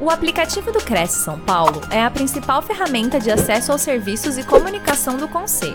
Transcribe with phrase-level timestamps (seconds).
[0.00, 4.46] O aplicativo do Cresce São Paulo é a principal ferramenta de acesso aos serviços e
[4.46, 5.74] comunicação do Conselho.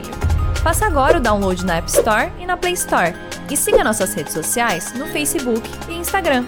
[0.64, 3.12] Faça agora o download na App Store e na Play Store.
[3.52, 6.46] E siga nossas redes sociais no Facebook e Instagram.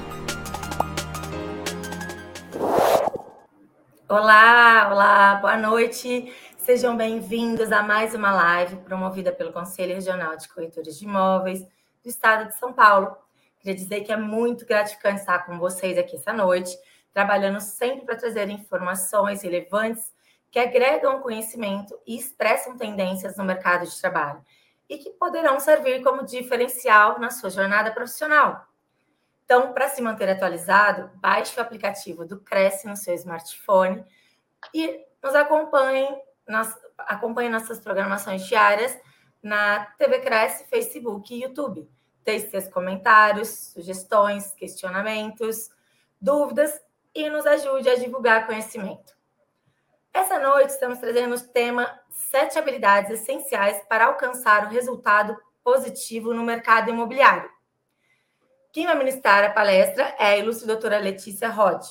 [4.07, 6.33] Olá, olá, boa noite.
[6.57, 12.07] Sejam bem-vindos a mais uma live promovida pelo Conselho Regional de Corretores de Imóveis do
[12.07, 13.17] Estado de São Paulo.
[13.59, 16.73] Queria dizer que é muito gratificante estar com vocês aqui essa noite
[17.15, 20.13] trabalhando sempre para trazer informações relevantes
[20.51, 24.43] que agregam conhecimento e expressam tendências no mercado de trabalho
[24.89, 28.67] e que poderão servir como diferencial na sua jornada profissional.
[29.45, 34.05] Então, para se manter atualizado, baixe o aplicativo do Cresce no seu smartphone
[34.73, 36.09] e nos acompanhe,
[36.97, 38.99] acompanhe nossas programações diárias
[39.41, 41.89] na TV Cresce, Facebook e YouTube.
[42.25, 45.69] Deixe seus comentários, sugestões, questionamentos,
[46.19, 46.83] dúvidas
[47.15, 49.15] e nos ajude a divulgar conhecimento.
[50.13, 56.43] Essa noite estamos trazendo o tema Sete habilidades essenciais para alcançar o resultado positivo no
[56.43, 57.49] mercado imobiliário.
[58.71, 61.81] Quem vai ministrar a palestra é a ilustre doutora Letícia Rod.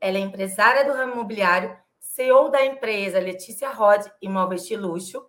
[0.00, 5.28] Ela é empresária do ramo imobiliário, CEO da empresa Letícia Rod Imóveis de Luxo,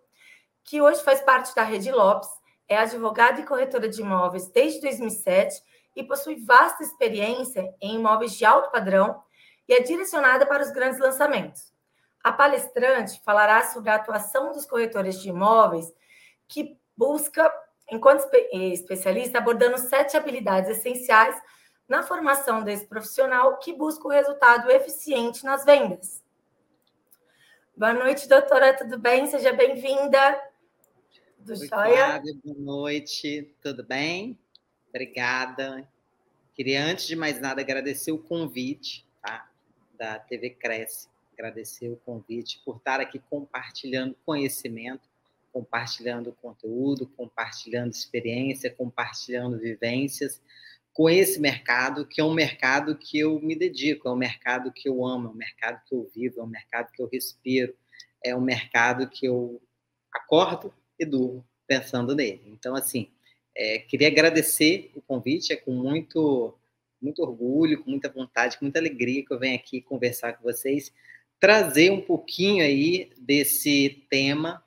[0.64, 2.28] que hoje faz parte da Rede Lopes,
[2.68, 5.60] é advogada e corretora de imóveis desde 2007
[5.96, 9.20] e possui vasta experiência em imóveis de alto padrão
[9.70, 11.72] e é direcionada para os grandes lançamentos.
[12.24, 15.94] A palestrante falará sobre a atuação dos corretores de imóveis
[16.48, 17.48] que busca,
[17.88, 21.40] enquanto especialista, abordando sete habilidades essenciais
[21.88, 26.20] na formação desse profissional que busca o resultado eficiente nas vendas.
[27.76, 29.28] Boa noite, doutora, tudo bem?
[29.28, 30.42] Seja bem-vinda.
[31.38, 32.20] Tudo jóia?
[32.42, 34.36] Boa noite, tudo bem?
[34.88, 35.88] Obrigada.
[36.54, 39.08] Queria, antes de mais nada, agradecer o convite?
[40.00, 41.08] Da TV Cresce.
[41.34, 45.06] Agradecer o convite por estar aqui compartilhando conhecimento,
[45.52, 50.40] compartilhando conteúdo, compartilhando experiência, compartilhando vivências
[50.94, 54.88] com esse mercado, que é um mercado que eu me dedico, é um mercado que
[54.88, 57.76] eu amo, é um mercado que eu vivo, é um mercado que eu respiro,
[58.24, 59.60] é um mercado que eu
[60.12, 62.42] acordo e durmo pensando nele.
[62.46, 63.10] Então, assim,
[63.54, 66.58] é, queria agradecer o convite, é com muito
[67.00, 70.92] muito orgulho, com muita vontade, com muita alegria que eu venho aqui conversar com vocês,
[71.38, 74.62] trazer um pouquinho aí desse tema,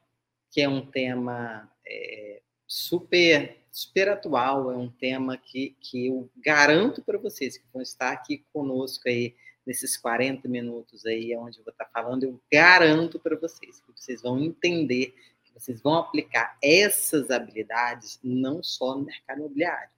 [0.50, 7.04] que é um tema é, super, super atual, é um tema que, que eu garanto
[7.04, 11.72] para vocês que vão estar aqui conosco aí nesses 40 minutos aí, onde eu vou
[11.72, 17.30] estar falando, eu garanto para vocês que vocês vão entender, que vocês vão aplicar essas
[17.32, 19.90] habilidades não só no mercado imobiliário,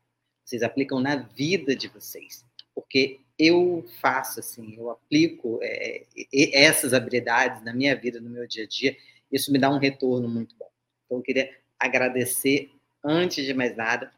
[0.46, 2.46] vocês aplicam na vida de vocês.
[2.74, 6.06] Porque eu faço assim, eu aplico é,
[6.54, 8.96] essas habilidades na minha vida, no meu dia a dia,
[9.32, 10.70] isso me dá um retorno muito bom.
[11.06, 12.72] Então, eu queria agradecer,
[13.04, 14.12] antes de mais nada,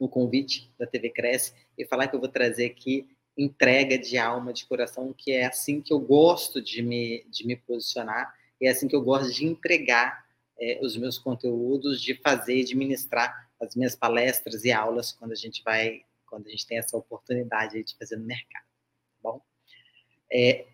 [0.00, 4.52] o convite da TV Cresce e falar que eu vou trazer aqui entrega de alma,
[4.52, 8.70] de coração, que é assim que eu gosto de me, de me posicionar, e é
[8.70, 10.24] assim que eu gosto de entregar
[10.58, 15.36] é, os meus conteúdos, de fazer, de ministrar as minhas palestras e aulas quando a
[15.36, 18.64] gente vai, quando a gente tem essa oportunidade de fazer no mercado.
[18.64, 19.40] Tá bom,
[20.32, 20.66] é,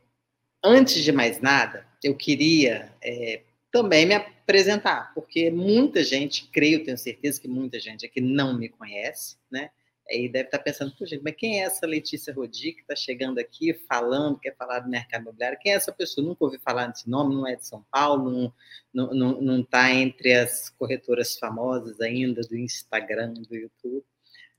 [0.62, 6.98] antes de mais nada, eu queria é, também me apresentar, porque muita gente, creio, tenho
[6.98, 9.70] certeza que muita gente aqui não me conhece, né?
[10.08, 13.72] Aí deve estar pensando, gente, mas quem é essa Letícia Rodi que está chegando aqui
[13.88, 15.58] falando, quer falar do mercado imobiliário?
[15.60, 16.26] Quem é essa pessoa?
[16.26, 18.52] Nunca ouvi falar desse nome, não é de São Paulo,
[18.92, 24.04] não está tá entre as corretoras famosas ainda do Instagram, do YouTube.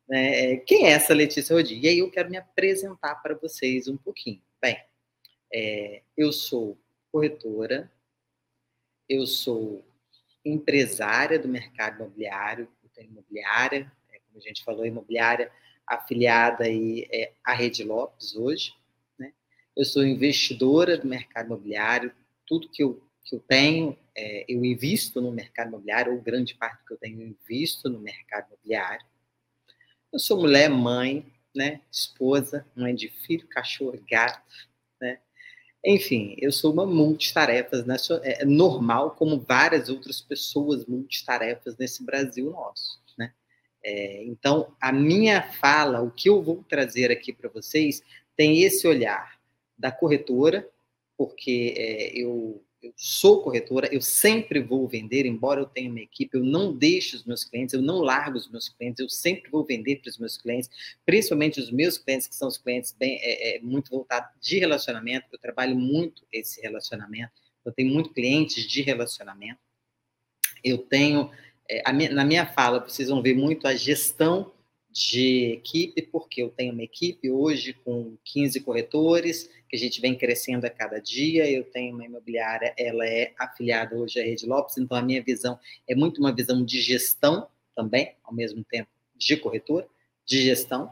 [0.07, 0.57] Né?
[0.57, 1.79] Quem é essa Letícia Rodi?
[1.79, 4.41] E aí eu quero me apresentar para vocês um pouquinho.
[4.62, 4.78] Bem,
[5.53, 6.78] é, eu sou
[7.12, 7.91] corretora,
[9.08, 9.85] eu sou
[10.46, 13.91] empresária do mercado imobiliário, imobiliária,
[14.31, 15.52] como a gente falou, imobiliária
[15.86, 18.74] afiliada aí, é, à Rede Lopes hoje.
[19.19, 19.34] Né?
[19.75, 22.14] Eu sou investidora do mercado imobiliário,
[22.47, 26.79] tudo que eu, que eu tenho, é, eu invisto no mercado imobiliário, ou grande parte
[26.79, 29.05] do que eu tenho, eu invisto no mercado imobiliário.
[30.11, 31.82] Eu sou mulher, mãe, né?
[31.91, 34.70] esposa, mãe de filho, cachorro, gato,
[35.00, 35.20] né?
[35.84, 37.96] Enfim, eu sou uma multitarefas, né?
[38.23, 43.01] é normal, como várias outras pessoas multitarefas nesse Brasil nosso.
[43.83, 48.03] É, então, a minha fala, o que eu vou trazer aqui para vocês,
[48.35, 49.39] tem esse olhar
[49.78, 50.67] da corretora,
[51.17, 56.35] porque é, eu eu sou corretora, eu sempre vou vender, embora eu tenha uma equipe,
[56.35, 59.63] eu não deixo os meus clientes, eu não largo os meus clientes, eu sempre vou
[59.63, 60.67] vender para os meus clientes,
[61.05, 65.28] principalmente os meus clientes, que são os clientes bem, é, é, muito voltados de relacionamento,
[65.31, 67.33] eu trabalho muito esse relacionamento,
[67.63, 69.59] eu tenho muito clientes de relacionamento,
[70.63, 71.29] eu tenho,
[72.14, 74.52] na minha fala, vão ver muito a gestão
[74.91, 80.16] de equipe, porque eu tenho uma equipe hoje com 15 corretores, que a gente vem
[80.16, 81.50] crescendo a cada dia.
[81.50, 85.58] Eu tenho uma imobiliária, ela é afiliada hoje à Rede Lopes, então a minha visão
[85.88, 89.88] é muito uma visão de gestão também, ao mesmo tempo de corretor,
[90.26, 90.91] de gestão.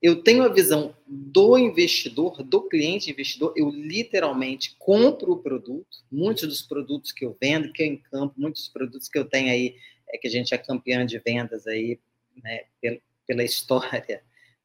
[0.00, 6.46] Eu tenho a visão do investidor, do cliente investidor, eu literalmente compro o produto, muitos
[6.46, 9.74] dos produtos que eu vendo, que eu encampo, muitos produtos que eu tenho aí,
[10.10, 11.98] é que a gente é campeã de vendas aí,
[12.42, 14.22] né, pela, pela história.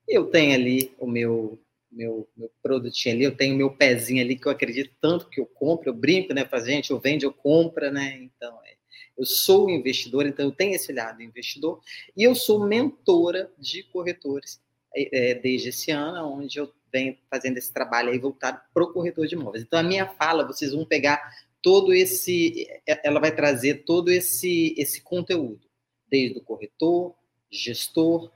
[0.07, 1.59] Eu tenho ali o meu
[1.93, 5.45] meu, meu produtinho ali, eu tenho meu pezinho ali que eu acredito tanto que eu
[5.45, 6.43] compro, eu brinco, né?
[6.43, 8.17] Para gente, eu vendo, eu compro, né?
[8.19, 8.73] Então, é,
[9.17, 11.79] eu sou investidor, então eu tenho esse lado investidor,
[12.17, 14.59] e eu sou mentora de corretores
[14.95, 18.91] é, é, desde esse ano, onde eu venho fazendo esse trabalho aí voltado para o
[18.91, 19.63] corretor de imóveis.
[19.63, 21.21] Então, a minha fala, vocês vão pegar
[21.63, 25.65] todo esse, é, ela vai trazer todo esse, esse conteúdo,
[26.07, 27.15] desde o corretor,
[27.49, 28.31] gestor,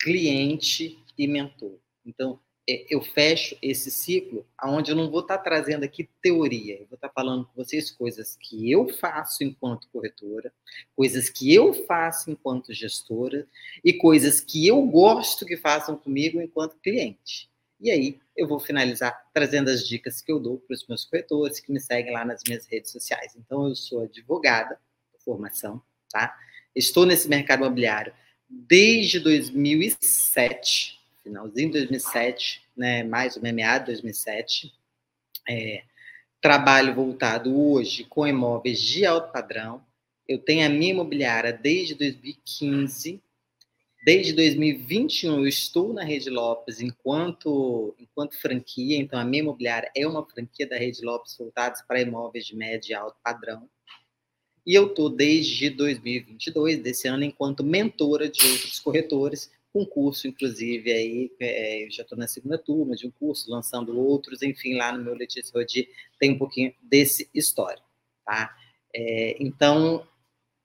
[0.00, 1.78] cliente e mentor.
[2.04, 6.74] Então, é, eu fecho esse ciclo aonde eu não vou estar tá trazendo aqui teoria,
[6.74, 10.52] eu vou estar tá falando com vocês coisas que eu faço enquanto corretora,
[10.96, 13.46] coisas que eu faço enquanto gestora
[13.84, 17.51] e coisas que eu gosto que façam comigo enquanto cliente.
[17.82, 21.60] E aí eu vou finalizar trazendo as dicas que eu dou para os meus corretores
[21.60, 23.34] que me seguem lá nas minhas redes sociais.
[23.36, 24.78] Então eu sou advogada
[25.12, 26.34] de formação, tá?
[26.74, 28.14] Estou nesse mercado imobiliário
[28.48, 34.72] desde 2007 finalzinho de 2007, né, mais ou menos meado de 2007.
[35.48, 35.82] É,
[36.40, 39.84] trabalho voltado hoje com imóveis de alto padrão.
[40.28, 43.22] Eu tenho a minha imobiliária desde 2015.
[44.04, 50.04] Desde 2021 eu estou na Rede Lopes enquanto, enquanto franquia, então a minha imobiliária é
[50.04, 53.70] uma franquia da Rede Lopes voltados para imóveis de médio e alto padrão.
[54.66, 60.92] E eu estou desde 2022, desse ano, enquanto mentora de outros corretores, um curso, inclusive,
[60.92, 64.92] aí, é, eu já estou na segunda turma de um curso, lançando outros, enfim, lá
[64.92, 65.88] no meu Letícia Rodi
[66.18, 67.86] tem um pouquinho desse histórico,
[68.24, 68.52] tá?
[68.92, 70.04] É, então,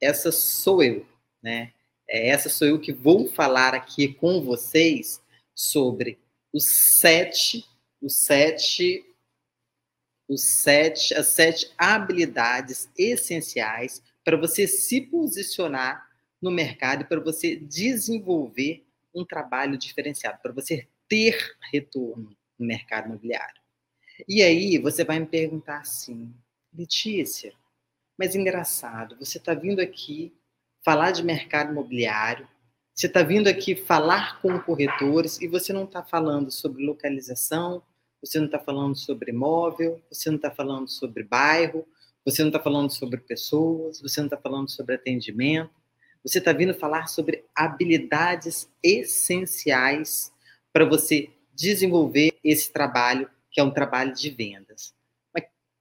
[0.02, 1.06] essa sou eu,
[1.42, 1.72] né?
[2.10, 5.22] É, essa sou eu que vou falar aqui com vocês
[5.54, 6.18] sobre
[6.54, 6.64] os
[7.00, 7.66] sete,
[8.02, 9.06] os sete,
[10.28, 16.08] os sete, as sete habilidades essenciais para você se posicionar
[16.42, 23.62] no mercado para você desenvolver um trabalho diferenciado, para você ter retorno no mercado imobiliário.
[24.28, 26.34] E aí você vai me perguntar assim,
[26.74, 27.54] Letícia,
[28.18, 30.37] mas engraçado, você está vindo aqui
[30.88, 32.48] falar de mercado imobiliário,
[32.96, 37.84] você está vindo aqui falar com corretores e você não está falando sobre localização,
[38.22, 41.86] você não está falando sobre imóvel, você não está falando sobre bairro,
[42.24, 45.72] você não está falando sobre pessoas, você não está falando sobre atendimento,
[46.24, 50.32] você está vindo falar sobre habilidades essenciais
[50.72, 54.94] para você desenvolver esse trabalho, que é um trabalho de vendas.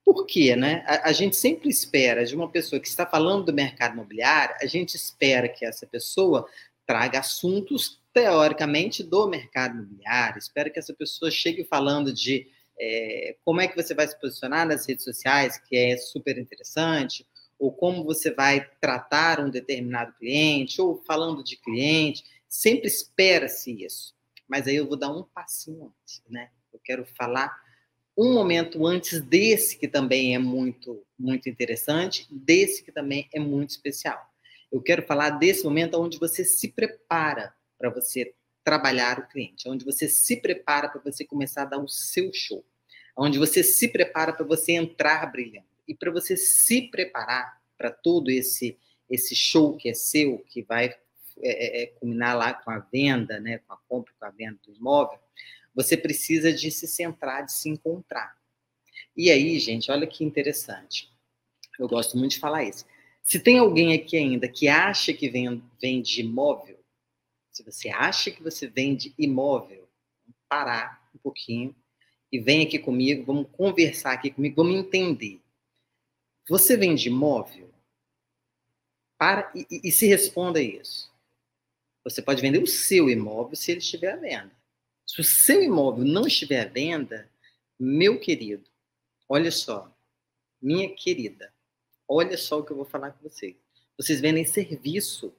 [0.07, 0.85] Por quê, né?
[0.87, 4.65] A, a gente sempre espera de uma pessoa que está falando do mercado imobiliário, a
[4.65, 6.47] gente espera que essa pessoa
[6.85, 12.47] traga assuntos teoricamente do mercado imobiliário, espera que essa pessoa chegue falando de
[12.79, 17.27] é, como é que você vai se posicionar nas redes sociais, que é super interessante,
[17.59, 24.15] ou como você vai tratar um determinado cliente, ou falando de cliente, sempre espera-se isso.
[24.47, 26.49] Mas aí eu vou dar um passinho antes, né?
[26.71, 27.66] Eu quero falar
[28.17, 33.71] um momento antes desse que também é muito muito interessante, desse que também é muito
[33.71, 34.23] especial.
[34.71, 39.83] Eu quero falar desse momento onde você se prepara para você trabalhar o cliente, onde
[39.83, 42.63] você se prepara para você começar a dar o seu show,
[43.17, 48.29] onde você se prepara para você entrar brilhando e para você se preparar para todo
[48.29, 48.77] esse
[49.09, 50.93] esse show que é seu, que vai é,
[51.41, 54.73] é, é, culminar lá com a venda, né, com a compra, com a venda do
[54.73, 55.17] imóvel,
[55.77, 58.35] você precisa de se centrar, de se encontrar.
[59.15, 61.07] E aí, gente, olha que interessante.
[61.77, 62.83] Eu gosto muito de falar isso.
[63.21, 66.79] Se tem alguém aqui ainda que acha que vende imóvel,
[67.51, 69.87] se você acha que você vende imóvel,
[70.49, 71.75] parar um pouquinho
[72.31, 75.39] e vem aqui comigo, vamos conversar aqui comigo, vamos entender.
[76.49, 77.71] Você vende imóvel?
[79.15, 81.13] Para e, e, se responda isso.
[82.03, 84.56] Você pode vender o seu imóvel se ele estiver à venda.
[85.17, 87.27] Se o seu imóvel não estiver à venda,
[87.79, 88.69] meu querido,
[89.27, 89.91] olha só,
[90.61, 91.51] minha querida,
[92.07, 93.55] olha só o que eu vou falar com vocês.
[93.97, 95.33] Vocês vendem serviço.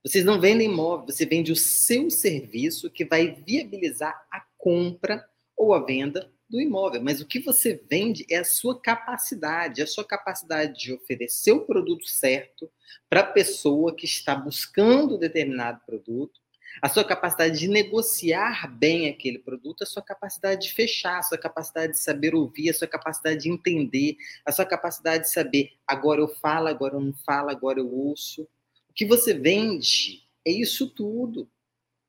[0.00, 5.74] Vocês não vendem imóvel, você vende o seu serviço que vai viabilizar a compra ou
[5.74, 7.02] a venda do imóvel.
[7.02, 11.66] Mas o que você vende é a sua capacidade, a sua capacidade de oferecer o
[11.66, 12.70] produto certo
[13.10, 16.45] para a pessoa que está buscando determinado produto,
[16.82, 21.38] a sua capacidade de negociar bem aquele produto, a sua capacidade de fechar, a sua
[21.38, 26.20] capacidade de saber ouvir, a sua capacidade de entender, a sua capacidade de saber agora
[26.20, 28.42] eu falo, agora eu não falo, agora eu ouço.
[28.88, 31.48] O que você vende é isso tudo,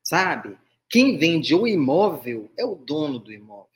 [0.04, 0.58] sabe?
[0.90, 3.68] Quem vende o imóvel é o dono do imóvel.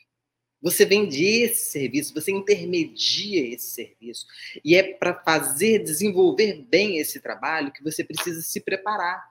[0.61, 4.27] Você vende esse serviço, você intermedia esse serviço.
[4.63, 9.30] E é para fazer desenvolver bem esse trabalho que você precisa se preparar.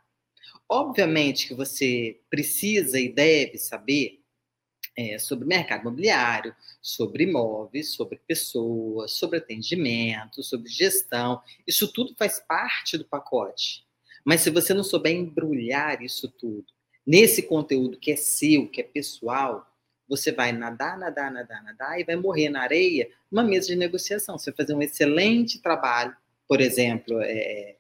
[0.73, 4.21] Obviamente que você precisa e deve saber
[4.97, 11.43] é, sobre mercado imobiliário, sobre imóveis, sobre pessoas, sobre atendimento, sobre gestão.
[11.67, 13.85] Isso tudo faz parte do pacote.
[14.25, 16.67] Mas se você não souber embrulhar isso tudo
[17.05, 19.67] nesse conteúdo que é seu, que é pessoal,
[20.09, 24.39] você vai nadar, nadar, nadar, nadar e vai morrer na areia numa mesa de negociação.
[24.39, 26.15] Você vai fazer um excelente trabalho,
[26.47, 27.77] por exemplo, é,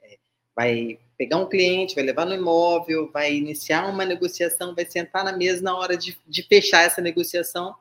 [0.61, 5.33] vai pegar um cliente, vai levar no imóvel, vai iniciar uma negociação, vai sentar na
[5.33, 7.75] mesa na hora de, de fechar essa negociação.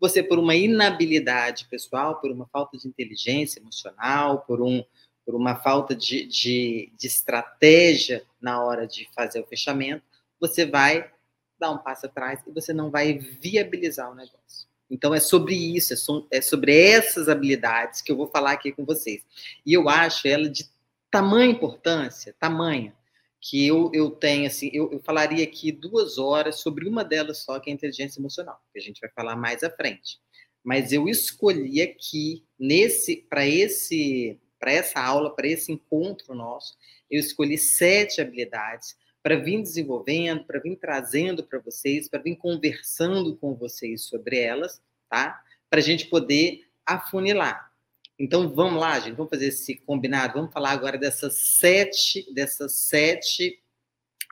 [0.00, 4.82] Você, por uma inabilidade pessoal, por uma falta de inteligência emocional, por, um,
[5.24, 10.02] por uma falta de, de, de estratégia na hora de fazer o fechamento,
[10.40, 11.08] você vai
[11.56, 14.66] dar um passo atrás e você não vai viabilizar o negócio.
[14.90, 18.84] Então é sobre isso, é, é sobre essas habilidades que eu vou falar aqui com
[18.84, 19.22] vocês.
[19.64, 20.73] E eu acho ela de
[21.14, 22.92] tamanha importância, tamanha,
[23.40, 27.60] que eu, eu tenho, assim, eu, eu falaria aqui duas horas sobre uma delas só,
[27.60, 30.18] que é a inteligência emocional, que a gente vai falar mais à frente.
[30.64, 36.76] Mas eu escolhi aqui, nesse, para esse, para essa aula, para esse encontro nosso,
[37.08, 43.36] eu escolhi sete habilidades para vir desenvolvendo, para vir trazendo para vocês, para vir conversando
[43.36, 45.40] com vocês sobre elas, tá?
[45.70, 47.72] Para a gente poder afunilar.
[48.18, 50.34] Então vamos lá, gente, vamos fazer esse combinado.
[50.34, 53.60] Vamos falar agora dessas sete, dessas sete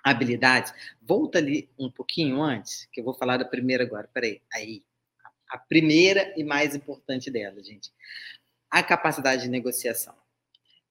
[0.04, 0.72] habilidades.
[1.00, 4.08] Volta ali um pouquinho antes, que eu vou falar da primeira agora.
[4.12, 4.84] Peraí, aí.
[5.50, 7.92] A primeira e mais importante dela, gente.
[8.70, 10.14] A capacidade de negociação.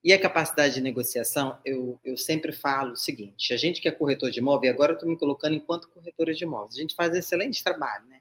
[0.04, 3.92] E a capacidade de negociação, eu, eu sempre falo o seguinte: a gente que é
[3.92, 6.96] corretor de imóvel, e agora eu estou me colocando enquanto corretora de imóveis, a gente
[6.96, 8.20] faz excelente trabalho, né?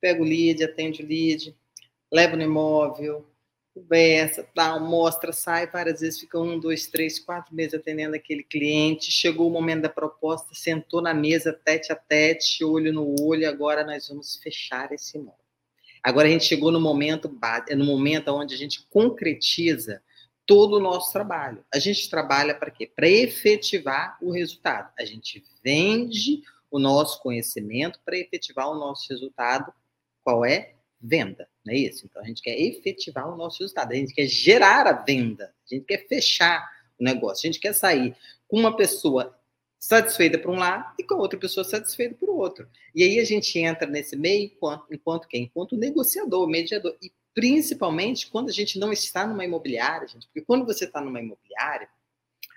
[0.00, 1.54] Pega o lead, atende o lead,
[2.10, 3.28] leva no imóvel,
[3.78, 9.10] conversa, tal, mostra, sai, várias vezes fica um, dois, três, quatro meses atendendo aquele cliente,
[9.10, 13.84] chegou o momento da proposta, sentou na mesa, tete a tete, olho no olho, agora
[13.84, 15.38] nós vamos fechar esse imóvel.
[16.02, 17.30] Agora a gente chegou no momento,
[17.76, 20.02] no momento onde a gente concretiza
[20.46, 21.64] todo o nosso trabalho.
[21.72, 22.86] A gente trabalha para quê?
[22.86, 24.90] Para efetivar o resultado.
[24.98, 29.72] A gente vende o nosso conhecimento para efetivar o nosso resultado.
[30.24, 30.74] Qual é?
[31.00, 32.06] venda, não é isso?
[32.06, 35.74] Então a gente quer efetivar o nosso resultado, a gente quer gerar a venda, a
[35.74, 36.66] gente quer fechar
[36.98, 38.16] o negócio, a gente quer sair
[38.48, 39.38] com uma pessoa
[39.78, 42.66] satisfeita por um lado e com outra pessoa satisfeita por outro.
[42.94, 45.44] E aí a gente entra nesse meio enquanto, enquanto quem?
[45.44, 46.96] Enquanto negociador, mediador.
[47.02, 51.20] E principalmente quando a gente não está numa imobiliária, gente, porque quando você está numa
[51.20, 51.88] imobiliária,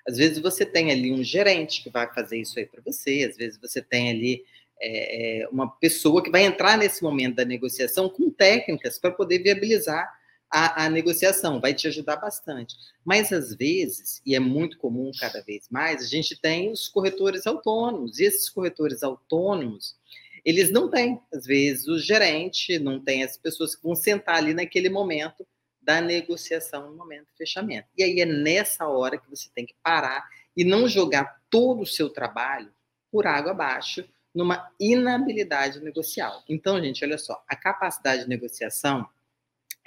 [0.08, 3.36] às vezes você tem ali um gerente que vai fazer isso aí para você, às
[3.36, 4.44] vezes você tem ali
[4.82, 9.40] é, é, uma pessoa que vai entrar nesse momento da negociação com técnicas para poder
[9.40, 10.12] viabilizar
[10.50, 12.76] a, a, negociação, vai te ajudar bastante.
[13.06, 17.48] Mas às vezes, e é muito comum cada vez mais, a gente tem os corretores
[17.48, 19.96] autônomos, e esses corretores autônomos,
[20.44, 24.54] eles não têm, às vezes, o gerente, não tem as pessoas que vão sentar ali
[24.54, 25.48] naquele momento
[25.82, 27.88] da negociação, no momento do fechamento.
[27.98, 31.88] E aí é nessa hora que você tem que parar e não jogar todo o
[31.88, 32.72] seu trabalho
[33.12, 36.44] por água abaixo, numa inabilidade negocial.
[36.48, 39.08] Então, gente, olha só, a capacidade de negociação,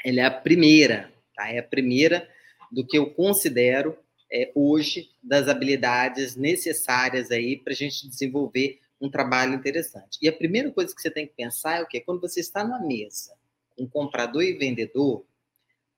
[0.04, 1.48] ela é a primeira, tá?
[1.48, 2.28] É a primeira
[2.70, 3.96] do que eu considero
[4.30, 10.18] é, hoje das habilidades necessárias aí para a gente desenvolver um trabalho interessante.
[10.20, 12.00] E a primeira coisa que você tem que pensar é o quê?
[12.00, 13.34] Quando você está na mesa
[13.76, 15.24] com comprador e vendedor,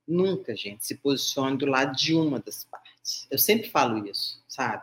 [0.07, 3.27] nunca, gente, se posicione do lado de uma das partes.
[3.31, 4.83] Eu sempre falo isso, sabe?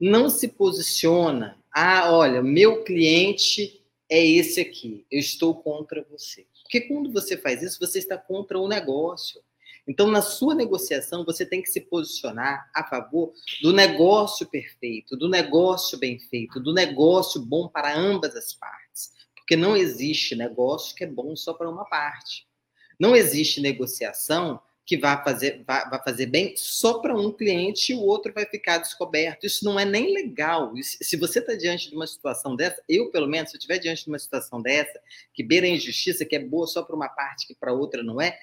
[0.00, 6.46] Não se posiciona ah, olha, meu cliente é esse aqui, eu estou contra você.
[6.62, 9.42] Porque quando você faz isso, você está contra o negócio.
[9.86, 15.28] Então, na sua negociação, você tem que se posicionar a favor do negócio perfeito, do
[15.28, 19.10] negócio bem feito, do negócio bom para ambas as partes.
[19.34, 22.46] Porque não existe negócio que é bom só para uma parte.
[23.00, 27.94] Não existe negociação que vai fazer, vai, vai fazer bem só para um cliente e
[27.94, 29.44] o outro vai ficar descoberto.
[29.44, 30.76] Isso não é nem legal.
[30.76, 33.78] Isso, se você está diante de uma situação dessa, eu, pelo menos, se eu estiver
[33.78, 35.00] diante de uma situação dessa,
[35.32, 38.20] que beira a injustiça, que é boa só para uma parte, que para outra não
[38.20, 38.38] é,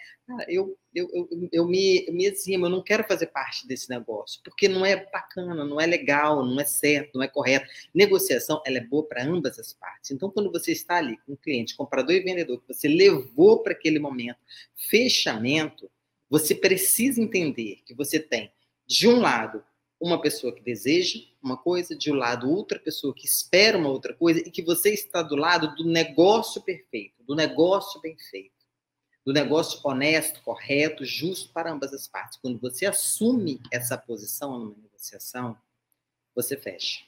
[0.47, 4.67] eu, eu, eu, eu, me, me eximo, eu não quero fazer parte desse negócio, porque
[4.67, 7.67] não é bacana, não é legal, não é certo, não é correto.
[7.93, 10.11] Negociação, ela é boa para ambas as partes.
[10.11, 13.73] Então, quando você está ali com um cliente, comprador e vendedor, que você levou para
[13.73, 14.39] aquele momento,
[14.89, 15.89] fechamento,
[16.31, 18.53] você precisa entender que você tem,
[18.87, 19.61] de um lado,
[19.99, 24.13] uma pessoa que deseja uma coisa, de um lado, outra pessoa que espera uma outra
[24.13, 28.65] coisa, e que você está do lado do negócio perfeito, do negócio bem feito,
[29.25, 32.39] do negócio honesto, correto, justo para ambas as partes.
[32.41, 35.57] Quando você assume essa posição numa negociação,
[36.33, 37.03] você fecha.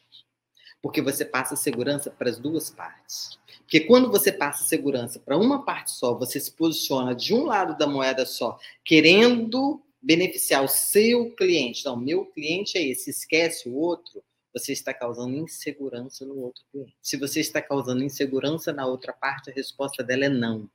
[0.81, 3.39] Porque você passa segurança para as duas partes.
[3.63, 7.77] Porque quando você passa segurança para uma parte só, você se posiciona de um lado
[7.77, 11.85] da moeda só, querendo beneficiar o seu cliente.
[11.85, 16.95] Não, meu cliente é esse, esquece o outro, você está causando insegurança no outro cliente.
[17.01, 20.69] Se você está causando insegurança na outra parte, a resposta dela é não.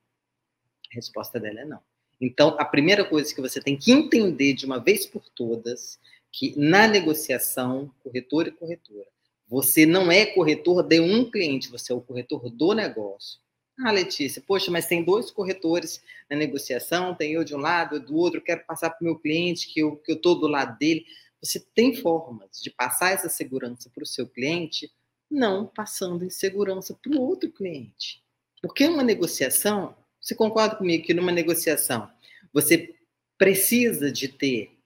[0.90, 1.80] A resposta dela é não.
[2.20, 6.00] Então, a primeira coisa que você tem que entender de uma vez por todas,
[6.32, 9.06] que na negociação, corretor e corretora,
[9.48, 13.40] você não é corretor de um cliente, você é o corretor do negócio.
[13.80, 18.00] Ah, Letícia, poxa, mas tem dois corretores na negociação, tem eu de um lado, eu
[18.00, 21.06] do outro, eu quero passar para o meu cliente, que eu estou do lado dele.
[21.40, 24.92] Você tem formas de passar essa segurança para o seu cliente,
[25.30, 28.20] não passando em segurança para o outro cliente.
[28.60, 32.10] Porque uma negociação, você concorda comigo que numa negociação
[32.52, 32.96] você
[33.38, 34.76] precisa de ter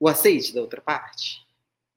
[0.00, 1.46] o aceite da outra parte?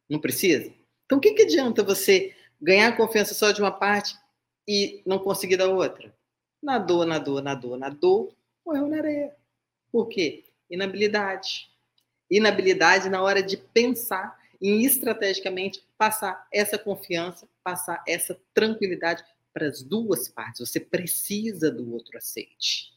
[0.08, 0.72] Não precisa?
[1.06, 4.16] Então, o que, que adianta você ganhar confiança só de uma parte
[4.68, 6.14] e não conseguir da outra?
[6.62, 9.36] Nadou, nadou, nadou, nadou, morreu na areia.
[9.92, 10.46] Por quê?
[10.70, 11.70] Inabilidade.
[12.32, 19.84] Inabilidade na hora de pensar em estrategicamente passar essa confiança, passar essa tranquilidade para as
[19.84, 20.68] duas partes.
[20.68, 22.94] Você precisa do outro aceite.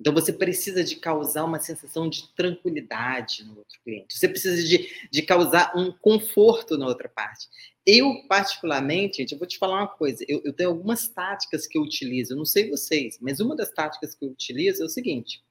[0.00, 4.16] Então você precisa de causar uma sensação de tranquilidade no outro cliente.
[4.16, 7.48] Você precisa de, de causar um conforto na outra parte.
[7.84, 10.24] Eu, particularmente, gente, eu vou te falar uma coisa.
[10.26, 12.32] Eu, eu tenho algumas táticas que eu utilizo.
[12.32, 15.44] Eu não sei vocês, mas uma das táticas que eu utilizo é o seguinte.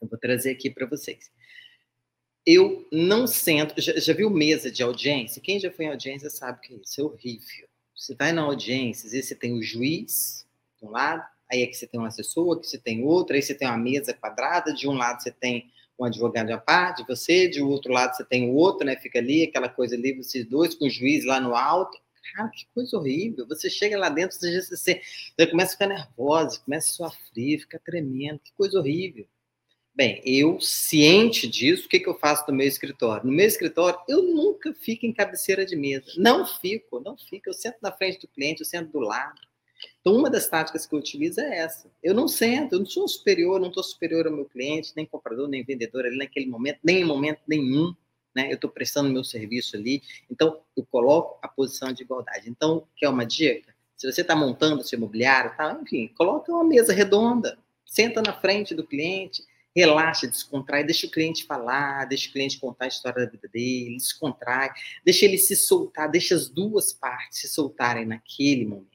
[0.00, 1.30] Eu vou trazer aqui para vocês.
[2.44, 3.80] Eu não sento.
[3.80, 5.40] Já, já viu mesa de audiência?
[5.40, 7.00] Quem já foi em audiência sabe que é isso.
[7.00, 7.68] É horrível.
[7.96, 10.46] Você vai na audiência, às vezes você tem o juiz
[10.78, 13.54] de um lado, aí aqui você tem um assessor, aqui você tem outro, aí você
[13.54, 17.60] tem uma mesa quadrada, de um lado você tem um advogado à parte, você, de
[17.60, 18.96] outro lado você tem o outro, né?
[18.96, 21.98] Fica ali, aquela coisa ali, vocês dois, com o juiz lá no alto.
[22.34, 23.46] Cara, que coisa horrível.
[23.48, 25.02] Você chega lá dentro, você, você,
[25.36, 28.38] você começa a ficar nervosa, começa a frio, fica tremendo.
[28.38, 29.26] Que coisa horrível.
[29.94, 33.26] Bem, eu, ciente disso, o que, que eu faço no meu escritório?
[33.26, 36.06] No meu escritório, eu nunca fico em cabeceira de mesa.
[36.16, 37.50] Não fico, não fico.
[37.50, 39.40] Eu sento na frente do cliente, eu sento do lado.
[40.00, 41.90] Então, uma das táticas que eu utilizo é essa.
[42.02, 45.46] Eu não sento, eu não sou superior, não estou superior ao meu cliente, nem comprador,
[45.46, 47.94] nem vendedor ali naquele momento, nem em momento nenhum.
[48.34, 48.50] Né?
[48.50, 50.02] Eu estou prestando meu serviço ali.
[50.30, 52.48] Então, eu coloco a posição de igualdade.
[52.48, 53.74] Então, quer uma dica?
[53.94, 58.74] Se você está montando seu imobiliário, tá, enfim, coloca uma mesa redonda, senta na frente
[58.74, 59.44] do cliente,
[59.76, 63.96] relaxa, descontrai, deixa o cliente falar, deixa o cliente contar a história da vida dele,
[63.96, 64.70] descontrai,
[65.04, 68.89] deixa ele se soltar, deixa as duas partes se soltarem naquele momento.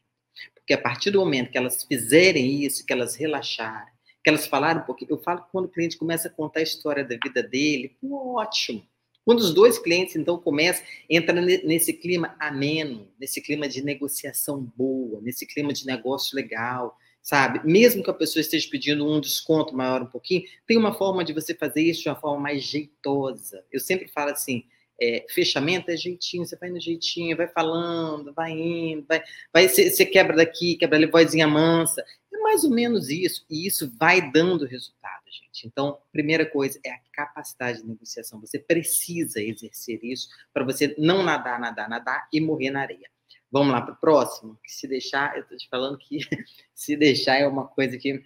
[0.66, 4.82] Porque a partir do momento que elas fizerem isso, que elas relaxarem, que elas falarem
[4.82, 7.44] um pouquinho, eu falo que quando o cliente começa a contar a história da vida
[7.44, 8.84] dele, ótimo.
[9.24, 15.22] Quando os dois clientes, então, começam, entra nesse clima ameno, nesse clima de negociação boa,
[15.22, 17.62] nesse clima de negócio legal, sabe?
[17.64, 21.32] Mesmo que a pessoa esteja pedindo um desconto maior um pouquinho, tem uma forma de
[21.32, 23.64] você fazer isso de uma forma mais jeitosa.
[23.72, 24.64] Eu sempre falo assim,
[25.02, 29.22] é, fechamento é jeitinho, você vai no jeitinho, vai falando, vai indo, vai,
[29.54, 32.04] vai você, quebra daqui, quebra ali, vozinha mansa.
[32.34, 35.68] É mais ou menos isso, e isso vai dando resultado, gente.
[35.68, 38.40] Então, primeira coisa é a capacidade de negociação.
[38.40, 43.10] Você precisa exercer isso para você não nadar, nadar, nadar e morrer na areia.
[43.52, 46.20] Vamos lá para o próximo, se deixar, eu estou te falando que
[46.74, 48.24] se deixar é uma coisa que.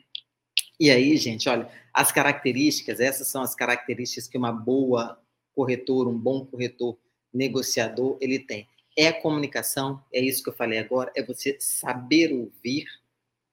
[0.80, 5.20] E aí, gente, olha, as características, essas são as características que uma boa
[5.56, 6.98] corretor, um bom corretor,
[7.34, 8.68] negociador, ele tem.
[8.98, 12.86] É a comunicação, é isso que eu falei agora, é você saber ouvir,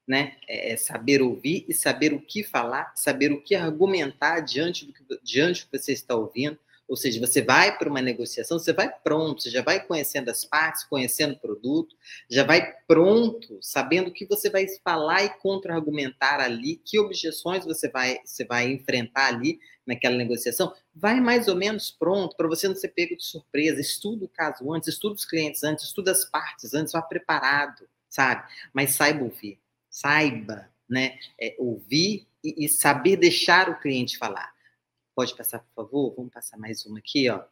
[0.07, 0.37] né?
[0.49, 4.93] É, é saber ouvir e saber o que falar, saber o que argumentar diante do
[4.93, 6.59] que, diante do que você está ouvindo.
[6.89, 10.45] Ou seja, você vai para uma negociação, você vai pronto, você já vai conhecendo as
[10.45, 11.97] partes, conhecendo o produto,
[12.31, 17.89] já vai pronto, sabendo o que você vai falar e contra-argumentar ali, que objeções você
[17.89, 20.73] vai, você vai enfrentar ali naquela negociação.
[20.95, 23.81] Vai mais ou menos pronto para você não ser pego de surpresa.
[23.81, 28.49] Estuda o caso antes, estuda os clientes antes, estuda as partes antes, vá preparado, sabe?
[28.73, 29.59] Mas saiba ouvir,
[29.91, 31.19] saiba, né?
[31.41, 34.56] É, ouvir e, e saber deixar o cliente falar
[35.17, 36.15] Pode passar, por favor?
[36.15, 37.43] Vamos passar mais uma aqui, ó.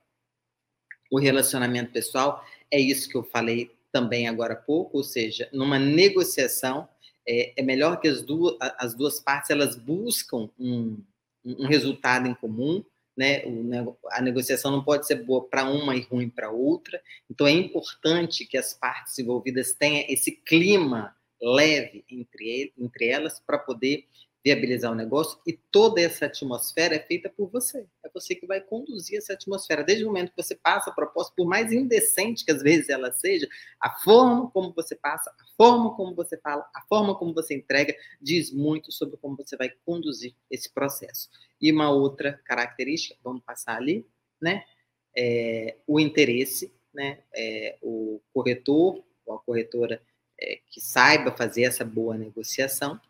[1.11, 5.79] O relacionamento pessoal é isso que eu falei também agora há pouco, ou seja, numa
[5.79, 6.87] negociação
[7.27, 11.03] é, é melhor que as duas, as duas partes elas buscam um,
[11.43, 12.85] um resultado em comum,
[13.17, 13.43] né?
[13.47, 17.01] O, a negociação não pode ser boa para uma e ruim para outra.
[17.31, 23.57] Então é importante que as partes envolvidas tenham esse clima leve entre, entre elas para
[23.59, 24.07] poder
[24.45, 27.87] viabilizar o negócio e toda essa atmosfera é feita por você.
[28.05, 29.83] É você que vai conduzir essa atmosfera.
[29.83, 33.11] Desde o momento que você passa a proposta, por mais indecente que às vezes ela
[33.11, 33.49] seja,
[33.81, 37.97] a forma como você passa, a forma como você fala, a forma como você entrega,
[38.21, 41.31] diz muito sobre como você vai conduzir esse processo.
[41.59, 44.07] E uma outra característica, vamos passar ali,
[44.39, 44.63] né?
[45.17, 47.21] É, o interesse, né?
[47.35, 50.03] É, o corretor ou a corretora
[50.39, 53.01] é, que saiba fazer essa boa negociação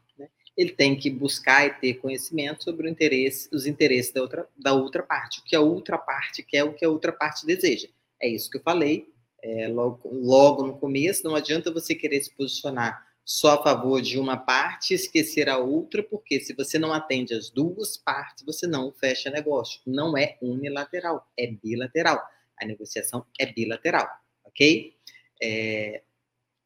[0.57, 5.03] ele tem que buscar e ter conhecimento sobre interesse, os interesses da outra, da outra
[5.03, 7.89] parte, o que a outra parte quer, o que a outra parte deseja.
[8.21, 9.13] É isso que eu falei
[9.43, 11.25] é, logo, logo no começo.
[11.25, 15.59] Não adianta você querer se posicionar só a favor de uma parte e esquecer a
[15.59, 19.81] outra, porque se você não atende as duas partes, você não fecha negócio.
[19.87, 22.23] Não é unilateral, é bilateral.
[22.61, 24.09] A negociação é bilateral,
[24.45, 24.95] ok?
[25.43, 26.03] É,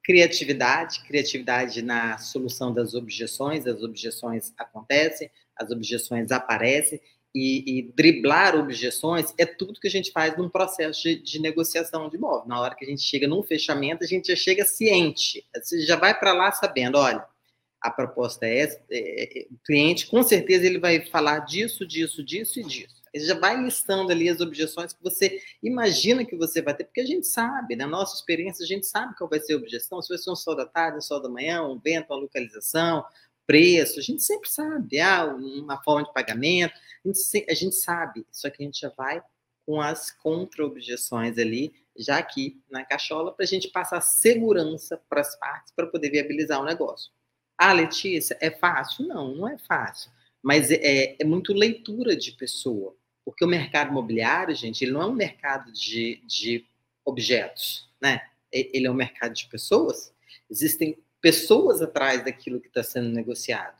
[0.09, 6.99] criatividade, criatividade na solução das objeções, as objeções acontecem, as objeções aparecem,
[7.35, 12.09] e, e, driblar objeções é tudo que a gente faz num processo de, de, negociação
[12.09, 12.49] de imóvel.
[12.49, 15.95] Na hora que a gente chega num fechamento, a gente já chega ciente, você já
[15.95, 17.23] vai para lá sabendo, olha,
[17.79, 22.25] a proposta é essa, é, é, o cliente com certeza ele vai falar disso, disso,
[22.25, 22.97] disso e disso.
[23.13, 27.01] Ele já vai listando ali as objeções que você imagina que você vai ter, porque
[27.01, 30.09] a gente sabe, na nossa experiência, a gente sabe qual vai ser a objeção, se
[30.09, 33.05] vai ser um sol da tarde, um sol da manhã, um vento, uma localização,
[33.47, 38.27] preço, a gente sempre sabe, ah, uma forma de pagamento, a gente, a gente sabe,
[38.31, 39.23] só que a gente já vai
[39.65, 45.39] com as contra-objeções ali, já aqui na cachola, para a gente passar segurança para as
[45.39, 47.13] partes para poder viabilizar o negócio.
[47.57, 49.07] Ah, Letícia, é fácil?
[49.07, 50.11] Não, não é fácil.
[50.43, 52.95] Mas é, é muito leitura de pessoa.
[53.29, 56.65] Porque o mercado imobiliário, gente, ele não é um mercado de, de
[57.05, 58.23] objetos, né?
[58.51, 60.15] Ele é um mercado de pessoas.
[60.49, 63.77] Existem pessoas atrás daquilo que está sendo negociado.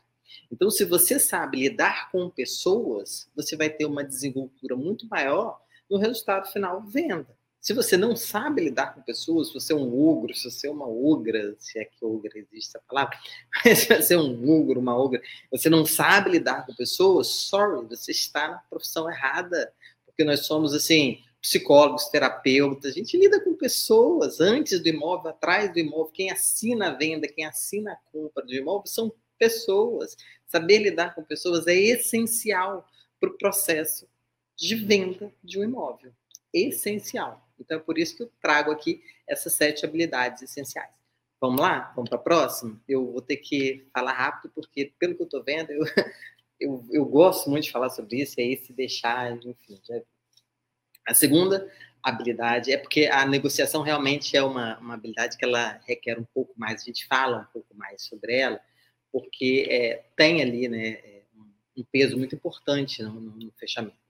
[0.51, 5.59] Então, se você sabe lidar com pessoas, você vai ter uma desenvoltura muito maior
[5.89, 7.35] no resultado final venda.
[7.61, 10.71] Se você não sabe lidar com pessoas, se você é um ogro, se você é
[10.71, 13.17] uma ogra, se é que ogra existe essa palavra,
[13.65, 17.85] mas se você é um ogro, uma ogra, você não sabe lidar com pessoas, sorry,
[17.85, 19.73] você está na profissão errada,
[20.05, 25.71] porque nós somos assim, psicólogos, terapeutas, a gente lida com pessoas antes do imóvel, atrás
[25.71, 30.15] do imóvel, quem assina a venda, quem assina a compra do imóvel são pessoas.
[30.45, 32.87] Saber lidar com pessoas é essencial
[33.19, 34.07] para o processo
[34.55, 36.11] de venda de um imóvel.
[36.53, 37.48] Essencial.
[37.59, 40.99] Então é por isso que eu trago aqui essas sete habilidades essenciais.
[41.41, 41.91] Vamos lá?
[41.95, 42.79] Vamos para a próxima?
[42.87, 45.83] Eu vou ter que falar rápido, porque pelo que eu estou vendo, eu,
[46.59, 49.79] eu, eu, gosto muito de falar sobre isso, e aí se deixar, enfim.
[49.87, 50.01] Já...
[51.07, 51.71] A segunda
[52.03, 56.53] habilidade é porque a negociação realmente é uma, uma habilidade que ela requer um pouco
[56.57, 58.59] mais, a gente fala um pouco mais sobre ela,
[59.11, 61.23] porque é, tem ali né, é,
[61.75, 64.08] um peso muito importante no, no fechamento.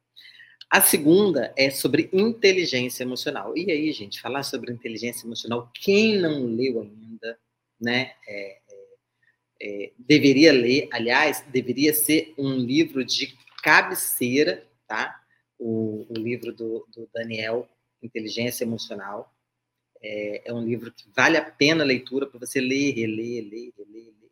[0.70, 3.58] A segunda é sobre inteligência emocional.
[3.58, 7.40] E aí, gente, falar sobre inteligência emocional, quem não leu ainda,
[7.82, 8.90] né, é, é,
[9.62, 10.88] é, deveria ler.
[10.92, 15.20] Aliás, deveria ser um livro de cabeceira, tá?
[15.58, 17.68] O, o livro do, do, Daniel,
[18.02, 19.34] Inteligência Emocional.
[20.02, 23.74] É, é, um livro que vale a pena a leitura para você ler, reler, ler,
[23.76, 24.29] reler, ler,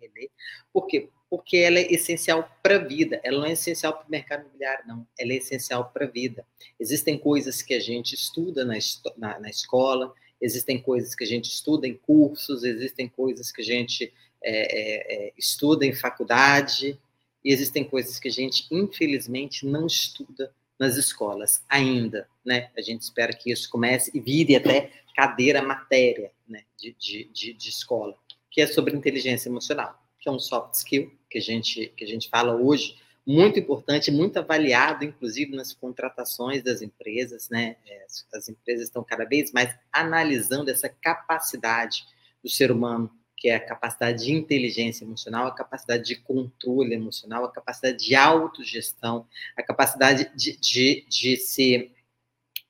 [0.00, 0.30] reler.
[0.72, 1.08] Por quê?
[1.30, 3.20] porque ela é essencial para a vida.
[3.22, 5.06] Ela não é essencial para o mercado imobiliário, não.
[5.18, 6.44] Ela é essencial para a vida.
[6.80, 8.74] Existem coisas que a gente estuda na,
[9.16, 13.64] na, na, escola, existem coisas que a gente estuda em cursos, existem coisas que a
[13.64, 16.98] gente é, é, é, estuda em faculdade,
[17.44, 22.28] e existem coisas que a gente, infelizmente, não estuda nas escolas ainda.
[22.44, 22.70] Né?
[22.76, 26.62] A gente espera que isso comece e vire até cadeira matéria né?
[26.76, 28.16] de, de, de, de escola,
[28.50, 32.08] que é sobre inteligência emocional, que é um soft skill que a gente, que a
[32.08, 32.96] gente fala hoje
[33.28, 37.76] muito importante, muito avaliado, inclusive nas contratações das empresas, né?
[37.86, 42.06] É, as empresas estão cada vez mais analisando essa capacidade
[42.42, 47.44] do ser humano, que é a capacidade de inteligência emocional, a capacidade de controle emocional,
[47.44, 51.92] a capacidade de autogestão, a capacidade de, de, de se,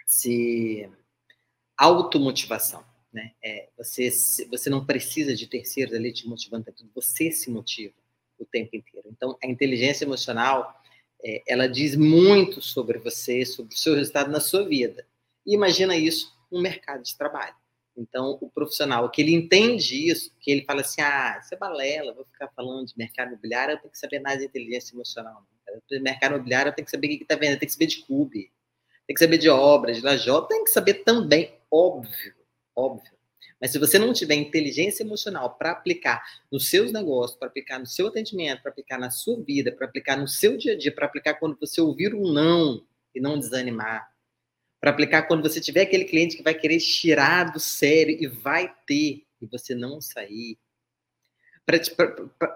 [0.05, 0.91] se
[1.77, 2.85] automotivação.
[3.13, 3.33] Né?
[3.43, 4.11] É, você,
[4.51, 7.95] você não precisa de terceiros ali te motivando, você se motiva
[8.39, 9.09] o tempo inteiro.
[9.11, 10.81] Então, a inteligência emocional,
[11.25, 15.07] é, ela diz muito sobre você, sobre o seu resultado na sua vida.
[15.47, 17.55] E imagina isso no mercado de trabalho.
[17.97, 22.15] Então, o profissional que ele entende isso, que ele fala assim, ah, isso é balela,
[22.15, 25.45] vou ficar falando de mercado imobiliário, eu tenho que saber mais de inteligência emocional.
[25.91, 27.87] De mercado imobiliário, eu tenho que saber o que está vendo, eu tenho que saber
[27.87, 28.53] de CUB,
[29.07, 32.35] tem que saber de obras, de lajota, tem que saber também, óbvio,
[32.79, 33.19] óbvio.
[33.61, 37.87] Mas se você não tiver inteligência emocional para aplicar nos seus negócios, para aplicar no
[37.87, 41.07] seu atendimento, para aplicar na sua vida, para aplicar no seu dia a dia, para
[41.07, 44.09] aplicar quando você ouvir um não e não desanimar,
[44.81, 48.73] para aplicar quando você tiver aquele cliente que vai querer tirar do sério e vai
[48.87, 50.59] ter e você não sair,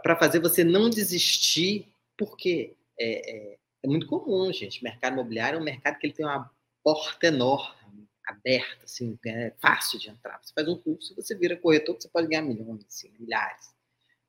[0.02, 4.82] para fazer você não desistir, porque é, é, é muito comum, gente.
[4.82, 6.50] Mercado imobiliário é um mercado que ele tem uma
[6.82, 10.38] porta enorme aberta, assim, é fácil de entrar.
[10.42, 13.74] Você faz um curso, você vira corretor, você pode ganhar milhões, assim, milhares,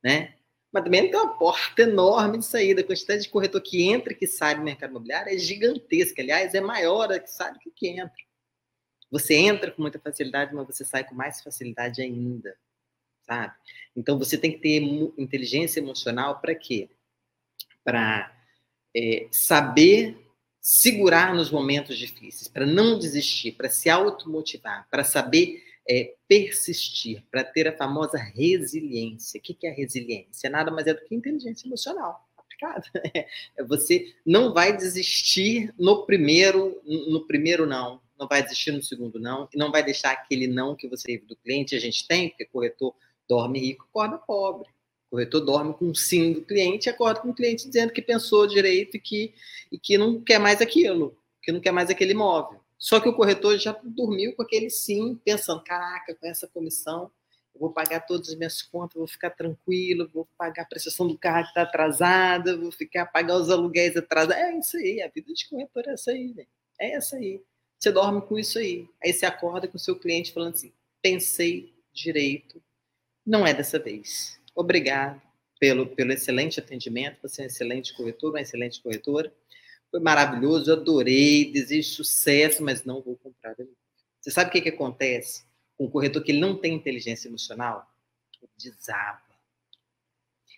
[0.04, 0.36] né?
[0.72, 2.82] Mas também tem uma porta enorme de saída.
[2.82, 6.20] A quantidade de corretor que entra e que sai do mercado imobiliário é gigantesca.
[6.20, 8.24] Aliás, é maior a que sai do que que entra.
[9.12, 12.58] Você entra com muita facilidade, mas você sai com mais facilidade ainda,
[13.22, 13.54] sabe?
[13.96, 14.82] Então, você tem que ter
[15.16, 16.90] inteligência emocional para quê?
[17.84, 18.36] Para
[18.96, 20.23] é, saber
[20.64, 27.44] segurar nos momentos difíceis, para não desistir, para se automotivar, para saber é, persistir, para
[27.44, 29.38] ter a famosa resiliência.
[29.38, 30.50] O que é a resiliência?
[30.50, 32.86] Nada mais é do que inteligência emocional aplicada.
[33.58, 39.20] É você não vai desistir no primeiro, no primeiro não, não vai desistir no segundo
[39.20, 42.30] não, e não vai deixar aquele não que você teve do cliente, a gente tem,
[42.30, 42.96] porque corretor
[43.28, 44.70] dorme rico, acorda pobre
[45.14, 48.48] corretor dorme com o sim do cliente e acorda com o cliente dizendo que pensou
[48.48, 49.32] direito e que,
[49.72, 52.60] e que não quer mais aquilo, que não quer mais aquele imóvel.
[52.80, 57.12] Só que o corretor já dormiu com aquele sim, pensando: caraca, com essa comissão,
[57.54, 61.16] eu vou pagar todas as minhas contas, vou ficar tranquilo, vou pagar a prestação do
[61.16, 64.36] carro que está atrasada, vou ficar pagar os aluguéis atrasados.
[64.36, 66.46] É isso aí, a vida de corretor é essa aí, né?
[66.82, 67.40] É essa aí.
[67.78, 68.90] Você dorme com isso aí.
[69.04, 70.74] Aí você acorda com o seu cliente falando assim:
[71.04, 72.60] pensei direito,
[73.24, 74.42] não é dessa vez.
[74.56, 75.22] Obrigado
[75.60, 77.22] pelo, pelo excelente atendimento.
[77.22, 79.34] Você é um excelente corretor, uma excelente corretora.
[79.90, 83.56] Foi maravilhoso, adorei, desejo sucesso, mas não vou comprar.
[84.20, 85.44] Você sabe o que, que acontece
[85.78, 87.88] com um corretor que não tem inteligência emocional?
[88.58, 89.22] Desaba.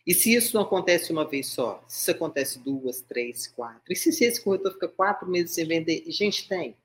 [0.05, 1.83] E se isso não acontece uma vez só?
[1.87, 3.91] Se isso acontece duas, três, quatro?
[3.91, 6.03] E se esse corretor fica quatro meses sem vender?
[6.05, 6.77] E gente tem.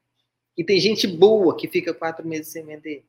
[0.56, 3.04] E tem gente boa que fica quatro meses sem vender.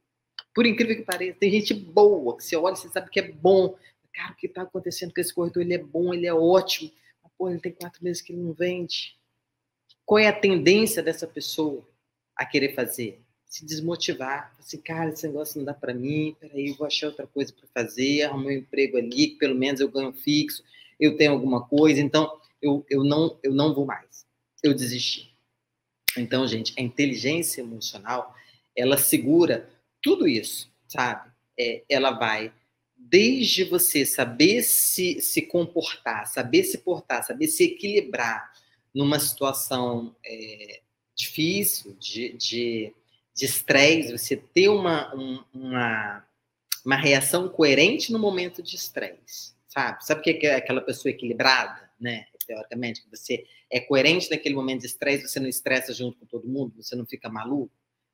[0.53, 3.75] Por incrível que pareça, tem gente boa, que você olha você sabe que é bom.
[4.13, 5.61] Cara, o que está acontecendo com esse corretor?
[5.61, 6.91] Ele é bom, ele é ótimo.
[7.23, 9.15] Mas, pô, ele tem quatro meses que ele não vende.
[10.05, 11.87] Qual é a tendência dessa pessoa
[12.35, 13.21] a querer fazer?
[13.45, 14.53] Se desmotivar.
[14.59, 16.35] Assim, cara, esse negócio não dá para mim.
[16.39, 18.23] Peraí, eu vou achar outra coisa para fazer.
[18.23, 20.63] Arrumar um emprego ali, que pelo menos eu ganho fixo.
[20.99, 22.01] Eu tenho alguma coisa.
[22.01, 24.25] Então, eu, eu, não, eu não vou mais.
[24.61, 25.33] Eu desisti.
[26.17, 28.35] Então, gente, a inteligência emocional,
[28.75, 29.69] ela segura
[30.01, 31.31] tudo isso, sabe?
[31.59, 32.51] É, ela vai
[32.95, 38.51] desde você saber se, se comportar, saber se portar, saber se equilibrar
[38.93, 40.81] numa situação é,
[41.15, 42.93] difícil, de, de,
[43.33, 46.25] de estresse, você ter uma, um, uma,
[46.85, 50.05] uma reação coerente no momento de estresse, sabe?
[50.05, 52.25] Sabe o que é aquela pessoa equilibrada, né?
[52.45, 56.47] Teoricamente, que você é coerente naquele momento de estresse, você não estressa junto com todo
[56.47, 57.71] mundo, você não fica maluco,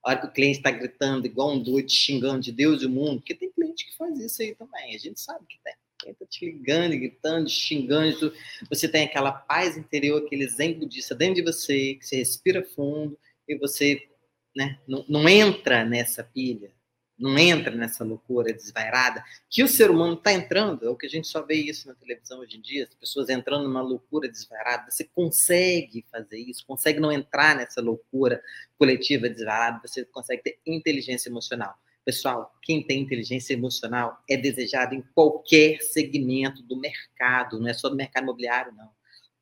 [0.07, 2.89] a hora que o cliente está gritando igual um doido, xingando de Deus e o
[2.89, 5.73] mundo, porque tem cliente que faz isso aí também, a gente sabe que tem.
[5.99, 8.33] Quem está te ligando, gritando, xingando,
[8.69, 13.17] você tem aquela paz interior, aquele zen budista dentro de você, que você respira fundo
[13.47, 14.07] e você
[14.55, 16.71] né, não, não entra nessa pilha
[17.17, 21.09] não entra nessa loucura desvairada, que o ser humano está entrando, é o que a
[21.09, 24.91] gente só vê isso na televisão hoje em dia, as pessoas entrando numa loucura desvairada,
[24.91, 28.41] você consegue fazer isso, consegue não entrar nessa loucura
[28.77, 31.75] coletiva desvairada, você consegue ter inteligência emocional.
[32.05, 37.89] Pessoal, quem tem inteligência emocional é desejado em qualquer segmento do mercado, não é só
[37.89, 38.89] do mercado imobiliário, não.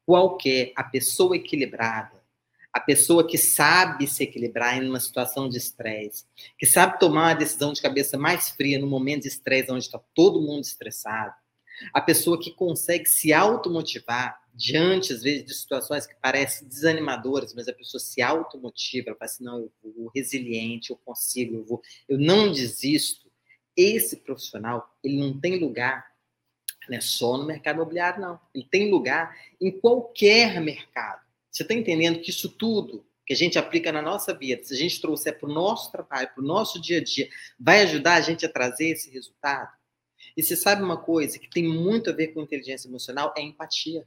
[0.04, 2.25] Qualquer, a pessoa equilibrada,
[2.76, 6.26] a pessoa que sabe se equilibrar em uma situação de estresse,
[6.60, 9.98] que sabe tomar uma decisão de cabeça mais fria no momento de estresse, onde está
[10.14, 11.34] todo mundo estressado,
[11.94, 17.70] a pessoa que consegue se automotivar diante, às vezes, de situações que parecem desanimadoras, mas
[17.70, 21.82] a pessoa se automotiva, ela fala assim, não, eu vou resiliente, eu consigo, eu vou,
[22.10, 23.32] eu não desisto.
[23.76, 26.06] Esse profissional, ele não tem lugar
[26.90, 28.40] não é só no mercado imobiliário, não.
[28.54, 31.25] Ele tem lugar em qualquer mercado.
[31.56, 34.78] Você está entendendo que isso tudo que a gente aplica na nossa vida, se a
[34.78, 38.22] gente trouxer para o nosso trabalho, para o nosso dia a dia, vai ajudar a
[38.22, 39.72] gente a trazer esse resultado?
[40.36, 43.34] E você sabe uma coisa que tem muito a ver com inteligência emocional?
[43.38, 44.06] É empatia.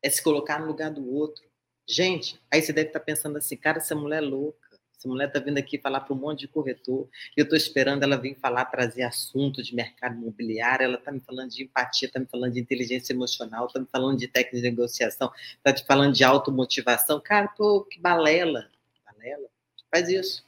[0.00, 1.42] É se colocar no lugar do outro.
[1.84, 4.63] Gente, aí você deve estar pensando assim, cara, essa mulher é louca.
[5.04, 7.06] Essa mulher está vindo aqui falar para um monte de corretor.
[7.36, 10.84] Eu estou esperando ela vir falar, trazer assunto de mercado imobiliário.
[10.84, 14.18] Ela está me falando de empatia, está me falando de inteligência emocional, está me falando
[14.18, 17.20] de técnica de negociação, está te falando de automotivação.
[17.20, 18.70] Cara, pô, que balela.
[19.04, 19.46] Balela.
[19.90, 20.42] Faz isso.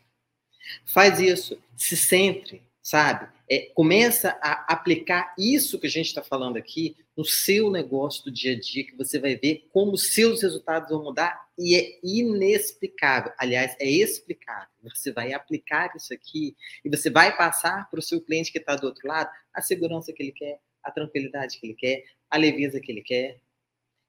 [0.87, 1.63] Faz isso.
[1.77, 3.29] Se centre, sabe?
[3.51, 8.31] É, começa a aplicar isso que a gente está falando aqui no seu negócio do
[8.31, 13.33] dia a dia, que você vai ver como seus resultados vão mudar e é inexplicável.
[13.39, 14.69] Aliás, é explicável.
[14.85, 18.77] Você vai aplicar isso aqui e você vai passar para o seu cliente que está
[18.77, 22.79] do outro lado a segurança que ele quer, a tranquilidade que ele quer, a leveza
[22.79, 23.41] que ele quer,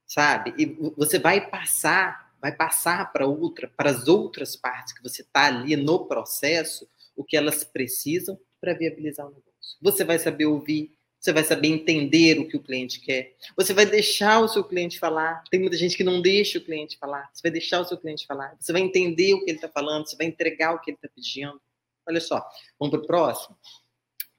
[0.05, 0.53] sabe?
[0.55, 5.47] E você vai passar, vai passar para outra, para as outras partes que você está
[5.47, 9.77] ali no processo, o que elas precisam para viabilizar o negócio.
[9.81, 13.35] Você vai saber ouvir, você vai saber entender o que o cliente quer.
[13.55, 15.43] Você vai deixar o seu cliente falar.
[15.49, 17.29] Tem muita gente que não deixa o cliente falar.
[17.33, 18.55] Você vai deixar o seu cliente falar.
[18.59, 20.07] Você vai entender o que ele está falando.
[20.07, 21.59] Você vai entregar o que ele está pedindo.
[22.07, 22.47] Olha só,
[22.79, 23.57] vamos para o próximo?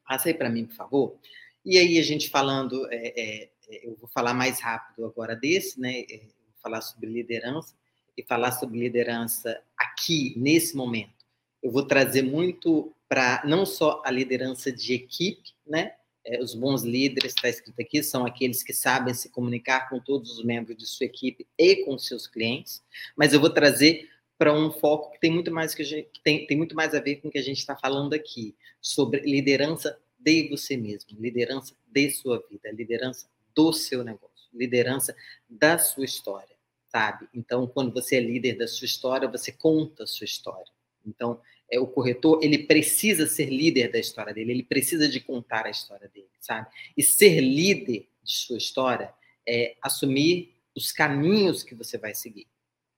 [0.06, 1.18] Passa aí para mim, por favor.
[1.64, 5.78] E aí, a gente falando, é, é, é, eu vou falar mais rápido agora desse,
[5.78, 6.00] né?
[6.10, 7.74] É, vou falar sobre liderança
[8.16, 11.26] e falar sobre liderança aqui, nesse momento.
[11.62, 15.94] Eu vou trazer muito para não só a liderança de equipe, né?
[16.24, 20.38] É, os bons líderes, está escrito aqui, são aqueles que sabem se comunicar com todos
[20.38, 22.84] os membros de sua equipe e com seus clientes,
[23.16, 26.46] mas eu vou trazer para um foco que tem muito mais que, gente, que tem,
[26.46, 29.98] tem muito mais a ver com o que a gente está falando aqui, sobre liderança
[30.18, 35.16] de você mesmo, liderança de sua vida, liderança do seu negócio, liderança
[35.48, 36.54] da sua história,
[36.88, 37.28] sabe?
[37.34, 40.70] Então, quando você é líder da sua história, você conta a sua história.
[41.04, 45.66] Então, é, o corretor, ele precisa ser líder da história dele, ele precisa de contar
[45.66, 46.66] a história dele, sabe?
[46.96, 49.12] E ser líder de sua história
[49.46, 52.46] é assumir os caminhos que você vai seguir.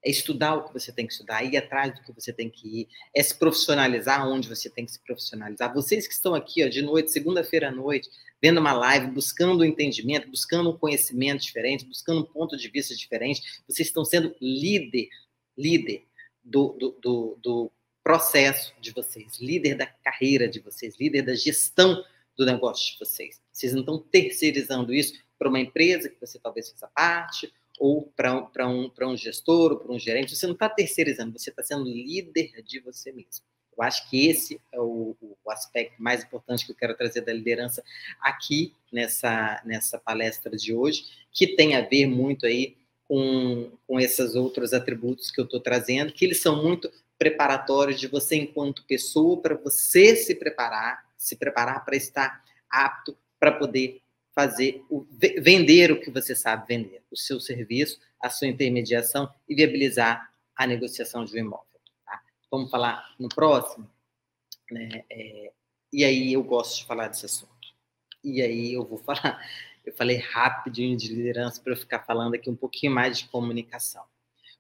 [0.03, 2.81] É estudar o que você tem que estudar, ir atrás do que você tem que
[2.81, 5.75] ir, é se profissionalizar onde você tem que se profissionalizar.
[5.75, 8.09] Vocês que estão aqui ó, de noite, segunda-feira à noite,
[8.41, 12.95] vendo uma live, buscando um entendimento, buscando um conhecimento diferente, buscando um ponto de vista
[12.95, 15.09] diferente, vocês estão sendo líder,
[15.57, 16.07] líder
[16.43, 22.03] do, do, do, do processo de vocês, líder da carreira de vocês, líder da gestão
[22.37, 23.41] do negócio de vocês.
[23.53, 28.35] Vocês não estão terceirizando isso para uma empresa que você talvez faça parte, ou para
[28.69, 30.37] um, um, um gestor, ou para um gerente.
[30.37, 33.45] Você não está terceirizando, você está sendo líder de você mesmo.
[33.77, 37.33] Eu acho que esse é o, o, aspecto mais importante que eu quero trazer da
[37.33, 37.83] liderança
[38.21, 42.77] aqui nessa, nessa palestra de hoje, que tem a ver muito aí
[43.09, 48.07] com, com esses outros atributos que eu estou trazendo, que eles são muito preparatórios de
[48.07, 54.01] você enquanto pessoa, para você se preparar, se preparar para estar apto para poder
[54.35, 55.07] fazer o,
[55.39, 60.67] vender o que você sabe vender, o seu serviço, a sua intermediação e viabilizar a
[60.67, 61.67] negociação de um imóvel.
[62.07, 62.23] Tá?
[62.51, 63.87] Vamos falar no próximo,
[64.71, 65.05] né?
[65.11, 65.53] É,
[65.93, 67.51] e aí eu gosto de falar desse assunto.
[68.25, 69.47] E aí eu vou falar,
[69.85, 74.05] eu falei rapidinho de liderança para eu ficar falando aqui um pouquinho mais de comunicação.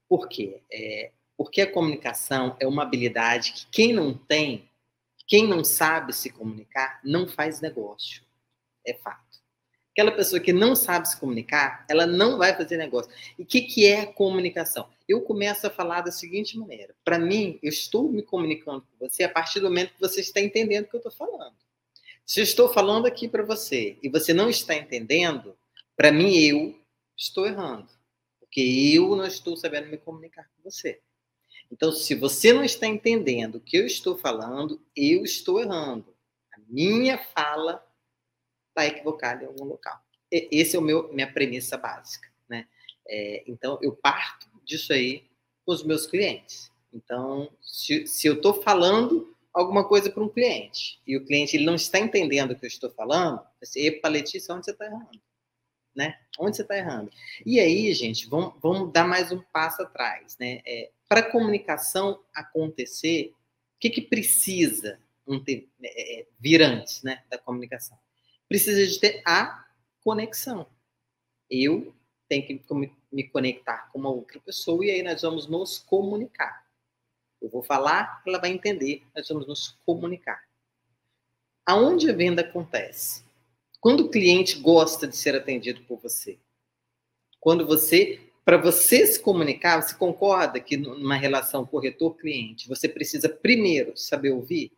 [0.07, 0.63] Por quê?
[0.71, 4.69] É, porque a comunicação é uma habilidade que quem não tem,
[5.27, 8.23] quem não sabe se comunicar, não faz negócio.
[8.87, 9.41] É fato.
[9.91, 13.11] Aquela pessoa que não sabe se comunicar, ela não vai fazer negócio.
[13.39, 14.91] E o que, que é comunicação?
[15.09, 16.95] Eu começo a falar da seguinte maneira.
[17.03, 20.43] Para mim, eu estou me comunicando com você a partir do momento que você está
[20.43, 21.57] entendendo o que eu estou falando.
[22.27, 25.57] Se eu estou falando aqui para você e você não está entendendo,
[25.97, 26.79] para mim eu
[27.17, 27.89] estou errando.
[28.39, 31.01] Porque eu não estou sabendo me comunicar com você.
[31.71, 36.15] Então, se você não está entendendo o que eu estou falando, eu estou errando.
[36.53, 37.85] A minha fala
[38.69, 40.01] está equivocada em algum local.
[40.31, 42.67] Esse é o meu minha premissa básica, né?
[43.07, 45.29] É, então, eu parto disso aí
[45.65, 46.71] com os meus clientes.
[46.93, 51.65] Então, se, se eu estou falando alguma coisa para um cliente e o cliente ele
[51.65, 55.21] não está entendendo o que eu estou falando, você, epa, Letícia, onde você está errando?
[55.95, 56.19] Né?
[56.39, 57.11] Onde você está errando?
[57.45, 60.63] E aí, gente, vamos, vamos dar mais um passo atrás, né?
[60.65, 63.35] É, para a comunicação acontecer,
[63.75, 65.01] o que, que precisa
[65.45, 67.99] ter, é, é, vir antes né, da comunicação?
[68.49, 69.67] Precisa de ter a
[70.05, 70.69] conexão.
[71.51, 71.93] Eu
[72.29, 72.63] tenho que
[73.11, 76.65] me conectar com uma outra pessoa e aí nós vamos nos comunicar.
[77.43, 80.41] Eu vou falar, ela vai entender, nós vamos nos comunicar.
[81.67, 83.25] Aonde a venda acontece?
[83.81, 86.39] Quando o cliente gosta de ser atendido por você.
[87.41, 93.97] Quando você, para você se comunicar, você concorda que numa relação corretor-cliente, você precisa primeiro
[93.97, 94.73] saber ouvir?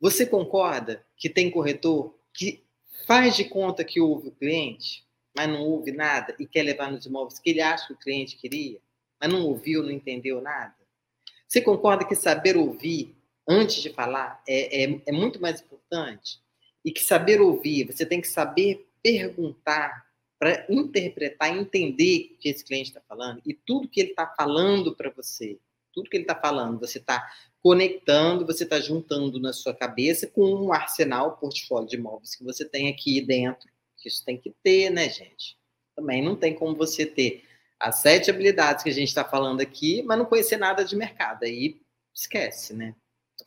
[0.00, 2.64] Você concorda que tem corretor que
[3.06, 7.06] faz de conta que ouve o cliente, mas não ouve nada e quer levar nos
[7.06, 8.80] imóveis que ele acha que o cliente queria,
[9.20, 10.74] mas não ouviu, não entendeu nada?
[11.46, 13.14] Você concorda que saber ouvir
[13.46, 16.40] antes de falar é, é, é muito mais importante?
[16.84, 20.09] E que saber ouvir, você tem que saber perguntar
[20.40, 24.96] para interpretar, entender o que esse cliente está falando e tudo que ele está falando
[24.96, 25.58] para você,
[25.92, 27.30] tudo que ele está falando, você está
[27.62, 32.64] conectando, você está juntando na sua cabeça com um arsenal, portfólio de imóveis que você
[32.64, 33.68] tem aqui dentro.
[34.02, 35.58] Isso tem que ter, né, gente?
[35.94, 37.44] Também não tem como você ter
[37.78, 41.44] as sete habilidades que a gente está falando aqui, mas não conhecer nada de mercado.
[41.44, 41.82] Aí
[42.14, 42.94] esquece, né?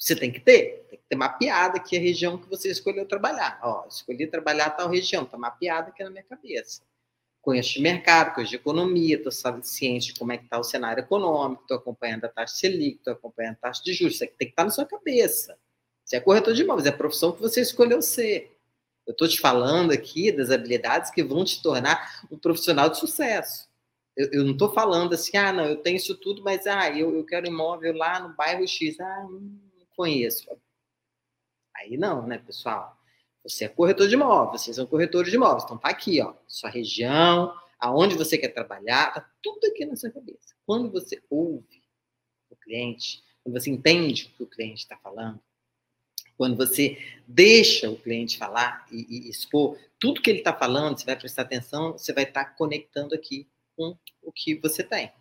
[0.03, 3.59] Você tem que ter, tem que ter mapeado aqui a região que você escolheu trabalhar.
[3.63, 6.81] Ó, escolhi trabalhar tal região, está mapeado aqui na minha cabeça
[7.43, 9.31] conheço de mercado, conheço de economia, estou
[9.61, 13.11] ciente de como é que está o cenário econômico, estou acompanhando a taxa Selic, estou
[13.11, 14.15] acompanhando a taxa de juros.
[14.15, 15.57] Isso aqui tem que estar tá na sua cabeça.
[16.05, 18.57] Você é corretor de imóveis, é a profissão que você escolheu ser.
[19.05, 23.67] Eu estou te falando aqui das habilidades que vão te tornar um profissional de sucesso.
[24.15, 27.13] Eu, eu não estou falando assim, ah, não, eu tenho isso tudo, mas ah, eu,
[27.13, 28.97] eu quero imóvel lá no bairro X.
[29.01, 29.72] Ah, não
[30.03, 30.45] conheço.
[31.73, 32.97] Aí não, né, pessoal?
[33.41, 35.63] Você é corretor de imóveis, vocês são corretores de imóveis.
[35.63, 40.11] Então tá aqui, ó, sua região, aonde você quer trabalhar, tá tudo aqui na sua
[40.11, 40.55] cabeça.
[40.65, 41.81] Quando você ouve
[42.49, 45.39] o cliente, quando você entende o que o cliente está falando,
[46.37, 51.05] quando você deixa o cliente falar e, e expor tudo que ele está falando, você
[51.05, 53.47] vai prestar atenção, você vai estar tá conectando aqui
[53.77, 55.13] com o que você tem.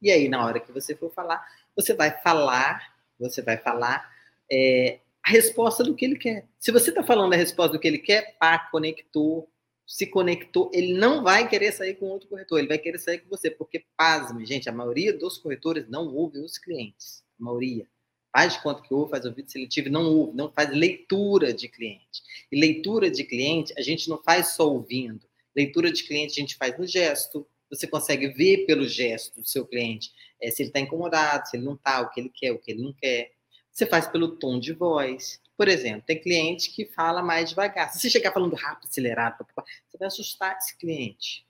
[0.00, 4.19] E aí, na hora que você for falar, você vai falar, você vai falar
[4.50, 6.46] é, a resposta do que ele quer.
[6.58, 9.48] Se você está falando a resposta do que ele quer, pá, conectou,
[9.86, 13.28] se conectou, ele não vai querer sair com outro corretor, ele vai querer sair com
[13.28, 17.86] você, porque, pasme, gente, a maioria dos corretores não ouve os clientes, a maioria.
[18.32, 22.22] Faz de conta que ouve, faz ouvido seletivo, não ouve, não faz leitura de cliente.
[22.52, 25.26] E leitura de cliente, a gente não faz só ouvindo.
[25.56, 29.66] Leitura de cliente a gente faz no gesto, você consegue ver pelo gesto do seu
[29.66, 32.58] cliente é, se ele está incomodado, se ele não está, o que ele quer, o
[32.58, 33.32] que ele não quer.
[33.72, 35.40] Você faz pelo tom de voz.
[35.56, 37.92] Por exemplo, tem cliente que fala mais devagar.
[37.92, 39.46] Se você chegar falando rápido, acelerado,
[39.88, 41.46] você vai assustar esse cliente.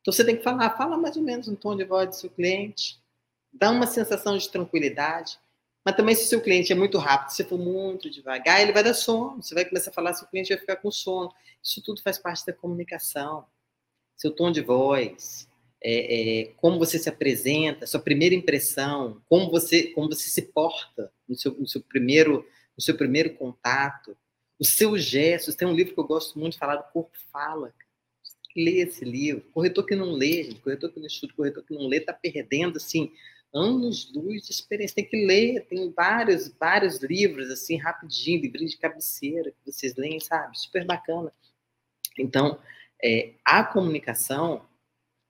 [0.00, 2.30] Então você tem que falar, fala mais ou menos no tom de voz do seu
[2.30, 3.00] cliente,
[3.52, 5.38] dá uma sensação de tranquilidade.
[5.84, 8.82] Mas também se o seu cliente é muito rápido, se for muito devagar, ele vai
[8.82, 9.42] dar sono.
[9.42, 11.32] Você vai começar a falar, seu cliente vai ficar com sono.
[11.62, 13.46] Isso tudo faz parte da comunicação.
[14.16, 15.48] Seu tom de voz,
[15.82, 21.12] é, é, como você se apresenta, sua primeira impressão, como você, como você se porta
[21.28, 22.46] no seu, no seu, primeiro,
[22.76, 24.16] no seu primeiro contato,
[24.58, 25.54] os seus gestos.
[25.54, 27.74] Tem um livro que eu gosto muito de falar, do Corpo Fala.
[28.56, 29.44] Lê esse livro.
[29.52, 32.78] Corretor que não lê, gente, corretor que não estuda, corretor que não lê, está perdendo,
[32.78, 33.12] assim,
[33.54, 34.96] anos luz de experiência.
[34.96, 40.20] Tem que ler, tem vários, vários livros, assim, rapidinho, livrinho de cabeceira, que vocês leem,
[40.20, 40.58] sabe?
[40.58, 41.30] Super bacana.
[42.18, 42.58] Então,
[43.04, 44.64] é, a comunicação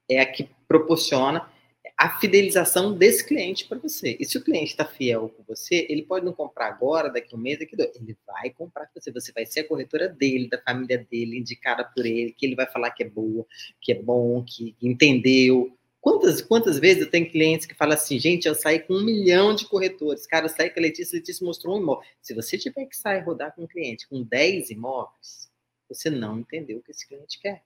[0.09, 1.48] é a que proporciona
[1.96, 4.16] a fidelização desse cliente para você.
[4.20, 7.38] E se o cliente está fiel com você, ele pode não comprar agora, daqui um
[7.38, 7.90] mês, daqui dois.
[7.96, 9.11] Ele vai comprar com você.
[9.11, 12.66] Você vai ser a corretora dele, da família dele, indicada por ele, que ele vai
[12.66, 13.46] falar que é boa,
[13.80, 15.74] que é bom, que entendeu.
[15.98, 19.54] Quantas, quantas vezes eu tenho clientes que falam assim, gente, eu saí com um milhão
[19.54, 20.26] de corretores.
[20.26, 22.04] Cara, eu saí com a Letícia, a Letícia mostrou um imóvel.
[22.20, 25.50] Se você tiver que sair rodar com um cliente com 10 imóveis,
[25.88, 27.62] você não entendeu o que esse cliente quer.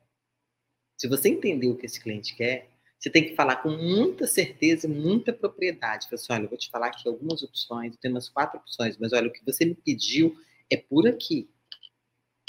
[1.00, 4.86] Se você entendeu o que esse cliente quer, você tem que falar com muita certeza
[4.86, 6.04] e muita propriedade.
[6.04, 9.14] Fala assim, olha, eu vou te falar aqui algumas opções, tem umas quatro opções, mas
[9.14, 10.36] olha, o que você me pediu
[10.68, 11.48] é por aqui.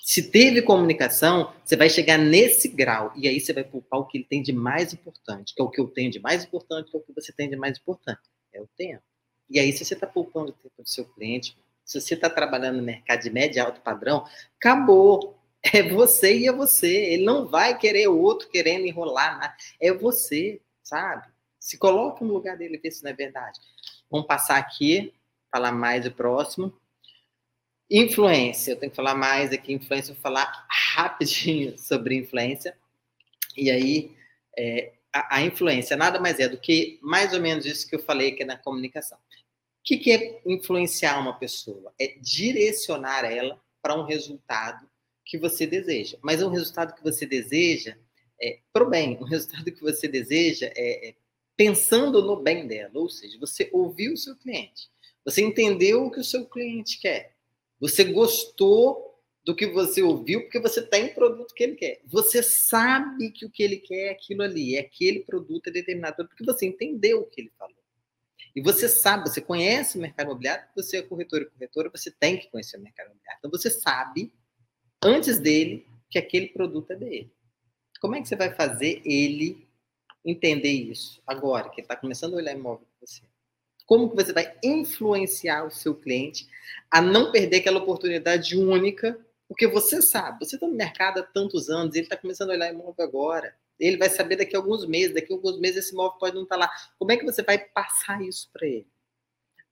[0.01, 4.17] Se teve comunicação, você vai chegar nesse grau, e aí você vai poupar o que
[4.17, 6.97] ele tem de mais importante, que é o que eu tenho de mais importante, que
[6.97, 8.19] é o que você tem de mais importante,
[8.51, 9.01] é o tempo.
[9.49, 12.79] E aí, se você está poupando o tempo do seu cliente, se você está trabalhando
[12.79, 14.25] no mercado de médio e alto padrão,
[14.57, 16.91] acabou é você e é você.
[16.91, 19.55] Ele não vai querer o outro querendo enrolar.
[19.79, 21.27] É você, sabe?
[21.59, 23.59] Se coloca no lugar dele, vê se não é verdade.
[24.09, 25.13] Vamos passar aqui,
[25.51, 26.73] falar mais o próximo.
[27.89, 29.73] Influência, eu tenho que falar mais aqui.
[29.73, 32.75] Influência, vou falar rapidinho sobre influência.
[33.55, 34.15] E aí,
[34.57, 37.99] é, a, a, influência nada mais é do que mais ou menos isso que eu
[37.99, 39.17] falei aqui na comunicação.
[39.17, 41.93] O que, que é influenciar uma pessoa?
[41.99, 44.90] É direcionar ela para um resultado
[45.31, 46.17] que você deseja.
[46.21, 47.95] Mas é um resultado que você deseja
[48.41, 51.15] é, para o bem, o resultado que você deseja é, é
[51.55, 54.89] pensando no bem dela, ou seja, você ouviu o seu cliente,
[55.23, 57.33] você entendeu o que o seu cliente quer,
[57.79, 59.09] você gostou
[59.45, 62.01] do que você ouviu, porque você tem o produto que ele quer.
[62.05, 66.27] Você sabe que o que ele quer é aquilo ali, é aquele produto é determinado,
[66.27, 67.75] porque você entendeu o que ele falou.
[68.53, 72.37] E você sabe, você conhece o mercado imobiliário, você é corretor e corretora, você tem
[72.37, 73.39] que conhecer o mercado imobiliário.
[73.39, 74.31] Então você sabe,
[75.03, 77.31] antes dele, que aquele produto é dele.
[77.99, 79.67] Como é que você vai fazer ele
[80.23, 83.21] entender isso agora, que ele está começando a olhar imóvel com você?
[83.85, 86.47] Como que você vai influenciar o seu cliente
[86.89, 89.19] a não perder aquela oportunidade única
[89.51, 92.73] porque você sabe, você está no mercado há tantos anos, ele está começando a olhar
[92.73, 93.53] imóvel agora.
[93.77, 96.43] Ele vai saber daqui a alguns meses, daqui a alguns meses esse imóvel pode não
[96.43, 96.71] estar tá lá.
[96.97, 98.87] Como é que você vai passar isso para ele?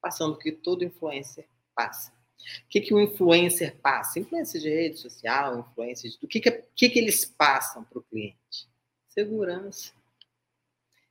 [0.02, 2.12] Passando o que todo influencer passa.
[2.40, 4.20] O que, que o influencer passa?
[4.20, 6.18] Influência de rede social, influência de.
[6.22, 8.68] O que, que, que, que eles passam para o cliente?
[9.08, 9.94] Segurança.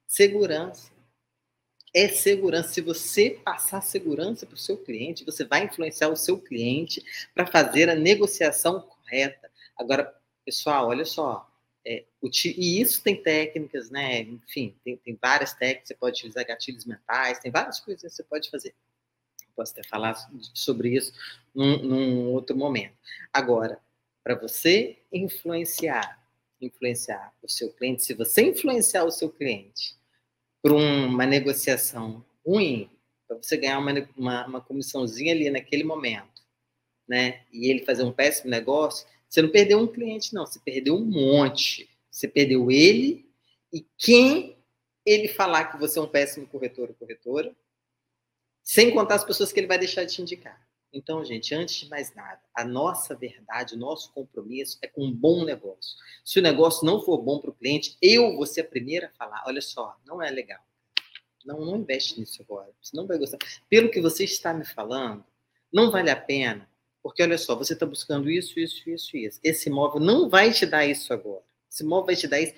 [0.07, 0.91] Segurança
[1.95, 2.69] é segurança.
[2.71, 7.03] Se você passar segurança para o seu cliente, você vai influenciar o seu cliente
[7.35, 9.51] para fazer a negociação correta.
[9.77, 10.15] Agora,
[10.45, 11.49] pessoal, olha só.
[11.85, 14.21] É, e isso tem técnicas, né?
[14.21, 15.89] Enfim, tem, tem várias técnicas.
[15.89, 18.75] Você pode utilizar gatilhos mentais, tem várias coisas que você pode fazer.
[19.59, 20.15] Posso até falar
[20.55, 21.13] sobre isso
[21.53, 22.95] num, num outro momento.
[23.33, 23.81] Agora,
[24.23, 26.25] para você influenciar,
[26.61, 29.97] influenciar o seu cliente, se você influenciar o seu cliente
[30.63, 32.89] para uma negociação ruim,
[33.27, 36.41] para você ganhar uma, uma, uma comissãozinha ali naquele momento,
[37.09, 37.41] né?
[37.53, 41.05] E ele fazer um péssimo negócio, você não perdeu um cliente, não, você perdeu um
[41.05, 41.91] monte.
[42.13, 43.29] Você perdeu ele
[43.73, 44.57] e quem
[45.05, 47.53] ele falar que você é um péssimo corretor ou corretora,
[48.69, 50.61] sem contar as pessoas que ele vai deixar de te indicar.
[50.93, 55.11] Então, gente, antes de mais nada, a nossa verdade, o nosso compromisso é com um
[55.11, 55.97] bom negócio.
[56.23, 59.17] Se o negócio não for bom para o cliente, eu vou ser a primeira a
[59.17, 60.61] falar: olha só, não é legal.
[61.47, 62.71] Não, não investe nisso agora.
[62.83, 63.39] Você não vai gostar.
[63.71, 65.25] Pelo que você está me falando,
[65.73, 66.69] não vale a pena,
[67.03, 69.41] porque olha só, você está buscando isso, isso, isso, isso.
[69.43, 71.48] Esse imóvel não vai te dar isso agora.
[71.81, 72.55] Imóvel vai te dar isso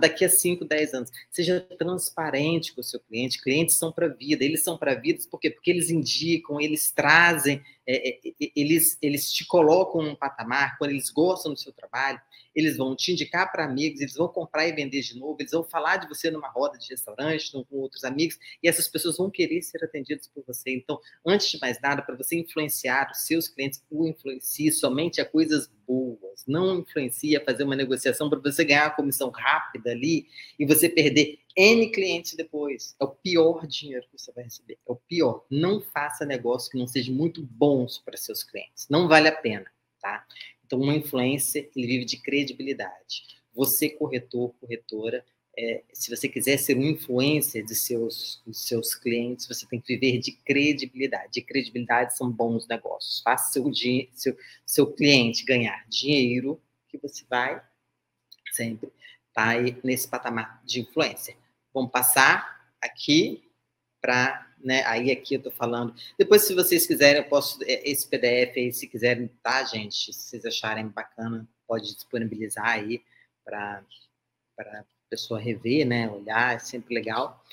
[0.00, 1.10] daqui a 5, 10 anos.
[1.30, 3.40] Seja transparente com o seu cliente.
[3.40, 4.44] Clientes são para vida.
[4.44, 5.50] Eles são para vida por quê?
[5.50, 11.10] Porque eles indicam, eles trazem, é, é, eles, eles te colocam num patamar, quando eles
[11.10, 12.20] gostam do seu trabalho,
[12.54, 15.62] eles vão te indicar para amigos, eles vão comprar e vender de novo, eles vão
[15.62, 19.60] falar de você numa roda de restaurante, com outros amigos, e essas pessoas vão querer
[19.62, 20.74] ser atendidas por você.
[20.74, 25.24] Então, antes de mais nada, para você influenciar os seus clientes, o influencie somente a
[25.24, 26.44] coisas boas.
[26.46, 30.26] Não influencia fazer uma negociação para você ganhar uma comissão rápida ali
[30.58, 32.94] e você perder N clientes depois.
[33.00, 34.78] É o pior dinheiro que você vai receber.
[34.86, 35.46] É o pior.
[35.50, 38.86] Não faça negócio que não seja muito bons para seus clientes.
[38.90, 39.66] Não vale a pena,
[40.00, 40.26] tá?
[40.64, 43.22] Então, uma influência, ele vive de credibilidade.
[43.54, 45.24] Você, corretor, corretora,
[45.58, 49.94] é, se você quiser ser um influencer de seus, de seus clientes, você tem que
[49.94, 51.32] viver de credibilidade.
[51.32, 53.22] De credibilidade são bons negócios.
[53.22, 53.64] Faça seu,
[54.12, 54.36] seu,
[54.66, 57.62] seu cliente ganhar dinheiro, que você vai
[58.52, 58.90] sempre
[59.36, 59.52] tá
[59.84, 61.36] nesse patamar de influência.
[61.76, 63.46] Vamos passar aqui
[64.00, 64.82] para né?
[64.86, 65.94] Aí aqui eu tô falando.
[66.18, 67.62] Depois, se vocês quiserem, eu posso.
[67.64, 70.10] É, esse PDF aí, se quiserem, tá, gente?
[70.10, 73.02] Se vocês acharem bacana, pode disponibilizar aí
[73.44, 73.82] para
[74.58, 76.08] a pessoa rever, né?
[76.08, 77.44] Olhar, é sempre legal.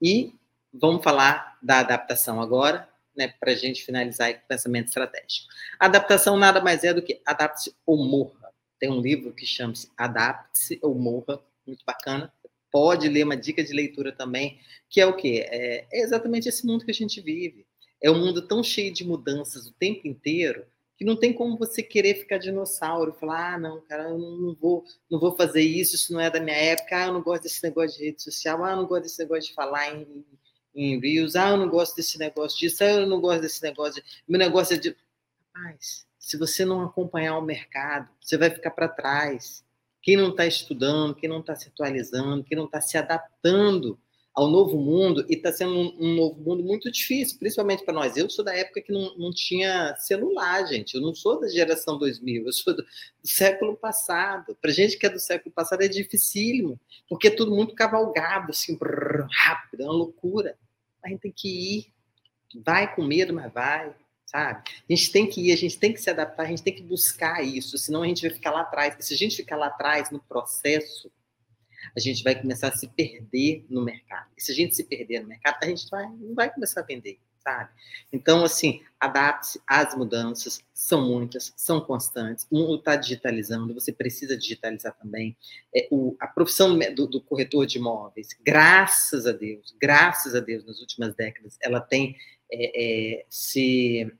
[0.00, 0.32] E
[0.72, 3.34] vamos falar da adaptação agora, né?
[3.40, 5.48] Para a gente finalizar com o pensamento estratégico.
[5.80, 8.54] Adaptação nada mais é do que adapte ou morra.
[8.78, 12.32] Tem um livro que chama-se Adapte-se ou Morra, muito bacana
[12.72, 14.58] pode ler uma dica de leitura também,
[14.88, 15.46] que é o quê?
[15.48, 17.66] É, é exatamente esse mundo que a gente vive.
[18.02, 20.66] É um mundo tão cheio de mudanças o tempo inteiro
[20.96, 24.84] que não tem como você querer ficar dinossauro, falar, ah, não, cara, eu não vou,
[25.10, 27.62] não vou fazer isso, isso não é da minha época, ah, eu não gosto desse
[27.62, 30.24] negócio de rede social, ah, eu não gosto desse negócio de falar em,
[30.72, 34.00] em Reels, ah, eu não gosto desse negócio disso, ah, eu não gosto desse negócio,
[34.00, 34.08] de...
[34.28, 34.96] meu negócio é de...
[35.54, 39.64] Rapaz, se você não acompanhar o mercado, você vai ficar para trás.
[40.02, 43.98] Quem não está estudando, quem não está se atualizando, quem não está se adaptando
[44.34, 48.16] ao novo mundo, e está sendo um, um, novo mundo muito difícil, principalmente para nós.
[48.16, 50.94] Eu sou da época que não, não tinha celular, gente.
[50.94, 54.56] Eu não sou da geração 2000, eu sou do, do século passado.
[54.60, 58.76] Para gente que é do século passado é dificílimo, porque é tudo muito cavalgado, assim,
[58.76, 60.56] brrr, rápido, é uma loucura.
[61.04, 61.92] A gente tem que ir.
[62.64, 63.94] Vai com medo, mas vai
[64.32, 64.62] sabe?
[64.88, 66.82] A gente tem que ir, a gente tem que se adaptar, a gente tem que
[66.82, 68.96] buscar isso, senão a gente vai ficar lá atrás.
[68.98, 71.12] E se a gente ficar lá atrás no processo,
[71.94, 74.30] a gente vai começar a se perder no mercado.
[74.36, 76.84] E se a gente se perder no mercado, a gente vai, não vai começar a
[76.84, 77.18] vender.
[77.44, 77.70] sabe?
[78.12, 82.46] Então, assim, adapte-se às mudanças, são muitas, são constantes.
[82.50, 85.36] Um está digitalizando, você precisa digitalizar também.
[85.74, 90.64] É, o, a profissão do, do, corretor de imóveis, graças a Deus, graças a Deus,
[90.64, 92.16] nas últimas décadas, ela tem
[92.52, 94.12] é, é, se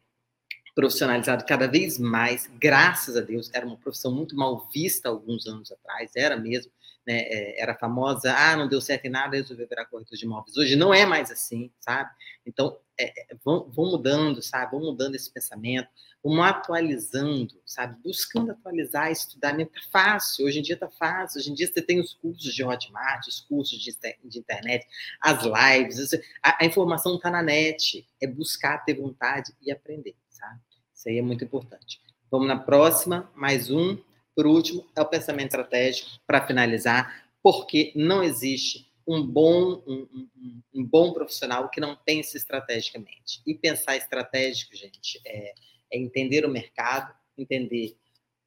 [0.75, 5.71] profissionalizado cada vez mais, graças a Deus, era uma profissão muito mal vista alguns anos
[5.71, 6.73] atrás, era mesmo,
[7.07, 10.57] né, é, era famosa, ah, não deu certo em nada, resolveu virar corretor de imóveis.
[10.57, 12.11] Hoje não é mais assim, sabe?
[12.47, 14.73] Então, é, é, vão, vão mudando, sabe?
[14.73, 15.89] Vão mudando esse pensamento,
[16.23, 18.01] vão atualizando, sabe?
[18.03, 22.01] Buscando atualizar, estudar, tá fácil, hoje em dia tá fácil, hoje em dia você tem
[22.01, 24.87] os cursos de Hotmart, os cursos de, de internet,
[25.21, 26.13] as lives,
[26.43, 30.61] a, a informação está na net, é buscar, ter vontade e aprender, sabe?
[30.93, 32.01] Isso aí é muito importante.
[32.31, 33.97] Vamos na próxima, mais um.
[34.35, 40.63] Por último, é o pensamento estratégico, para finalizar, porque não existe um bom, um, um,
[40.75, 43.43] um, bom profissional que não pense estrategicamente.
[43.47, 45.55] E pensar estratégico, gente, é,
[45.93, 47.97] é entender o mercado, entender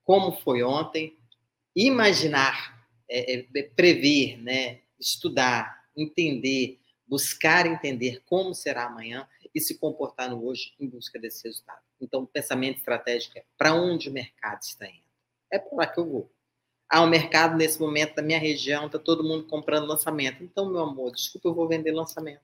[0.03, 1.17] como foi ontem,
[1.75, 10.29] imaginar, é, é, prever, né, estudar, entender, buscar entender como será amanhã e se comportar
[10.29, 11.84] no hoje em busca desse resultado.
[11.99, 15.05] Então, pensamento estratégico é para onde o mercado está indo
[15.55, 16.31] é para lá que eu vou.
[16.89, 20.43] Ah, o mercado nesse momento da minha região está todo mundo comprando lançamento.
[20.43, 22.41] Então, meu amor, desculpa, eu vou vender lançamento.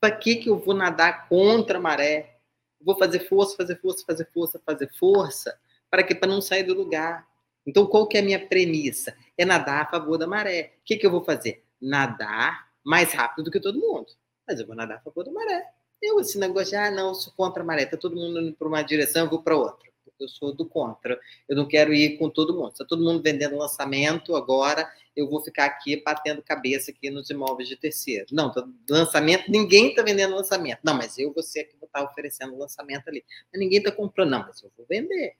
[0.00, 2.36] Para que que eu vou nadar contra a maré?
[2.82, 5.60] vou fazer força, fazer força, fazer força, fazer força,
[5.90, 7.28] para que para não sair do lugar.
[7.66, 9.14] Então, qual que é a minha premissa?
[9.36, 10.76] É nadar a favor da maré.
[10.80, 11.62] O que que eu vou fazer?
[11.78, 14.06] Nadar mais rápido do que todo mundo.
[14.48, 15.70] Mas eu vou nadar a favor da maré.
[16.02, 18.68] Eu, esse negócio de, ah, não, sou contra a maré, está todo mundo indo para
[18.68, 19.90] uma direção, eu vou para outra
[20.20, 21.18] eu sou do contra.
[21.48, 22.72] Eu não quero ir com todo mundo.
[22.72, 27.68] Está todo mundo vendendo lançamento agora, eu vou ficar aqui batendo cabeça aqui nos imóveis
[27.68, 28.26] de terceiro.
[28.30, 30.80] Não, tá, lançamento, ninguém está vendendo lançamento.
[30.84, 33.24] Não, mas eu, você que vou estar tá oferecendo lançamento ali.
[33.52, 34.30] Mas ninguém está comprando.
[34.30, 35.34] Não, mas eu vou vender.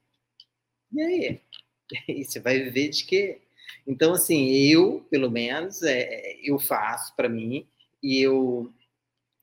[0.92, 1.40] E aí?
[2.06, 3.40] E você vai viver de quê?
[3.84, 7.66] Então, assim, eu, pelo menos, é, eu faço para mim
[8.00, 8.72] e eu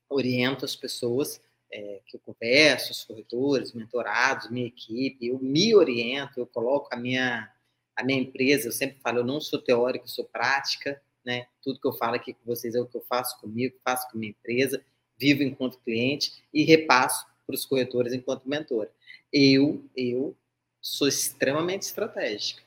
[0.08, 1.40] oriento as pessoas
[1.70, 6.96] é, que eu converso, os corretores, mentorados, minha equipe, eu me oriento, eu coloco a
[6.96, 7.52] minha,
[7.94, 11.46] a minha empresa, eu sempre falo, eu não sou teórico, eu sou prática, né?
[11.62, 14.16] Tudo que eu falo aqui com vocês é o que eu faço comigo, faço com
[14.16, 14.82] a minha empresa,
[15.18, 18.88] vivo enquanto cliente e repasso para os corretores enquanto mentor.
[19.32, 20.34] Eu, eu
[20.80, 22.62] sou extremamente estratégica.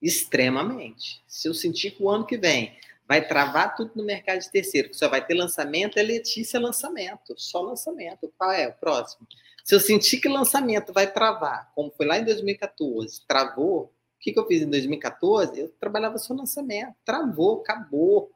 [0.00, 1.22] Extremamente.
[1.26, 2.76] Se eu sentir que o ano que vem
[3.10, 7.34] vai travar tudo no mercado de terceiro, que só vai ter lançamento, é Letícia lançamento,
[7.36, 8.32] só lançamento.
[8.38, 9.26] Qual é o próximo?
[9.64, 13.90] Se eu sentir que lançamento vai travar, como foi lá em 2014, travou, o
[14.20, 15.58] que, que eu fiz em 2014?
[15.58, 18.30] Eu trabalhava só lançamento, travou, acabou,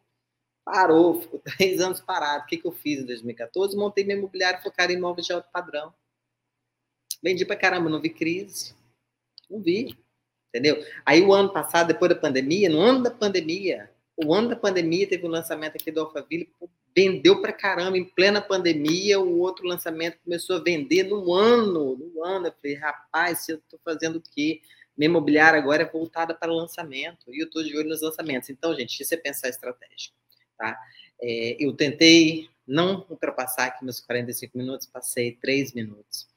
[0.65, 2.43] parou, ficou três anos parado.
[2.43, 3.77] O que, que eu fiz em 2014?
[3.77, 5.95] Montei meu imobiliário focado em imóveis de alto padrão.
[7.23, 8.75] Vendi pra caramba, não vi crise.
[9.49, 9.97] Não vi.
[10.49, 10.85] Entendeu?
[11.07, 15.09] Aí o ano passado, depois da pandemia, no ano da pandemia, o ano da pandemia
[15.09, 16.49] teve o um lançamento aqui do Alphaville,
[16.95, 22.23] vendeu para caramba, em plena pandemia, o outro lançamento começou a vender no ano, no
[22.23, 22.47] ano.
[22.47, 24.61] Eu falei, rapaz, eu estou fazendo o quê?
[24.97, 28.49] Minha imobiliária agora é voltada para lançamento, e eu estou de olho nos lançamentos.
[28.49, 30.15] Então, gente, isso é pensar estratégico,
[30.57, 30.79] tá?
[31.21, 36.29] É, eu tentei não ultrapassar aqui meus 45 minutos, passei 3 minutos.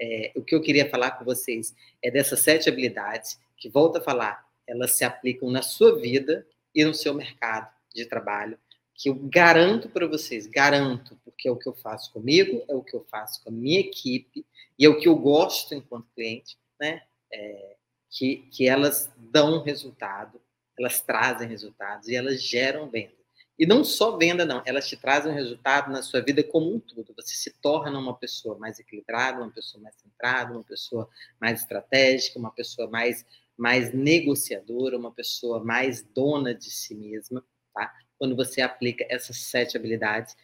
[0.00, 4.00] É, o que eu queria falar com vocês é dessas sete habilidades, que, volto a
[4.00, 6.46] falar, elas se aplicam na sua vida,
[6.76, 8.58] e no seu mercado de trabalho,
[8.94, 12.82] que eu garanto para vocês, garanto, porque é o que eu faço comigo, é o
[12.82, 14.44] que eu faço com a minha equipe,
[14.78, 17.02] e é o que eu gosto enquanto cliente, né?
[17.32, 17.76] É,
[18.10, 20.40] que, que elas dão resultado,
[20.78, 23.16] elas trazem resultados e elas geram venda.
[23.58, 27.14] E não só venda, não, elas te trazem resultado na sua vida como um todo.
[27.16, 31.08] Você se torna uma pessoa mais equilibrada, uma pessoa mais centrada, uma pessoa
[31.40, 33.24] mais estratégica, uma pessoa mais
[33.56, 37.44] mais negociadora, uma pessoa mais dona de si mesma,
[37.74, 37.92] tá?
[38.18, 40.36] Quando você aplica essas sete habilidades.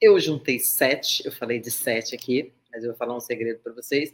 [0.00, 3.72] Eu juntei sete, eu falei de sete aqui, mas eu vou falar um segredo para
[3.72, 4.12] vocês.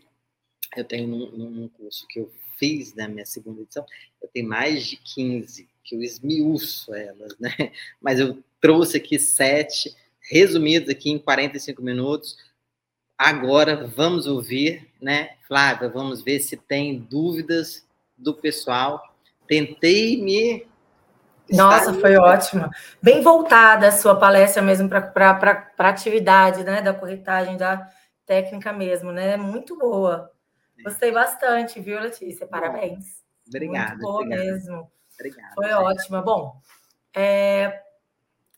[0.77, 3.85] Eu tenho num, curso que eu fiz na minha segunda edição,
[4.23, 7.51] eu tenho mais de 15, que eu esmiuço elas, né?
[8.01, 12.37] Mas eu trouxe aqui sete, resumidos aqui em 45 minutos.
[13.19, 15.89] Agora vamos ouvir, né, Flávia?
[15.89, 17.87] Vamos ver se tem dúvidas
[18.17, 19.03] do pessoal.
[19.47, 20.67] Tentei me.
[21.51, 22.71] Nossa, foi ótima.
[23.03, 27.89] Bem voltada a sua palestra mesmo para a atividade né, da corretagem, da
[28.25, 29.37] técnica mesmo, né?
[29.37, 30.31] Muito boa.
[30.83, 32.47] Gostei bastante, viu, Letícia?
[32.47, 33.23] Parabéns.
[33.47, 33.91] Obrigada.
[33.91, 34.45] Muito boa obrigado.
[34.45, 34.91] mesmo.
[35.15, 35.55] Obrigado.
[35.55, 36.23] Foi ótima.
[36.23, 36.61] Bom,
[37.15, 37.83] é,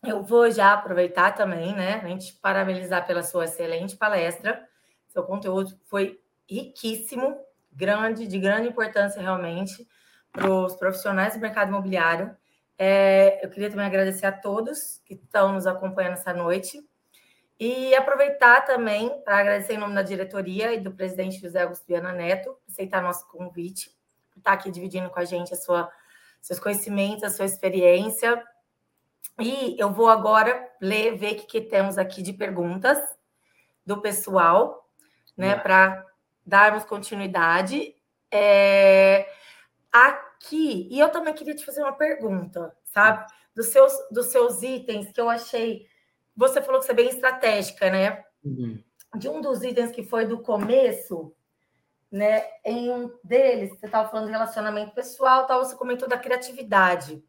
[0.03, 2.01] eu vou já aproveitar também, né?
[2.03, 4.67] A gente parabenizar pela sua excelente palestra.
[5.09, 7.37] Seu conteúdo foi riquíssimo,
[7.77, 9.87] grande, de grande importância realmente
[10.31, 12.35] para os profissionais do mercado imobiliário.
[12.77, 16.83] É, eu queria também agradecer a todos que estão nos acompanhando essa noite.
[17.59, 22.11] E aproveitar também para agradecer em nome da diretoria e do presidente José Augusto Viana
[22.11, 23.89] Neto, aceitar nosso convite,
[24.31, 25.91] por estar aqui dividindo com a gente a sua,
[26.39, 28.43] seus conhecimentos, a sua experiência.
[29.39, 32.99] E eu vou agora ler, ver o que, que temos aqui de perguntas
[33.83, 34.87] do pessoal,
[35.35, 36.06] né, para
[36.47, 37.93] darmos continuidade.
[38.31, 39.29] É,
[39.91, 43.25] aqui, e eu também queria te fazer uma pergunta, sabe?
[43.55, 45.87] Dos seus, dos seus itens que eu achei
[46.37, 48.23] você falou que você é bem estratégica, né?
[48.43, 48.81] Uhum.
[49.15, 51.35] De um dos itens que foi do começo,
[52.11, 52.43] né?
[52.63, 57.23] Em um deles, você estava falando de relacionamento pessoal, tal, você comentou da criatividade.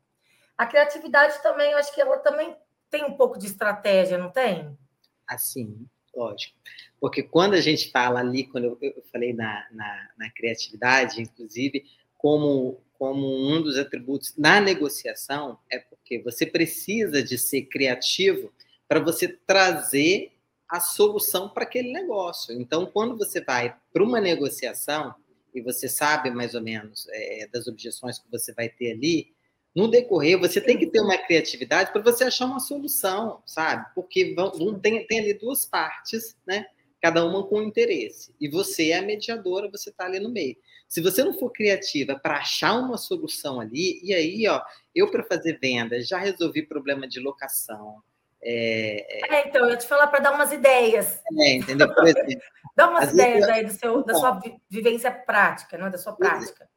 [0.58, 2.54] A criatividade também, eu acho que ela também
[2.90, 4.78] tem um pouco de estratégia, não tem?
[5.26, 6.58] Assim, lógico.
[7.00, 11.84] Porque quando a gente fala ali, quando eu, eu falei na, na, na, criatividade, inclusive,
[12.16, 18.52] como, como um dos atributos na negociação, é porque você precisa de ser criativo
[18.88, 20.32] para você trazer
[20.68, 22.52] a solução para aquele negócio.
[22.60, 25.14] Então, quando você vai para uma negociação
[25.54, 29.32] e você sabe mais ou menos é, das objeções que você vai ter ali,
[29.74, 33.86] no decorrer você tem que ter uma criatividade para você achar uma solução, sabe?
[33.94, 36.66] Porque vão, tem, tem ali duas partes, né?
[37.00, 38.34] Cada uma com interesse.
[38.40, 40.56] E você é a mediadora, você está ali no meio.
[40.88, 44.60] Se você não for criativa para achar uma solução ali, e aí, ó,
[44.94, 48.02] eu para fazer venda já resolvi problema de locação,
[48.40, 51.20] é, é, é, então, eu ia te falar para dar umas ideias.
[51.38, 51.92] É, entendeu?
[51.92, 52.40] Por exemplo,
[52.76, 53.54] Dá umas ideias eu...
[53.54, 54.40] aí do seu, da sua
[54.70, 55.90] vivência prática, não é?
[55.90, 56.68] da sua prática.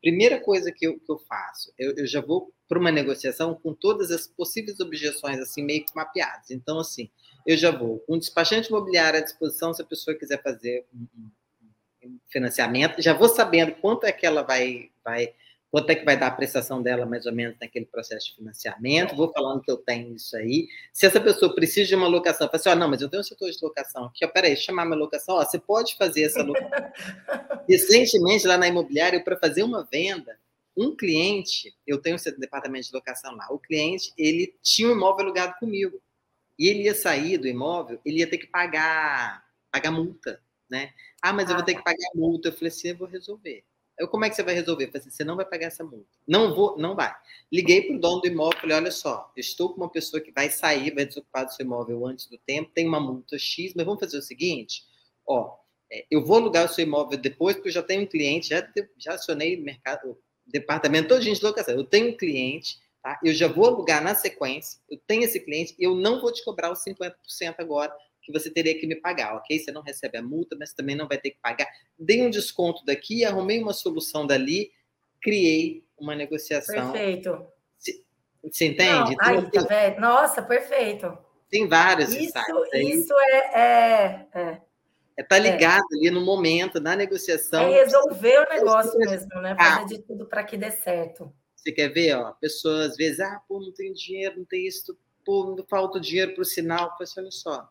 [0.00, 3.72] Primeira coisa que eu, que eu faço, eu, eu já vou para uma negociação com
[3.72, 6.50] todas as possíveis objeções, assim, meio que mapeadas.
[6.50, 7.10] Então, assim,
[7.48, 11.30] eu já vou um despachante imobiliário à disposição se a pessoa quiser fazer um,
[12.04, 15.32] um financiamento, já vou sabendo quanto é que ela vai, vai
[15.70, 19.16] quanto é que vai dar a prestação dela, mais ou menos, naquele processo de financiamento,
[19.16, 20.68] vou falando que eu tenho isso aí.
[20.92, 23.22] Se essa pessoa precisa de uma locação, fala assim, ó, oh, não, mas eu tenho
[23.22, 26.42] um setor de locação aqui, ó, peraí, chamar minha locação, ó, você pode fazer essa
[26.42, 26.92] locação.
[27.66, 30.38] Recentemente, lá na imobiliária, para fazer uma venda,
[30.76, 35.24] um cliente, eu tenho um departamento de locação lá, o cliente, ele tinha um imóvel
[35.24, 35.98] alugado comigo,
[36.58, 40.92] e ele ia sair do imóvel, ele ia ter que pagar, pagar multa, né?
[41.22, 42.48] Ah, mas eu vou ter que pagar multa.
[42.48, 43.64] Eu falei assim, eu vou resolver.
[43.98, 44.84] Eu, como é que você vai resolver?
[44.84, 46.06] Eu falei assim, você não vai pagar essa multa.
[46.26, 47.14] Não vou, não vai.
[47.52, 50.20] Liguei para o dono do imóvel e falei, olha só, eu estou com uma pessoa
[50.20, 53.74] que vai sair, vai desocupar do seu imóvel antes do tempo, tem uma multa X,
[53.74, 54.84] mas vamos fazer o seguinte,
[55.26, 55.56] ó,
[55.90, 58.68] é, eu vou alugar o seu imóvel depois, porque eu já tenho um cliente, já,
[58.96, 63.18] já acionei o mercado, o departamento todo de locação, eu tenho um cliente, tá?
[63.24, 66.70] eu já vou alugar na sequência, eu tenho esse cliente, eu não vou te cobrar
[66.72, 67.14] os 50%
[67.58, 69.58] agora, que você teria que me pagar, ok?
[69.58, 71.66] Você não recebe a multa, mas também não vai ter que pagar.
[71.98, 74.70] Dei um desconto daqui, arrumei uma solução dali,
[75.22, 76.92] criei uma negociação.
[76.92, 77.46] Perfeito.
[78.44, 79.16] Você entende?
[79.16, 81.16] Não, aí, então, tá Nossa, perfeito.
[81.50, 82.38] Tem vários isso,
[82.74, 84.60] Isso é, é, é.
[85.16, 85.96] É tá ligado é.
[85.96, 87.62] ali no momento, na negociação.
[87.62, 89.56] É resolver o negócio mesmo, né?
[89.56, 91.32] Fazer de tudo para que dê certo.
[91.68, 92.32] Você quer ver, ó?
[92.32, 96.32] Pessoas às vezes, ah, pô, não tem dinheiro, não tem isso, pô, não falta dinheiro
[96.32, 96.96] para o sinal.
[96.98, 97.68] Eu falei, olha só,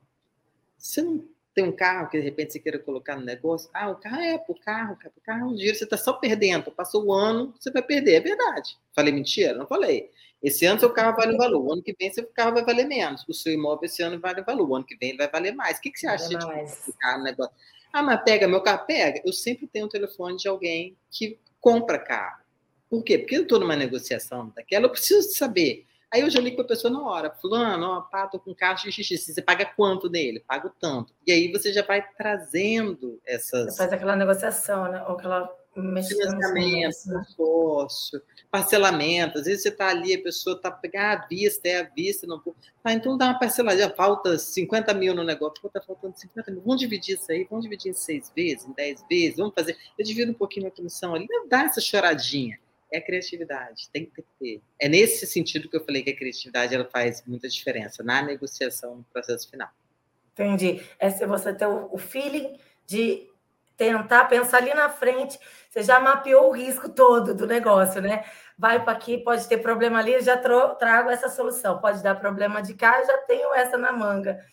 [0.78, 3.72] você não tem um carro que de repente você queira colocar no negócio?
[3.74, 6.72] Ah, o carro é o carro, o carro é um dinheiro, você está só perdendo.
[6.72, 8.14] Passou o ano, você vai perder.
[8.14, 8.78] É verdade.
[8.93, 9.56] Falei mentira?
[9.56, 10.12] Não falei.
[10.43, 12.86] Esse ano seu carro vale um valor, o ano que vem seu carro vai valer
[12.86, 13.26] menos.
[13.28, 15.56] O seu imóvel esse ano vale um valor, o ano que vem ele vai valer
[15.56, 15.80] mais.
[15.80, 17.56] O que, que você acha de colocar no negócio?
[17.91, 18.86] Ah, mas pega meu carro?
[18.86, 19.24] Pega.
[19.26, 22.45] Eu sempre tenho o telefone de alguém que compra carro.
[22.90, 23.18] Por quê?
[23.18, 26.68] Porque eu estou numa negociação daquela, eu preciso saber Aí eu já ligo para a
[26.70, 30.40] pessoa na hora, fulano, ó, pá, tô com caixa xixi, você paga quanto nele?
[30.48, 31.14] Pago tanto.
[31.26, 33.74] E aí você já vai trazendo essas...
[33.74, 35.04] Você faz aquela negociação, né?
[35.04, 35.54] Ou aquela...
[35.78, 36.96] Financiamento,
[37.38, 38.20] consórcio,
[38.50, 39.38] parcelamento.
[39.38, 42.26] Às vezes você está ali, a pessoa está pegando ah, a vista, é a vista,
[42.26, 42.42] não
[42.84, 45.62] Ah, então dá uma parceladinha, falta 50 mil no negócio.
[45.62, 46.62] Pô, tá faltando 50 mil.
[46.62, 49.78] Vamos dividir isso aí, vamos dividir em seis vezes, em dez vezes, vamos fazer.
[49.96, 52.58] Eu divido um pouquinho a comissão ali, dá essa choradinha
[52.92, 54.62] é a criatividade, tem que ter.
[54.80, 58.98] É nesse sentido que eu falei que a criatividade ela faz muita diferença na negociação,
[58.98, 59.70] no processo final.
[60.34, 60.82] Entendi.
[61.00, 63.28] É se você ter o feeling de
[63.76, 68.24] tentar pensar ali na frente, você já mapeou o risco todo do negócio, né?
[68.58, 71.80] Vai para aqui, pode ter problema ali, eu já trago essa solução.
[71.80, 74.44] Pode dar problema de cá, eu já tenho essa na manga.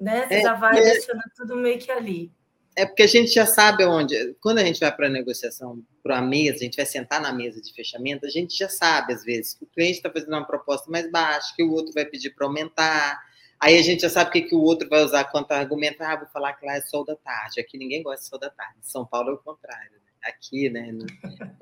[0.00, 0.26] Né?
[0.26, 0.82] Você é, já vai é...
[0.82, 2.32] deixando tudo meio que ali.
[2.76, 4.34] É porque a gente já sabe onde.
[4.40, 7.32] Quando a gente vai para a negociação, para a mesa, a gente vai sentar na
[7.32, 10.46] mesa de fechamento, a gente já sabe, às vezes, que o cliente está fazendo uma
[10.46, 13.20] proposta mais baixa, que o outro vai pedir para aumentar.
[13.60, 16.02] Aí a gente já sabe o que, que o outro vai usar quanto argumento.
[16.02, 17.60] Ah, vou falar que lá é sol da tarde.
[17.60, 18.74] Aqui ninguém gosta de sol da tarde.
[18.82, 19.92] São Paulo é o contrário.
[19.92, 19.98] Né?
[20.24, 20.92] Aqui, né?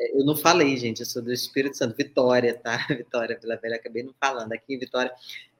[0.00, 1.96] É, eu não falei, gente, eu sou do Espírito Santo.
[1.96, 2.86] Vitória, tá?
[2.88, 4.52] Vitória Vila Velha, acabei não falando.
[4.52, 5.12] Aqui em Vitória,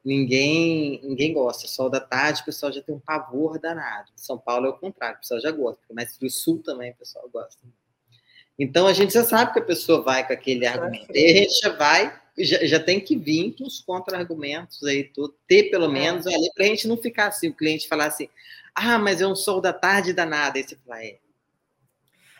[0.05, 1.67] ninguém ninguém gosta.
[1.67, 4.11] Sol da tarde, o pessoal já tem um pavor danado.
[4.17, 5.83] São Paulo é o contrário, o pessoal já gosta.
[5.93, 7.63] Mas do sul também o pessoal gosta.
[8.59, 11.15] Então a gente já sabe que a pessoa vai com aquele argumento.
[11.15, 15.35] E a gente já vai, já, já tem que vir com os contra-argumentos aí, tudo,
[15.47, 15.89] ter pelo é.
[15.89, 18.29] menos ali, para a gente não ficar assim, o cliente falar assim,
[18.75, 20.59] ah, mas é um sol da tarde danado.
[20.59, 21.19] Aí você fala, é.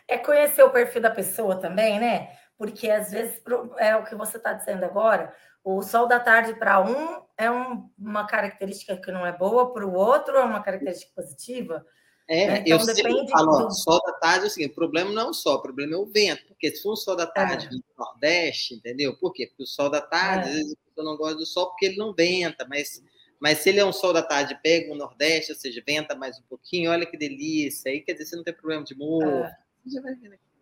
[0.07, 2.37] É conhecer o perfil da pessoa também, né?
[2.57, 3.41] Porque às vezes
[3.77, 5.33] é o que você está dizendo agora,
[5.63, 9.85] o sol da tarde para um é um, uma característica que não é boa, para
[9.85, 11.85] o outro é uma característica positiva.
[12.27, 12.63] É, né?
[12.65, 15.25] então, eu sempre falo, ó, sol da tarde é o seguinte, o problema não é
[15.25, 17.69] o sol, o problema é o vento, porque se for um sol da tarde é.
[17.69, 19.17] no Nordeste, entendeu?
[19.17, 19.47] Por quê?
[19.47, 20.51] Porque o sol da tarde, é.
[20.51, 23.03] às vezes pessoa não gosta do sol porque ele não venta, mas,
[23.39, 26.37] mas se ele é um sol da tarde, pega o Nordeste, ou seja, venta mais
[26.39, 29.57] um pouquinho, olha que delícia, aí quer dizer, você não tem problema de morro, é.
[29.87, 30.52] já vai ver aqui.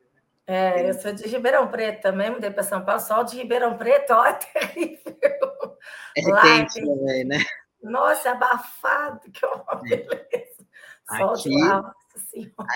[0.47, 4.11] É, eu sou de Ribeirão Preto também, mudei para São Paulo, sol de Ribeirão Preto,
[4.13, 5.77] ó, é terrível.
[6.17, 6.85] É Lá, quente tem...
[6.85, 7.37] também, né?
[7.81, 10.67] Nossa, abafado, que uma beleza.
[11.17, 11.93] Sol aqui, de lá,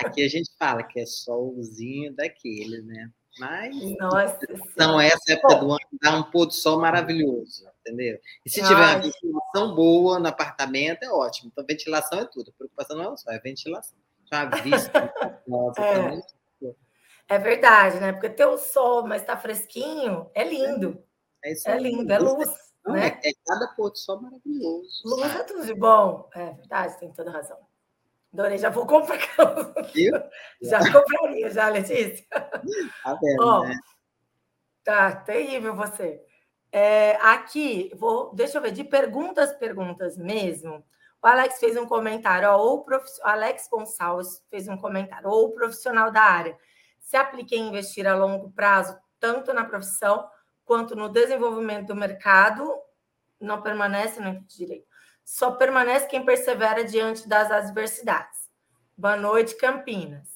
[0.04, 3.10] aqui a gente fala que é solzinho daquele, né?
[3.38, 4.38] Mas Nossa,
[4.76, 8.18] não essa época do ano dá um pôr do sol maravilhoso, entendeu?
[8.44, 11.50] E se tiver uma ventilação boa no apartamento, é ótimo.
[11.52, 12.50] Então, ventilação é tudo.
[12.50, 13.98] A preocupação não é o sol, é a ventilação.
[14.32, 14.90] Já visto.
[15.46, 15.94] Nossa, é.
[15.94, 16.22] Também.
[17.28, 18.12] É verdade, né?
[18.12, 21.02] Porque ter o sol, mas está fresquinho, é lindo.
[21.44, 22.48] É, isso é lindo, é luz.
[22.84, 23.18] Não, né?
[23.22, 25.02] é, é cada pôr do sol maravilhoso.
[25.04, 26.28] Luz é tudo de bom.
[26.34, 27.58] É verdade, tem toda razão.
[28.32, 29.18] Adorei, já vou comprar.
[29.92, 30.12] Viu?
[30.60, 32.26] Já compraria, já, Letícia.
[32.30, 33.74] Tá vendo, oh, né?
[34.84, 36.22] Tá terrível você.
[36.70, 40.84] É, aqui, vou, deixa eu ver, de perguntas, perguntas mesmo.
[41.22, 43.06] O Alex fez um comentário, ó, ou prof...
[43.22, 46.58] Alex Gonçalves fez um comentário, ou o profissional da área
[47.06, 50.28] se aplique em investir a longo prazo, tanto na profissão
[50.64, 52.68] quanto no desenvolvimento do mercado,
[53.40, 54.86] não permanece, não entendi direito.
[55.24, 58.50] Só permanece quem persevera diante das adversidades.
[58.98, 60.28] Boa noite, Campinas.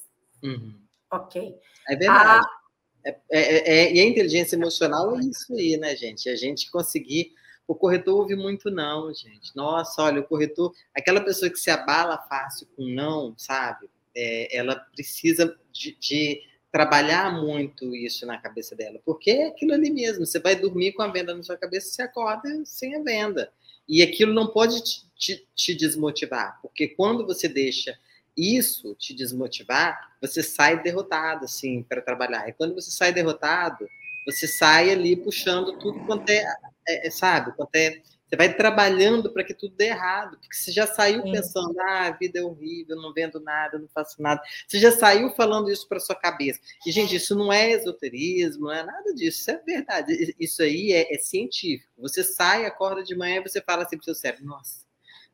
[0.44, 0.80] Uhum.
[1.10, 1.56] Ok.
[1.88, 2.46] É verdade.
[2.46, 3.10] A...
[3.10, 6.28] É, é, é, e a inteligência emocional é isso aí, né, gente?
[6.28, 7.32] A gente conseguir.
[7.66, 9.56] O corretor ouve muito não, gente.
[9.56, 13.90] Nossa, olha, o corretor, aquela pessoa que se abala fácil com não, sabe?
[14.14, 19.90] É, ela precisa de, de trabalhar muito isso na cabeça dela, porque é aquilo ali
[19.90, 20.24] mesmo.
[20.24, 23.52] Você vai dormir com a venda na sua cabeça, você acorda sem a venda.
[23.88, 27.98] E aquilo não pode te, te, te desmotivar, porque quando você deixa
[28.36, 32.48] isso te desmotivar, você sai derrotado, assim, para trabalhar.
[32.48, 33.86] E quando você sai derrotado,
[34.24, 36.44] você sai ali puxando tudo quanto é,
[36.88, 38.00] é, é sabe, quanto é
[38.30, 41.32] você vai trabalhando para que tudo dê errado, porque você já saiu Sim.
[41.32, 44.40] pensando, ah, a vida é horrível, não vendo nada, não faço nada.
[44.68, 46.60] Você já saiu falando isso para sua cabeça.
[46.86, 50.36] E, gente, isso não é esoterismo, não é nada disso, isso é verdade.
[50.38, 51.90] Isso aí é, é científico.
[51.98, 54.86] Você sai, acorda de manhã e você fala assim para o seu cérebro, nossa,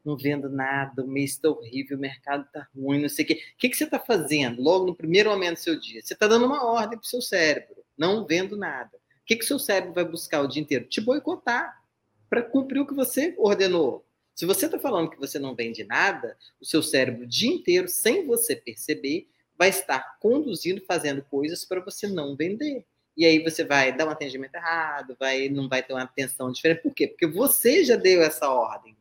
[0.03, 3.35] não vendo nada, o mês está horrível, o mercado está ruim, não sei o quê.
[3.35, 6.01] O que, que você está fazendo logo no primeiro momento do seu dia?
[6.03, 8.97] Você está dando uma ordem para o seu cérebro, não vendo nada.
[8.97, 10.87] O que, que o seu cérebro vai buscar o dia inteiro?
[10.87, 11.85] Te boicotar
[12.29, 14.05] para cumprir o que você ordenou.
[14.35, 17.89] Se você está falando que você não vende nada, o seu cérebro o dia inteiro,
[17.89, 22.85] sem você perceber, vai estar conduzindo, fazendo coisas para você não vender.
[23.17, 26.83] E aí você vai dar um atendimento errado, vai, não vai ter uma atenção diferente.
[26.83, 27.09] Por quê?
[27.09, 28.95] Porque você já deu essa ordem.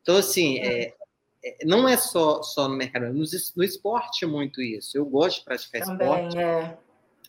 [0.00, 0.94] Então, assim, é,
[1.44, 3.24] é, não é só, só no mercado, no,
[3.56, 4.96] no esporte é muito isso.
[4.96, 6.38] Eu gosto de praticar Também, esporte.
[6.38, 6.78] É.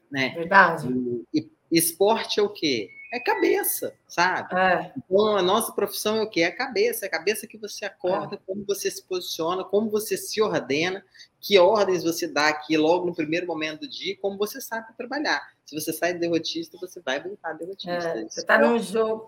[0.10, 0.30] Né?
[0.30, 0.88] Verdade.
[1.34, 2.90] E, e esporte é o quê?
[3.12, 4.56] É cabeça, sabe?
[4.56, 4.94] É.
[4.98, 6.42] Então, a nossa profissão é o quê?
[6.42, 8.40] É a cabeça, é a cabeça que você acorda, é.
[8.46, 11.04] como você se posiciona, como você se ordena,
[11.40, 15.42] que ordens você dá aqui logo no primeiro momento do dia, como você sabe trabalhar.
[15.66, 17.92] Se você sai derrotista, você vai voltar derrotista.
[17.92, 19.28] É, você está num jogo,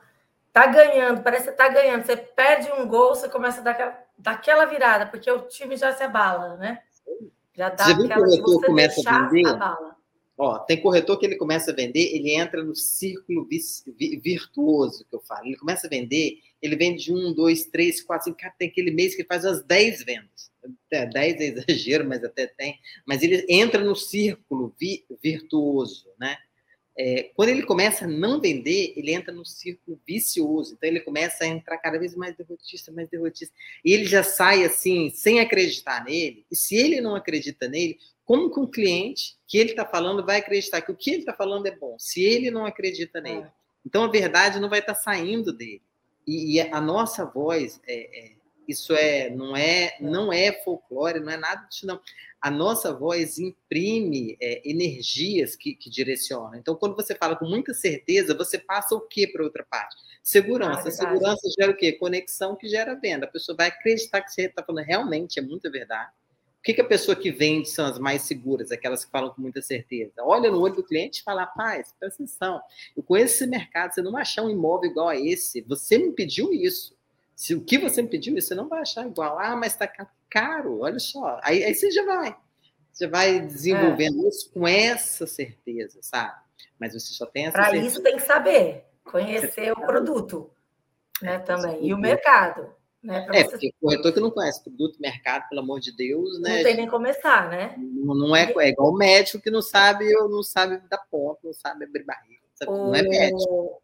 [0.53, 3.71] tá ganhando, parece que você tá ganhando, você perde um gol, você começa a dar
[3.71, 6.81] aquela, dar aquela virada, porque o time já se abala, né?
[7.53, 9.49] Já dá você aquela, viu que o começa a vender?
[9.49, 10.00] A bala.
[10.37, 13.47] Ó, tem corretor que ele começa a vender, ele entra no círculo
[14.23, 15.45] virtuoso que eu falo.
[15.45, 18.39] Ele começa a vender, ele vende um, dois, três, quatro, cinco.
[18.57, 20.51] Tem aquele mês que ele faz as dez vendas.
[20.87, 22.79] Até dez é exagero, mas até tem.
[23.05, 26.37] Mas ele entra no círculo vi, virtuoso, né?
[26.97, 30.73] é, quando ele começa a não vender, ele entra num círculo vicioso.
[30.73, 33.53] Então ele começa a entrar cada vez mais derrotista, mais derrotista.
[33.83, 36.45] E ele já sai assim, sem acreditar nele.
[36.51, 37.97] E se ele não acredita nele,
[38.31, 41.33] como que um cliente que ele está falando vai acreditar que o que ele está
[41.33, 43.41] falando é bom, se ele não acredita nele?
[43.41, 43.51] É.
[43.85, 45.81] Então a verdade não vai estar tá saindo dele.
[46.25, 48.31] E, e, a nossa voz, é, é,
[48.65, 51.99] isso é não é não é folclore, não é nada disso não
[52.39, 56.55] a nossa voz imprime é, energias que, que, direcionam.
[56.55, 59.97] Então, quando você fala com muita certeza, você passa o que para outra parte?
[60.23, 60.87] Segurança.
[60.87, 61.91] Ah, Segurança gera o quê?
[61.91, 63.25] Conexão que gera venda.
[63.25, 66.11] A pessoa vai acreditar que você está falando realmente, é muita verdade.
[66.61, 69.41] O que, que a pessoa que vende são as mais seguras, aquelas que falam com
[69.41, 70.13] muita certeza?
[70.19, 72.61] Olha no olho do cliente e fala, rapaz, presta atenção,
[72.95, 76.11] eu conheço esse mercado, você não vai achar um imóvel igual a esse, você me
[76.11, 76.95] pediu isso.
[77.35, 79.39] Se o que você me pediu, você não vai achar igual.
[79.39, 79.91] Ah, mas está
[80.29, 81.39] caro, olha só.
[81.41, 82.37] Aí, aí você já vai.
[82.93, 84.29] Você vai desenvolvendo é.
[84.29, 86.39] isso com essa certeza, sabe?
[86.79, 90.51] Mas você só tem essa Para isso tem que saber, conhecer o produto,
[91.23, 91.87] né, também.
[91.87, 92.71] E o mercado.
[93.03, 93.49] Né, é, você...
[93.49, 96.57] porque corretor que não conhece produto, mercado, pelo amor de Deus, né?
[96.57, 97.75] Não tem nem começar, né?
[97.77, 101.53] Não, não é, é igual o médico que não sabe, não sabe dar ponto, não
[101.53, 102.41] sabe abrir barriga.
[102.67, 102.89] O...
[102.89, 103.81] Não é médico.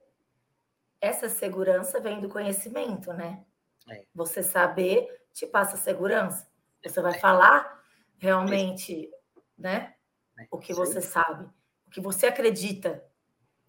[1.02, 3.44] Essa segurança vem do conhecimento, né?
[3.90, 4.04] É.
[4.14, 6.48] Você saber te passa segurança.
[6.84, 7.82] Você vai falar
[8.18, 9.10] realmente,
[9.58, 9.94] né?
[10.52, 11.46] O que você sabe,
[11.88, 13.04] o que você acredita,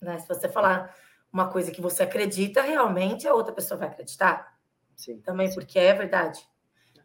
[0.00, 0.18] né?
[0.18, 0.94] Se você falar
[1.32, 4.57] uma coisa que você acredita, realmente a outra pessoa vai acreditar.
[4.98, 5.18] Sim.
[5.20, 6.46] Também porque é verdade.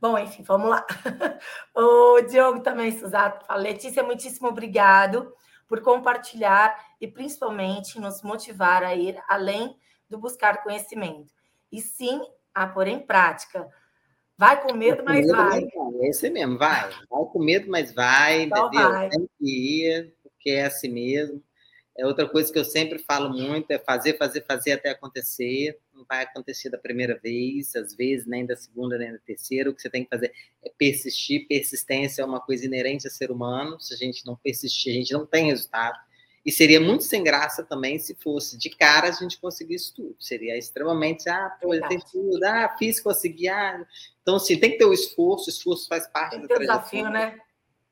[0.01, 0.85] Bom, enfim, vamos lá.
[1.73, 5.33] o Diogo também, Suzato, fala, Letícia, muitíssimo obrigado
[5.65, 9.77] por compartilhar e principalmente nos motivar a ir além
[10.09, 11.33] do buscar conhecimento.
[11.71, 12.21] E sim
[12.53, 13.71] a pôr em prática
[14.37, 15.63] Vai com medo, mas medo, vai.
[15.63, 16.89] É esse mesmo, vai.
[17.09, 18.89] Vai com medo, mas vai, Só entendeu?
[18.89, 19.09] Vai.
[19.09, 21.41] Tem que ir, porque é assim mesmo.
[21.95, 25.79] É outra coisa que eu sempre falo muito, é fazer, fazer, fazer até acontecer.
[25.93, 29.69] Não vai acontecer da primeira vez, às vezes, nem da segunda, nem da terceira.
[29.69, 30.33] O que você tem que fazer
[30.63, 31.47] é persistir.
[31.47, 33.79] Persistência é uma coisa inerente a ser humano.
[33.79, 35.97] Se a gente não persistir, a gente não tem resultado.
[36.45, 40.15] E seria muito sem graça também se fosse de cara a gente conseguisse tudo.
[40.19, 43.85] Seria extremamente, ah, pô, tem tudo, ah, fiz, consegui, ah.
[44.21, 46.79] Então, assim, tem que ter o esforço, o esforço faz parte tem da trajetória.
[46.79, 47.39] desafio, né?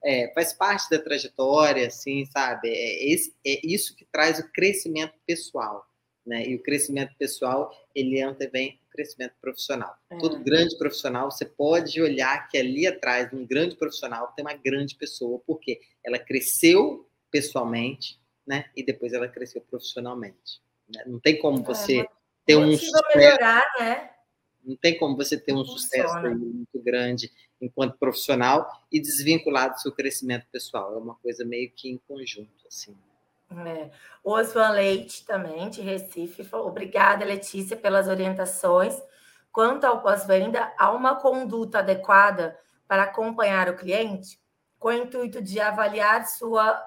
[0.03, 2.67] É, faz parte da trajetória, assim, sabe?
[2.67, 5.85] É, esse, é isso que traz o crescimento pessoal,
[6.25, 6.47] né?
[6.47, 9.95] E o crescimento pessoal, ele antevém o crescimento profissional.
[10.09, 10.17] É.
[10.17, 14.53] Todo grande profissional, você pode olhar que ali atrás de um grande profissional tem uma
[14.53, 18.65] grande pessoa, porque ela cresceu pessoalmente, né?
[18.75, 20.61] E depois ela cresceu profissionalmente.
[20.93, 21.03] Né?
[21.05, 22.07] Não tem como é, você é,
[22.45, 23.17] ter um sucesso.
[23.17, 24.09] melhorar, né?
[24.63, 29.91] Não tem como você ter um sucesso muito grande enquanto profissional e desvinculado do seu
[29.91, 30.93] crescimento pessoal.
[30.93, 32.95] É uma coisa meio que em conjunto, assim.
[33.65, 33.91] É.
[34.23, 34.35] O
[34.71, 39.01] Leite, também, de Recife, falou: obrigada, Letícia, pelas orientações.
[39.51, 44.39] Quanto ao pós-venda, há uma conduta adequada para acompanhar o cliente
[44.79, 46.81] com o intuito de avaliar sua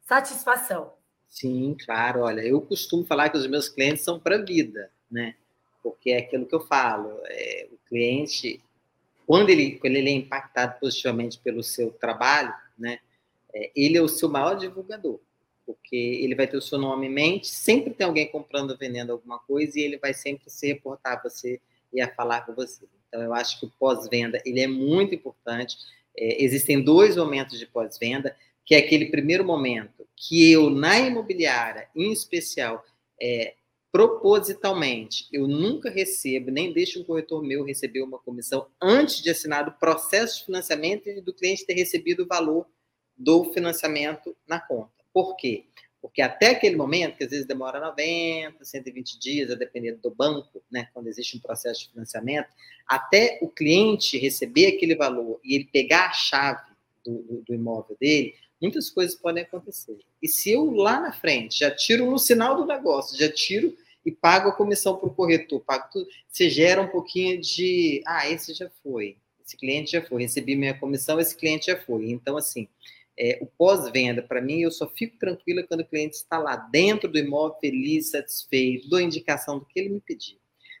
[0.00, 0.94] satisfação.
[1.28, 2.20] Sim, claro.
[2.20, 5.34] Olha, eu costumo falar que os meus clientes são para a vida, né?
[5.82, 7.20] Porque é aquilo que eu falo.
[7.24, 8.62] É, o cliente,
[9.26, 12.98] quando ele, quando ele é impactado positivamente pelo seu trabalho, né?
[13.54, 15.20] É, ele é o seu maior divulgador,
[15.74, 19.38] porque ele vai ter o seu nome em mente, sempre tem alguém comprando, vendendo alguma
[19.38, 21.60] coisa e ele vai sempre se reportar a você
[21.92, 22.86] e a falar com você.
[23.08, 25.76] Então, eu acho que o pós-venda ele é muito importante.
[26.16, 31.88] É, existem dois momentos de pós-venda que é aquele primeiro momento que eu, na imobiliária,
[31.96, 32.84] em especial,
[33.20, 33.54] é,
[33.90, 39.68] propositalmente, eu nunca recebo, nem deixo um corretor meu receber uma comissão antes de assinar
[39.68, 42.66] o processo de financiamento e do cliente ter recebido o valor
[43.16, 45.01] do financiamento na conta.
[45.12, 45.66] Por quê?
[46.00, 50.60] Porque até aquele momento, que às vezes demora 90, 120 dias, a depender do banco,
[50.70, 52.48] né, quando existe um processo de financiamento,
[52.88, 56.72] até o cliente receber aquele valor e ele pegar a chave
[57.04, 59.96] do, do, do imóvel dele, muitas coisas podem acontecer.
[60.20, 64.10] E se eu lá na frente já tiro no sinal do negócio, já tiro e
[64.10, 68.52] pago a comissão para o corretor, pago tudo, você gera um pouquinho de, ah, esse
[68.54, 72.10] já foi, esse cliente já foi, recebi minha comissão, esse cliente já foi.
[72.10, 72.68] Então, assim,
[73.24, 77.08] é, o pós-venda, para mim, eu só fico tranquila quando o cliente está lá dentro
[77.08, 80.38] do imóvel, feliz, satisfeito, dou indicação do que ele me pediu.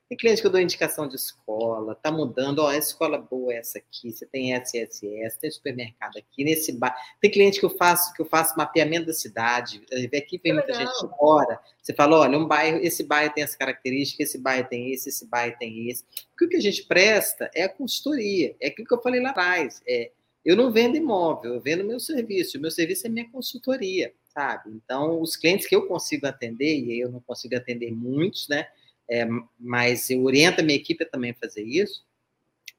[0.08, 3.58] Tem cliente que eu dou indicação de escola, tá mudando, ó, essa escola boa é
[3.58, 6.96] essa aqui, você tem SSS, tem supermercado aqui, nesse bairro.
[7.20, 9.80] Tem cliente que eu faço, que eu faço mapeamento da cidade,
[10.12, 14.24] aqui vem muita gente fora, você fala, olha, um bairro, esse bairro tem essa característica,
[14.24, 16.04] esse bairro tem esse, esse bairro tem esse.
[16.34, 19.80] O que a gente presta é a consultoria, é aquilo que eu falei lá atrás,
[19.86, 20.10] é
[20.44, 22.58] eu não vendo imóvel, eu vendo meu serviço.
[22.58, 24.12] O meu serviço é minha consultoria.
[24.34, 24.70] sabe?
[24.70, 28.66] Então, os clientes que eu consigo atender, e eu não consigo atender muitos, né?
[29.08, 29.26] É,
[29.58, 32.04] mas eu oriento a minha equipe a também fazer isso.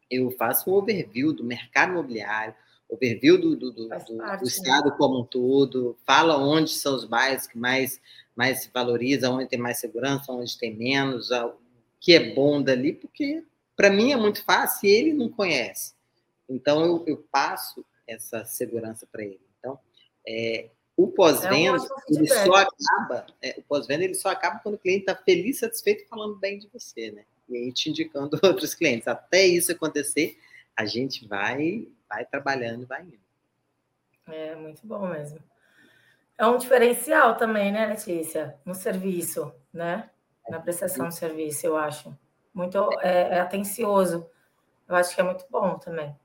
[0.09, 2.55] Eu faço um overview do mercado imobiliário,
[2.89, 4.43] overview do, do, do, parte, do né?
[4.43, 4.95] estado né?
[4.97, 8.01] como um todo, fala onde são os bairros que mais,
[8.35, 11.53] mais valoriza, onde tem mais segurança, onde tem menos, o
[11.99, 13.43] que é bom dali, porque
[13.75, 15.93] para mim é muito fácil e ele não conhece.
[16.53, 19.41] Então eu, eu passo essa segurança para ele.
[19.59, 19.79] Então,
[20.27, 24.79] é, o pós-venda, é ele só acaba, é, o pós-venda ele só acaba quando o
[24.79, 27.25] cliente está feliz, satisfeito falando bem de você, né?
[27.49, 29.07] E aí te indicando outros clientes.
[29.07, 30.37] Até isso acontecer,
[30.75, 33.19] a gente vai, vai trabalhando, vai indo.
[34.27, 35.39] É muito bom mesmo.
[36.37, 38.57] É um diferencial também, né, Letícia?
[38.65, 40.09] No serviço, né?
[40.49, 42.15] Na prestação de serviço, eu acho.
[42.53, 44.29] Muito é, é atencioso.
[44.87, 46.15] Eu acho que é muito bom também.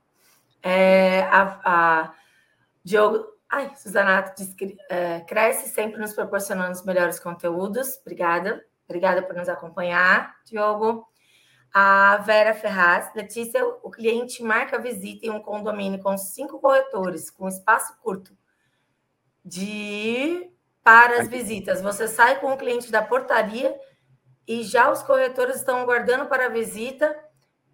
[0.63, 2.15] É, a, a
[2.83, 7.99] Diogo, ai, Suzanato diz que é, cresce sempre nos proporcionando os melhores conteúdos.
[8.01, 8.65] Obrigada.
[8.89, 11.07] Obrigada por nos acompanhar, Diogo.
[11.73, 17.47] A Vera Ferraz, Letícia, o cliente marca visita em um condomínio com cinco corretores, com
[17.47, 18.35] espaço curto
[19.45, 20.51] de
[20.83, 21.83] para as visitas.
[21.83, 23.79] Você sai com o cliente da portaria
[24.47, 27.15] e já os corretores estão aguardando para a visita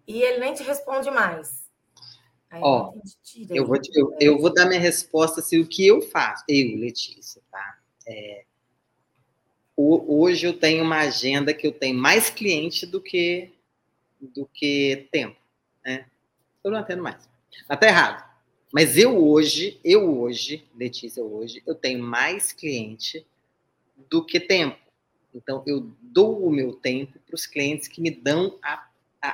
[0.05, 1.64] e ele nem te responde mais.
[2.61, 2.93] Ó,
[3.49, 7.41] eu vou, eu, eu, vou dar minha resposta assim, o que eu faço, eu, Letícia,
[7.51, 7.79] tá?
[8.07, 8.45] É,
[9.75, 13.51] hoje eu tenho uma agenda que eu tenho mais cliente do que
[14.21, 15.39] do que tempo,
[15.83, 16.05] né?
[16.63, 17.29] Eu não atendo mais.
[17.67, 18.35] Mas tá errado.
[18.73, 23.25] Mas eu hoje, eu hoje, Letícia, hoje, eu tenho mais cliente
[24.09, 24.77] do que tempo.
[25.33, 28.84] Então, eu dou o meu tempo para os clientes que me dão a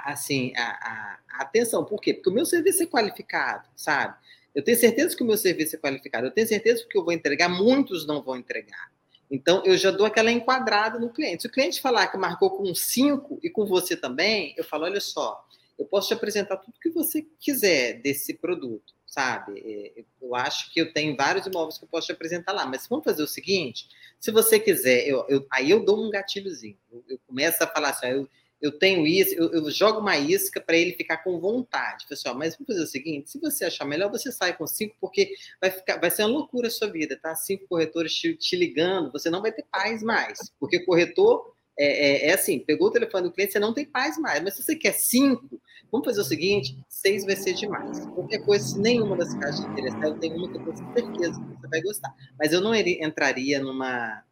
[0.06, 1.84] assim, a, a, a, atenção.
[1.86, 2.14] Por quê?
[2.14, 4.16] Porque o meu serviço é qualificado, sabe?
[4.54, 6.28] Eu tenho certeza que o meu serviço é qualificado.
[6.28, 8.92] Eu tenho certeza que eu vou entregar, muitos não vão entregar.
[9.30, 11.44] Então, eu já dou aquela enquadrada no cliente.
[11.44, 15.00] Se o cliente falar que marcou com cinco e com você também, eu falo, olha
[15.00, 15.42] só,
[15.80, 19.60] eu posso te apresentar tudo que você quiser desse produto, sabe?
[19.98, 22.86] É, eu acho que eu tenho vários imóveis que eu posso te apresentar lá, mas
[22.88, 23.88] vamos fazer o seguinte,
[24.20, 26.78] se você quiser, eu, eu aí eu dou um gatilhozinho.
[26.92, 28.30] Eu, eu começo a falar assim, eu,
[28.62, 32.06] eu tenho isso, eu, eu jogo uma isca para ele ficar com vontade.
[32.08, 35.34] Pessoal, mas vamos fazer o seguinte: se você achar melhor, você sai com cinco, porque
[35.60, 37.34] vai, ficar, vai ser uma loucura a sua vida, tá?
[37.36, 40.38] Cinco corretores te, te ligando, você não vai ter paz mais.
[40.60, 44.18] Porque corretor é, é, é, assim: pegou o telefone do cliente, você não tem paz
[44.20, 44.44] mais.
[44.44, 45.60] Mas se você quer cinco,
[45.92, 48.06] vamos fazer o seguinte: seis vai ser demais.
[48.14, 51.62] Qualquer coisa, se nenhuma das caixas interessar, eu tenho uma que eu tenho certeza que
[51.62, 52.14] você vai gostar.
[52.38, 54.24] Mas eu não entraria numa.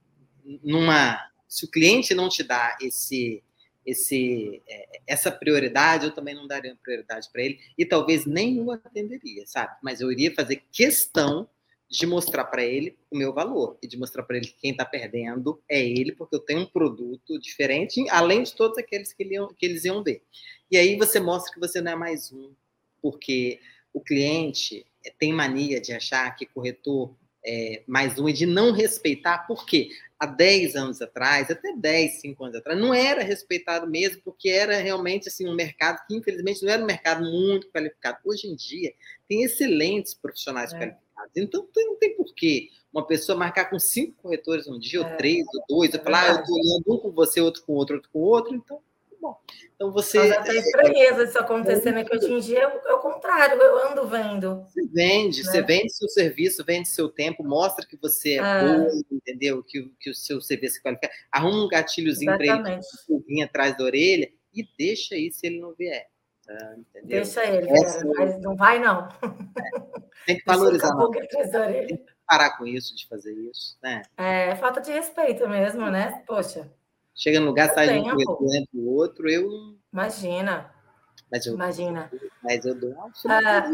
[0.64, 3.42] numa se o cliente não te dá esse
[3.86, 8.72] esse, é, essa prioridade, eu também não daria prioridade para ele e talvez nem o
[8.72, 9.76] atenderia, sabe?
[9.82, 11.50] Mas eu iria fazer questão
[11.90, 14.86] de mostrar para ele o meu valor e de mostrar para ele que quem está
[14.86, 19.36] perdendo é ele, porque eu tenho um produto diferente, além de todos aqueles que, ele
[19.58, 20.22] que eles iam ver.
[20.70, 22.54] E aí você mostra que você não é mais um,
[23.02, 23.60] porque
[23.92, 24.86] o cliente
[25.18, 29.90] tem mania de achar que corretor é, mais um e de não respeitar, por quê?
[30.20, 34.78] Há 10 anos atrás, até 10, 5 anos atrás, não era respeitado mesmo, porque era
[34.78, 38.18] realmente assim, um mercado que, infelizmente, não era um mercado muito qualificado.
[38.26, 38.94] Hoje em dia,
[39.28, 40.78] tem excelentes profissionais é.
[40.78, 41.32] qualificados.
[41.36, 45.04] Então, não tem porquê uma pessoa marcar com cinco corretores um dia, é.
[45.04, 47.74] ou três, ou dois, é falar, ah, eu estou olhando um com você, outro com
[47.74, 48.82] outro, outro com outro, então
[49.22, 49.36] bom.
[49.76, 50.18] Então você.
[50.20, 54.64] Mas até estranheza isso acontecendo aqui hoje em dia é o contrário, eu ando vendo.
[54.64, 55.52] Você vende, né?
[55.52, 58.64] você vende seu serviço, vende seu tempo, mostra que você é ah.
[58.64, 59.64] boa, entendeu?
[59.64, 61.14] Que, que o seu serviço é qualificado.
[61.32, 65.74] Arruma um gatilhozinho para ele, um atrás da orelha e deixa aí se ele não
[65.74, 66.08] vier.
[66.46, 66.76] Tá?
[67.04, 68.06] Deixa ele, Essa...
[68.08, 69.08] mas não vai, não.
[69.08, 70.00] É.
[70.26, 70.92] Tem que valorizar.
[70.96, 73.78] Tem que parar com isso, de fazer isso.
[73.82, 74.02] Né?
[74.18, 76.24] É falta de respeito mesmo, né?
[76.26, 76.70] Poxa.
[77.20, 79.76] Chega no lugar, sai de um corretor o outro, eu.
[79.92, 80.74] Imagina.
[81.30, 82.10] Mas eu, Imagina.
[82.42, 83.66] Mas eu dou uma ah.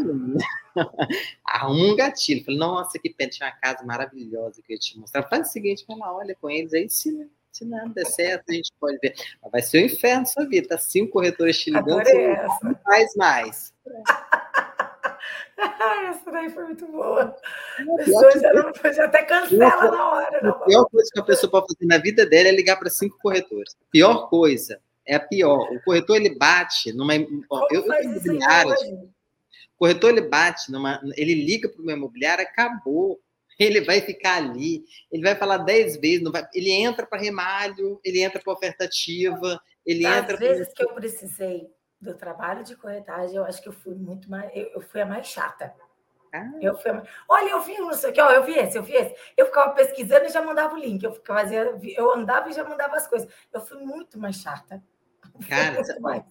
[1.70, 2.44] Um gatilho.
[2.44, 5.22] Falei, nossa, que pena, tinha uma casa maravilhosa que eu ia te mostrar.
[5.28, 8.52] Faz o seguinte, vai lá, olha com eles, aí se, se nada der certo, a
[8.52, 9.14] gente pode ver.
[9.40, 10.66] Mas vai ser um inferno sua vida.
[10.70, 12.02] Tá cinco corretores te ligando,
[12.64, 13.72] não faz mais.
[15.58, 17.34] Essa daí foi muito boa.
[17.78, 20.50] A pessoa já, não, já até cancela na hora.
[20.50, 23.18] A pior coisa que a pessoa pode fazer na vida dela é ligar para cinco
[23.18, 23.74] corretores.
[23.80, 25.72] A pior coisa é a pior.
[25.72, 27.14] O corretor ele bate numa.
[27.50, 28.72] Ó, eu, eu tenho imobiliário.
[28.72, 31.00] O corretor ele bate numa.
[31.16, 33.18] Ele liga para o meu imobiliário, acabou.
[33.58, 37.98] Ele vai ficar ali, ele vai falar dez vezes, não vai, ele entra para remalho,
[38.04, 40.34] ele entra para oferta ativa, ele Às entra.
[40.34, 40.74] Às vezes pra...
[40.74, 41.70] que eu precisei
[42.00, 44.50] do trabalho de corretagem, eu acho que eu fui muito mais.
[44.54, 45.74] Eu, eu fui a mais chata.
[46.32, 46.50] Ah.
[46.60, 46.90] Eu fui...
[47.28, 49.14] Olha, eu vi não sei o que, ó, eu vi esse, eu vi esse.
[49.36, 51.02] Eu ficava pesquisando e já mandava o link.
[51.02, 53.28] Eu, ficava, eu andava e já mandava as coisas.
[53.52, 54.82] Eu fui muito mais chata.
[55.48, 56.24] Cara, mais.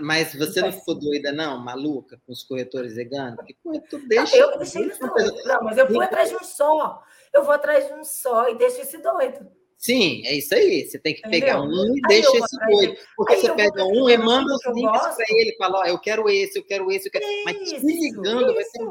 [0.00, 3.36] Mas você não ficou doida, não, maluca, com os corretores veganos?
[3.36, 4.36] Porque corretor deixa.
[4.36, 5.44] Eu deixei eles doidos.
[5.44, 7.02] Não, mas eu fui atrás de um só.
[7.32, 9.50] Eu vou atrás de um só e deixo esse doido.
[9.80, 10.84] Sim, é isso aí.
[10.84, 11.40] Você tem que Entendeu?
[11.40, 12.98] pegar um e deixa esse doido.
[13.16, 16.58] Porque você pega um e manda os links para ele, fala, ó, eu quero esse,
[16.58, 17.24] eu quero esse, eu quero.
[17.24, 18.82] Isso, Mas te ligando, vai ser.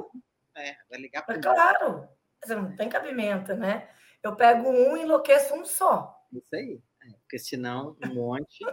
[0.57, 2.07] É, vai ligar para Claro,
[2.43, 3.87] você não tem cabimento, né?
[4.23, 6.25] Eu pego um e enlouqueço um só.
[6.33, 6.81] Isso aí.
[7.03, 8.65] É, porque senão, um monte.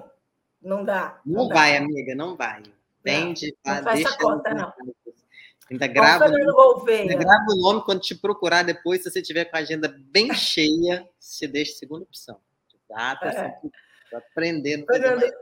[0.63, 1.21] Não dá.
[1.25, 1.85] Não, não vai, dá.
[1.85, 2.63] amiga, não vai.
[3.05, 4.73] Vende, não, não faz essa conta, não.
[5.71, 9.61] Ainda grava, ainda grava o nome quando te procurar depois, se você tiver com a
[9.61, 12.41] agenda bem cheia, você deixa segunda opção.
[12.89, 14.17] Data, é.
[14.17, 14.87] aprendendo.
[14.87, 15.33] Fernando,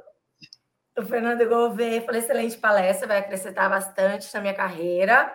[0.96, 5.30] o Fernando Gouveia falou excelente palestra, vai acrescentar bastante na minha carreira.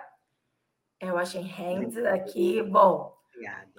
[0.99, 2.63] Eu achei hands aqui.
[2.63, 3.15] Bom,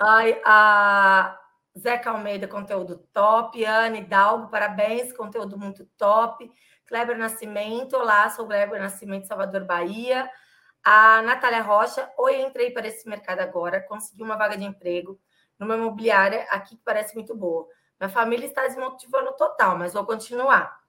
[0.01, 1.39] Ai, a
[1.79, 3.65] Zeca Almeida, conteúdo top.
[3.65, 6.51] Anne Dalgo, parabéns, conteúdo muito top.
[6.87, 10.31] Kleber Nascimento, olá, sou Kleber Nascimento, Salvador, Bahia.
[10.83, 15.21] A Natália Rocha, oi, entrei para esse mercado agora, consegui uma vaga de emprego
[15.59, 17.69] numa imobiliária aqui que parece muito boa.
[18.01, 20.81] Minha família está desmotivando total, mas vou continuar.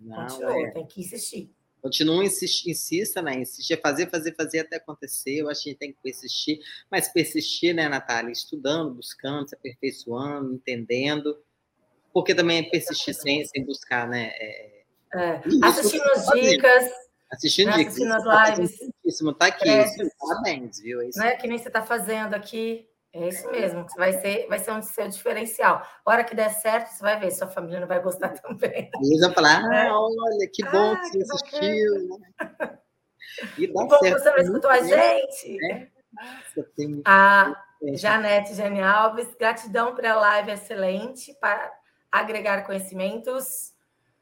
[0.00, 0.70] Não, Continua, é.
[0.72, 1.54] tem que insistir.
[1.80, 3.34] Continua, insiste, insista, né?
[3.34, 5.36] Insistir, fazer, fazer, fazer até acontecer.
[5.36, 6.58] Eu acho que a gente tem que persistir,
[6.90, 8.32] mas persistir, né, Natália?
[8.32, 11.38] Estudando, buscando, se aperfeiçoando, entendendo.
[12.12, 14.32] Porque também é persistir sem, sem buscar, né?
[14.34, 14.82] É,
[15.14, 15.42] é.
[15.62, 17.05] Assistindo as dicas.
[17.30, 17.82] Assistindo, né?
[17.82, 18.78] assistindo as lives.
[19.04, 19.68] Isso, tá aqui.
[19.68, 21.00] Isso, parabéns, viu?
[21.00, 21.18] É isso.
[21.18, 22.88] Não é que nem você está fazendo aqui.
[23.12, 25.82] É isso mesmo, vai ser, vai ser um seu diferencial.
[26.04, 28.90] A hora que der certo, você vai ver, sua família não vai gostar também.
[29.02, 32.18] Eles vão falar, ah, olha, que bom ah, que você assistiu.
[32.18, 32.78] Né?
[33.58, 34.18] E dá bom certo.
[34.18, 35.56] você não escutou a gente.
[35.58, 35.88] Né?
[36.12, 37.54] Nossa, tem a
[37.94, 41.70] Janete Jane Alves, gratidão para a live excelente, para
[42.10, 43.74] agregar conhecimentos.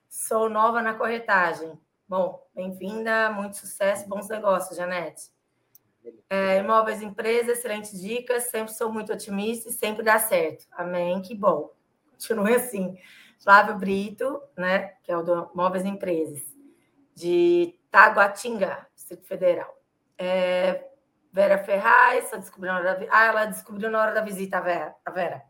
[0.08, 1.78] Sou nova na corretagem.
[2.06, 5.30] Bom, bem-vinda, muito sucesso, bons negócios, Janete.
[6.28, 10.66] É, imóveis empresa, excelentes dicas, sempre sou muito otimista e sempre dá certo.
[10.72, 11.70] Amém, que bom.
[12.10, 12.98] Continue assim.
[13.42, 16.42] Flávio Brito, né, que é o do Imóveis Empresas,
[17.14, 19.74] de Taguatinga, Distrito Federal.
[20.18, 20.86] É,
[21.32, 24.60] Vera Ferraz, só descobriu na hora da Ah, ela descobriu na hora da visita, a
[24.60, 25.42] Vera, a Vera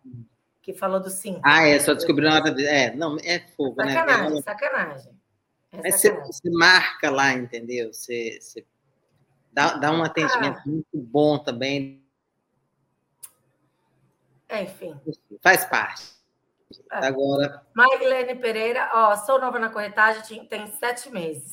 [0.64, 1.38] que falou do sim.
[1.44, 4.40] Ah, é, só descobriu na hora da É, não, é fogo, sacanagem, né?
[4.40, 5.23] Sacanagem, é
[5.76, 5.98] sacanagem.
[5.98, 7.92] Você, você marca lá, entendeu?
[7.92, 8.64] Você, você
[9.54, 10.62] Dá, dá um atendimento ah.
[10.66, 12.04] muito bom também.
[14.48, 15.00] É, enfim.
[15.40, 16.12] Faz parte.
[16.90, 17.06] É.
[17.06, 17.64] Agora.
[17.72, 21.52] Marilene Pereira, ó, sou nova na corretagem, tem sete meses.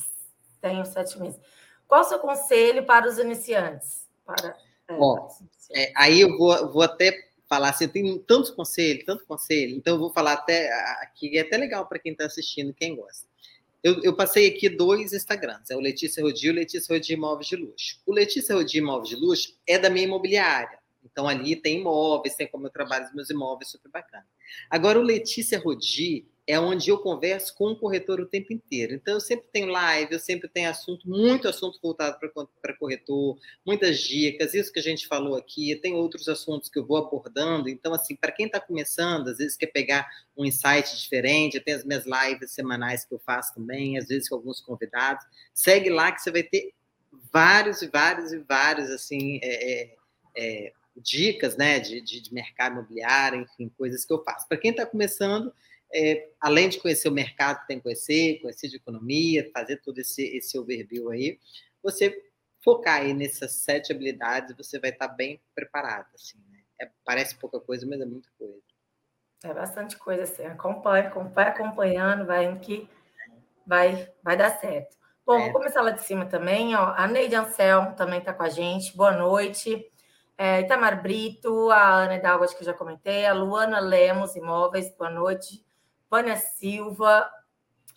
[0.60, 1.40] Tenho sete meses.
[1.86, 4.08] Qual o seu conselho para os iniciantes?
[4.26, 4.56] Para,
[4.88, 5.28] é, Bom,
[5.72, 7.12] é, aí eu vou, vou até
[7.48, 10.72] falar assim, eu tenho tantos conselhos, tanto conselho, então eu vou falar até
[11.02, 13.28] aqui, é até legal para quem está assistindo, quem gosta.
[13.82, 17.48] Eu, eu, passei aqui dois Instagrams, é o Letícia Rodi e o Letícia Rodi Imóveis
[17.48, 18.00] de Luxo.
[18.06, 20.78] O Letícia Rodi Imóveis de Luxo é da minha imobiliária.
[21.04, 24.26] Então, ali tem imóveis, tem como eu trabalho os meus imóveis, super bacana.
[24.70, 28.94] Agora, o Letícia Rodi é onde eu converso com o corretor o tempo inteiro.
[28.94, 32.18] Então, eu sempre tenho live, eu sempre tenho assunto, muito assunto voltado
[32.60, 36.86] para corretor, muitas dicas, isso que a gente falou aqui, tem outros assuntos que eu
[36.86, 37.68] vou abordando.
[37.68, 41.84] Então, assim, para quem está começando, às vezes quer pegar um insight diferente, tenho as
[41.84, 45.24] minhas lives semanais que eu faço também, às vezes com alguns convidados.
[45.54, 46.74] Segue lá que você vai ter
[47.32, 49.96] vários e vários e vários, assim, é, é,
[50.36, 54.46] é dicas, né, de, de, de mercado imobiliário, enfim, coisas que eu faço.
[54.48, 55.52] Para quem está começando,
[55.94, 59.98] é, além de conhecer o mercado que tem que conhecer, conhecer de economia, fazer todo
[59.98, 61.38] esse, esse overview aí,
[61.82, 62.16] você
[62.64, 66.60] focar aí nessas sete habilidades, você vai estar bem preparado, assim, né?
[66.80, 68.62] É, parece pouca coisa, mas é muita coisa.
[69.44, 72.88] É bastante coisa, assim, acompanha, vai acompanhando, vai indo que
[73.66, 74.96] vai, vai dar certo.
[75.26, 75.44] Bom, é.
[75.44, 78.96] vou começar lá de cima também, ó, a Neide Ansel também está com a gente,
[78.96, 79.88] boa noite.
[80.38, 85.10] É, Itamar Brito, a Ana acho que eu já comentei, a Luana Lemos, Imóveis, boa
[85.10, 85.64] noite.
[86.12, 87.26] Vânia Silva,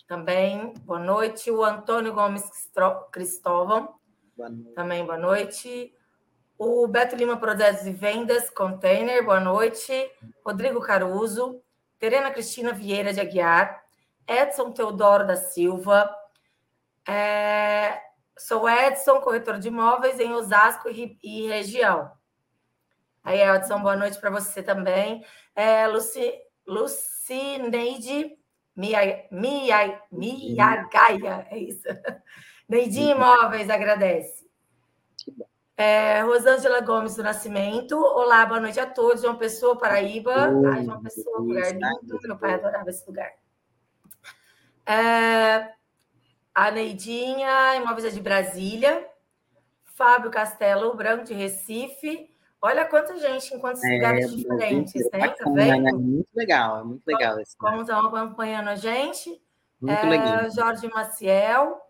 [0.08, 1.50] também, boa noite.
[1.50, 2.44] O Antônio Gomes
[3.12, 3.94] Cristóvão,
[4.34, 5.94] boa também boa noite.
[6.56, 9.92] O Beto Lima Projetos e Vendas, Container, boa noite.
[10.42, 11.60] Rodrigo Caruso,
[11.98, 13.84] Terena Cristina Vieira de Aguiar,
[14.26, 16.10] Edson Teodoro da Silva.
[17.06, 18.00] É,
[18.38, 22.10] sou Edson, corretor de imóveis em Osasco e, e região.
[23.22, 25.22] Aí, Edson, boa noite para você também.
[25.54, 26.32] É, Luci,
[26.66, 28.38] Luci Cineide
[28.76, 30.00] Miagaia,
[31.50, 31.82] é isso.
[32.68, 34.46] Neidinho Imóveis agradece.
[35.76, 37.96] É, Rosângela Gomes do Nascimento.
[37.96, 39.22] Olá, boa noite a todos.
[39.22, 40.52] João Pessoa, Paraíba.
[40.72, 42.20] Ai, João Pessoa, lugar lindo.
[42.22, 43.32] Meu pai adorava esse lugar.
[44.86, 45.72] É,
[46.54, 49.04] a Neidinha, Imóveis de Brasília.
[49.82, 52.35] Fábio Castelo Branco de Recife.
[52.66, 55.28] Olha quanta gente em quantos é, lugares diferentes, né?
[55.28, 55.82] Tá vendo?
[55.84, 55.92] Né?
[55.92, 57.30] Muito legal, é muito legal.
[57.30, 59.40] Como, esse como estão acompanhando a gente?
[59.80, 60.50] Muito é, legal.
[60.50, 61.80] Jorge Maciel,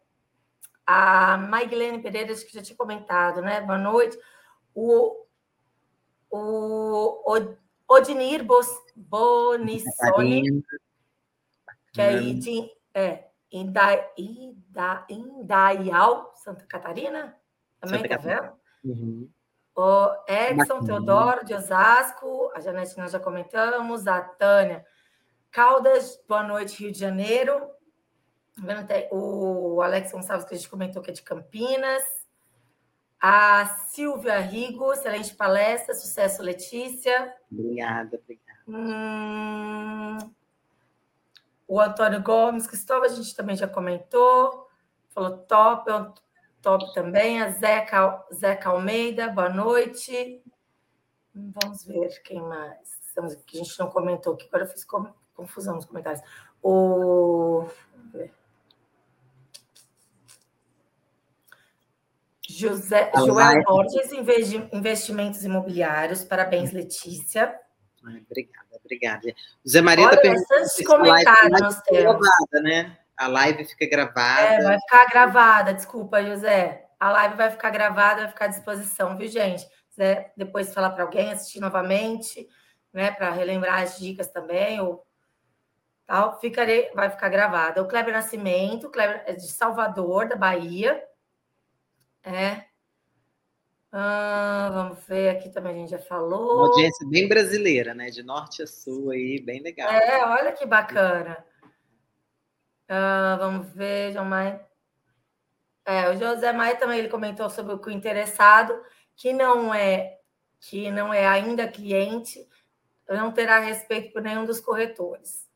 [0.87, 3.63] a Maigilene Pereira, que já tinha comentado, né?
[3.63, 4.19] Boa noite.
[4.75, 5.25] O,
[6.31, 7.57] o,
[7.89, 10.63] Odinir Bos, Bonissoni,
[11.95, 17.35] que é, de, é Inda, Ida, Indaial, Santa Catarina.
[17.81, 18.53] Também Santa tá vendo?
[18.85, 19.31] Uhum.
[19.77, 24.83] O Edson Teodoro, de Osasco, a Janete nós já comentamos, a Tânia
[25.51, 27.69] Caldas, boa noite, Rio de Janeiro.
[29.11, 32.03] O Alex Gonçalves, que a gente comentou que é de Campinas.
[33.21, 37.35] A Silvia Rigo, excelente palestra, sucesso, Letícia.
[37.53, 38.61] Obrigada, obrigada.
[38.67, 40.17] Hum,
[41.69, 44.71] o Antônio Gomes, Cristóvão, a gente também já comentou,
[45.11, 45.91] falou top,
[46.67, 47.41] top também.
[47.41, 50.43] A Zeca, Zeca Almeida, boa noite.
[51.33, 52.97] Vamos ver quem mais.
[53.47, 54.85] Que a gente não comentou, que agora eu fiz
[55.33, 56.21] confusão nos comentários.
[56.61, 57.69] O.
[62.49, 64.11] José, Joel Borges,
[64.73, 66.25] Investimentos Imobiliários.
[66.25, 67.61] Parabéns, Letícia.
[68.03, 69.35] obrigada, obrigada.
[69.67, 72.27] Zé Maria está perguntando comentários nós temos.
[72.63, 72.99] Né?
[73.17, 74.41] A live fica gravada.
[74.41, 76.87] É, vai ficar gravada, desculpa, José.
[77.01, 79.63] A live vai ficar gravada, vai ficar à disposição, viu, gente?
[79.63, 82.47] Se quiser depois falar para alguém, assistir novamente,
[82.93, 83.11] né?
[83.11, 85.07] Para relembrar as dicas também, ou
[86.07, 87.83] tal, ficarei, vai ficar gravada.
[87.83, 91.03] O Kleber Nascimento, Kleber é de Salvador, da Bahia.
[92.23, 92.65] É.
[93.91, 96.57] Ah, vamos ver, aqui também a gente já falou.
[96.57, 98.11] Uma audiência bem brasileira, né?
[98.11, 99.91] De norte a sul aí, bem legal.
[99.91, 101.43] É, olha que bacana.
[102.89, 104.65] Ah, vamos ver, João Maia.
[105.85, 108.75] É, o José Maia também ele comentou sobre o interessado,
[109.15, 110.19] que não é
[110.59, 112.49] que não é ainda cliente,
[113.09, 115.47] não terá respeito por nenhum dos corretores.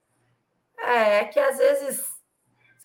[0.79, 2.21] É, é que às vezes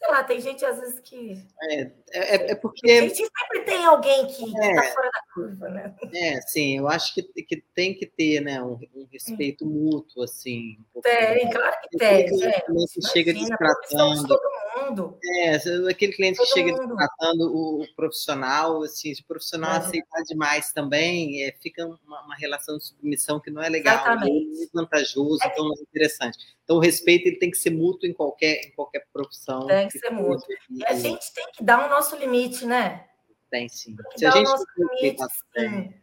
[0.05, 1.43] sei lá, tem gente às vezes que.
[1.71, 2.89] É, é, é porque.
[2.89, 5.95] A gente sempre tem alguém que está é, fora da curva, né?
[6.13, 10.77] É, sim, eu acho que, que tem que ter né, um, um respeito mútuo, assim.
[11.01, 12.25] Tem, claro que tem.
[12.25, 14.27] Tem que chega destratando.
[14.27, 14.41] todo
[14.77, 15.17] mundo.
[15.41, 15.55] É,
[15.89, 16.95] aquele cliente todo que chega mundo.
[16.95, 19.77] destratando o, o, profissional, assim, se o profissional é.
[19.77, 24.45] aceitar demais também, é, fica uma, uma, relação de submissão que não é legal, Exatamente.
[24.45, 25.47] não é vantajoso, é.
[25.47, 26.37] então não é interessante.
[26.63, 29.67] Então, o respeito ele tem que ser mútuo em qualquer, em qualquer profissão.
[29.67, 30.47] Tem que ser mútuo.
[30.71, 33.07] E a gente tem que dar o nosso limite, né?
[33.49, 33.95] Tem sim.
[33.95, 35.23] Tem Se a gente nosso limite,
[35.57, 35.93] sim.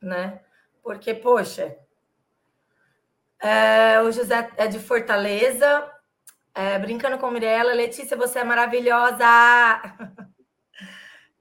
[0.00, 0.40] Né?
[0.82, 1.76] Porque, poxa,
[3.40, 5.90] é, o José é de Fortaleza,
[6.54, 9.24] é, brincando com Mirella, Letícia, você é maravilhosa!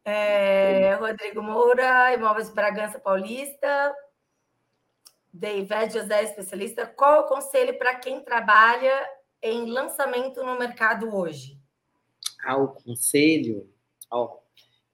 [0.09, 3.93] É, Rodrigo Moura, Imóveis Bragança Paulista.
[5.34, 6.88] David José, especialista.
[6.88, 9.05] Qual o conselho para quem trabalha
[9.41, 11.56] em lançamento no mercado hoje?
[12.43, 13.69] Ah, o conselho,
[14.11, 14.38] ó,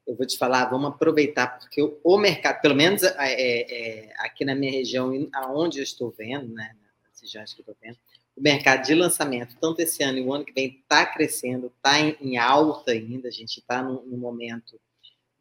[0.06, 4.44] eu vou te falar, vamos aproveitar, porque o, mercado, pelo menos é, é, é, aqui
[4.44, 6.76] na minha região, aonde eu estou vendo, né,
[7.07, 7.98] nas regiões que eu estou vendo,
[8.36, 11.99] o mercado de lançamento, tanto esse ano e o ano que vem, está crescendo, está
[11.99, 14.80] em, em, alta ainda, a gente está num, num momento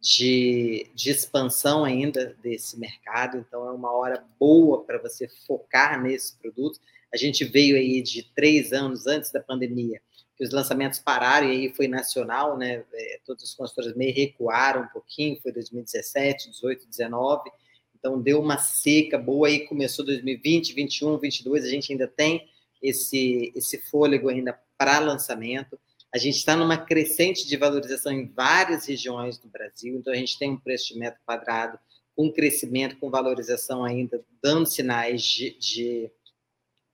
[0.00, 6.32] de, de expansão ainda desse mercado, então é uma hora boa para você focar nesses
[6.32, 6.80] produtos.
[7.12, 10.00] A gente veio aí de três anos antes da pandemia,
[10.36, 12.84] que os lançamentos pararam e aí foi nacional, né?
[12.92, 17.50] É, todas as consultoras meio recuaram um pouquinho, foi 2017, 18, 19,
[17.94, 22.48] então deu uma seca boa aí, começou 2020, 21, 22, a gente ainda tem
[22.82, 25.78] esse, esse fôlego ainda para lançamento.
[26.12, 30.38] A gente está numa crescente de valorização em várias regiões do Brasil, então a gente
[30.38, 31.78] tem um preço de metro quadrado
[32.14, 36.10] com crescimento, com valorização ainda, dando sinais de, de,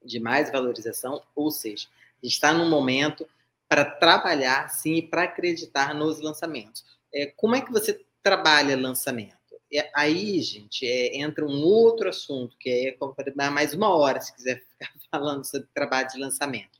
[0.05, 1.89] de mais valorização, ou seja,
[2.23, 3.27] está num momento
[3.69, 6.85] para trabalhar, sim, e para acreditar nos lançamentos.
[7.13, 9.37] É, como é que você trabalha lançamento?
[9.73, 12.97] É, aí, gente, é, entra um outro assunto, que é
[13.37, 16.79] dar mais uma hora, se quiser ficar falando sobre trabalho de lançamento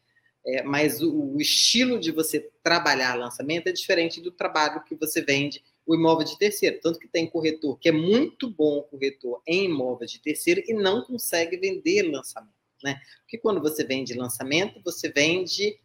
[0.49, 5.21] é, mas o, o, estilo de você trabalhar lançamento é diferente do trabalho que você
[5.21, 6.81] vende o imóvel de terceiro.
[6.81, 11.03] Tanto que tem corretor que é muito bom corretor em imóvel de terceiro e não
[11.03, 12.58] consegue vender lançamento.
[12.83, 13.01] Né?
[13.23, 15.79] Porque quando você vende lançamento, você vende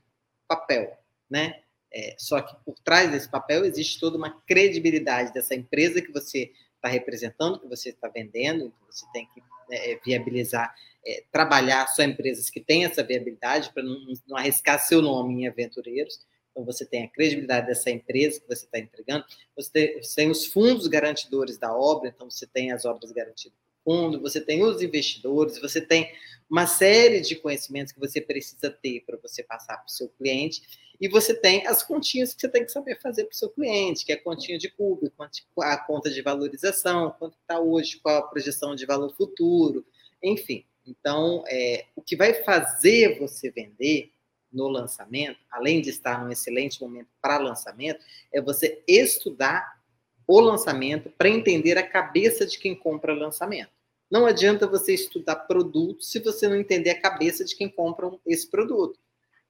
[0.48, 0.98] papel.
[1.30, 1.61] Né?
[1.91, 6.52] É, só que por trás desse papel existe toda uma credibilidade dessa empresa que você
[6.76, 9.41] está representando, que você está vendendo, então você tem que
[9.72, 10.74] é, viabilizar,
[11.06, 13.98] é, trabalhar só empresas que têm essa viabilidade para não,
[14.28, 16.20] não, arriscar seu nome em aventureiros.
[16.52, 19.26] Então, você tem a credibilidade dessa empresa que você está entregando,
[19.56, 23.57] você tem, você tem, os fundos garantidores da obra, então você tem as obras garantidas
[23.84, 26.11] fundo, você tem os investidores, você tem
[26.49, 30.61] uma série de conhecimentos que você precisa ter para você passar para o seu cliente,
[31.01, 34.05] e você tem as continhas que você tem que saber fazer para o seu cliente,
[34.05, 35.11] que é a continha de cubo,
[35.60, 39.85] a conta de valorização, quanto está hoje, qual a projeção de valor futuro,
[40.22, 40.65] enfim.
[40.85, 44.11] Então, é, o que vai fazer você vender
[44.51, 49.81] no lançamento, além de estar num excelente momento para lançamento, é você estudar
[50.28, 53.72] o lançamento para entender a cabeça de quem compra lançamento.
[54.10, 58.48] Não adianta você estudar produto se você não entender a cabeça de quem compra esse
[58.48, 59.00] produto.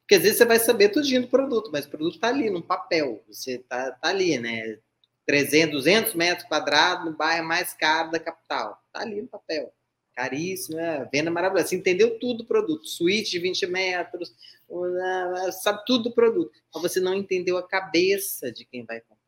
[0.02, 2.62] Porque às vezes você vai saber tudinho do produto, mas o produto está ali, no
[2.62, 3.24] papel.
[3.28, 4.80] Você está tá ali, né?
[5.26, 8.82] 300, 200 metros quadrados no bairro mais caro da capital.
[8.88, 9.74] Está ali no papel.
[10.14, 11.10] Caríssimo, né?
[11.12, 11.70] venda maravilhosa.
[11.70, 12.88] Você entendeu tudo do produto.
[12.88, 14.34] Suíte de 20 metros,
[15.62, 16.52] sabe tudo do produto.
[16.74, 19.23] Mas você não entendeu a cabeça de quem vai comprar.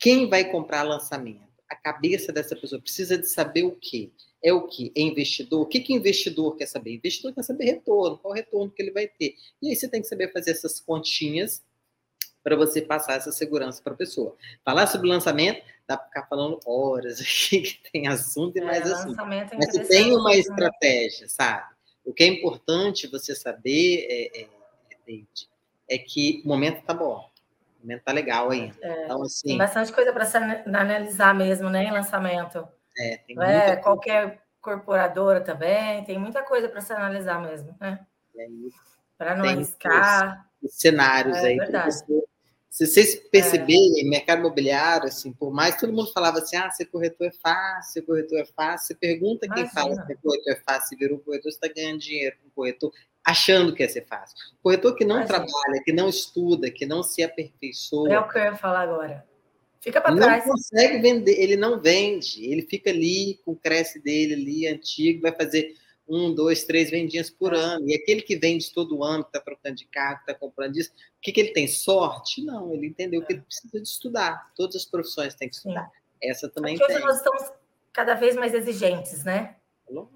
[0.00, 1.48] Quem vai comprar lançamento?
[1.68, 4.10] A cabeça dessa pessoa precisa de saber o quê?
[4.42, 4.92] é o que?
[4.96, 5.60] É investidor?
[5.60, 6.94] O que, que investidor quer saber?
[6.94, 9.36] Investidor quer saber retorno, qual o retorno que ele vai ter.
[9.60, 11.62] E aí você tem que saber fazer essas continhas
[12.42, 14.34] para você passar essa segurança para a pessoa.
[14.64, 18.90] Falar sobre lançamento, dá para ficar falando horas aqui, que tem assunto e é, mais
[18.90, 19.20] assunto.
[19.20, 21.74] É Mas você tem uma estratégia, sabe?
[22.02, 24.48] O que é importante você saber, é, é,
[25.06, 25.28] David,
[25.86, 27.29] é que o momento está bom.
[27.80, 28.76] O momento está legal ainda.
[28.82, 30.28] É, então, assim, tem bastante coisa para
[30.66, 32.68] analisar mesmo, né, em lançamento.
[32.98, 38.06] É, tem é qualquer corporadora também, tem muita coisa para se analisar mesmo, né?
[39.16, 40.46] Para não arriscar.
[40.68, 41.56] Cenários é, aí.
[41.56, 41.94] Verdade.
[42.68, 44.08] Se vocês perceberem, é.
[44.08, 48.02] mercado imobiliário, assim, por mais todo mundo falava assim, ah, ser corretor é fácil, ser
[48.02, 49.70] corretor é fácil, você pergunta quem Imagina.
[49.70, 52.92] fala que corretor é fácil, virou corretor, você está ganhando dinheiro com corretor,
[53.24, 54.36] achando que ia ser fácil.
[54.62, 55.46] Corretor que não Imagina.
[55.46, 58.12] trabalha, que não estuda, que não se aperfeiçoa.
[58.12, 59.24] É o que eu ia falar agora.
[59.80, 60.46] Fica para trás.
[60.46, 65.22] Não consegue vender, ele não vende, ele fica ali com o cresce dele ali, antigo,
[65.22, 65.74] vai fazer
[66.06, 67.56] um, dois, três vendinhas por é.
[67.56, 67.88] ano.
[67.88, 70.90] E aquele que vende todo ano, que está trocando de carro, que está comprando isso,
[70.90, 71.66] o que, que ele tem?
[71.68, 72.44] Sorte?
[72.44, 73.24] Não, ele entendeu é.
[73.24, 74.52] que ele precisa de estudar.
[74.54, 75.84] Todas as profissões têm que estudar.
[75.84, 76.28] Sim.
[76.28, 76.96] Essa também Porque tem.
[76.96, 77.52] Hoje nós estamos
[77.92, 79.56] cada vez mais exigentes, né?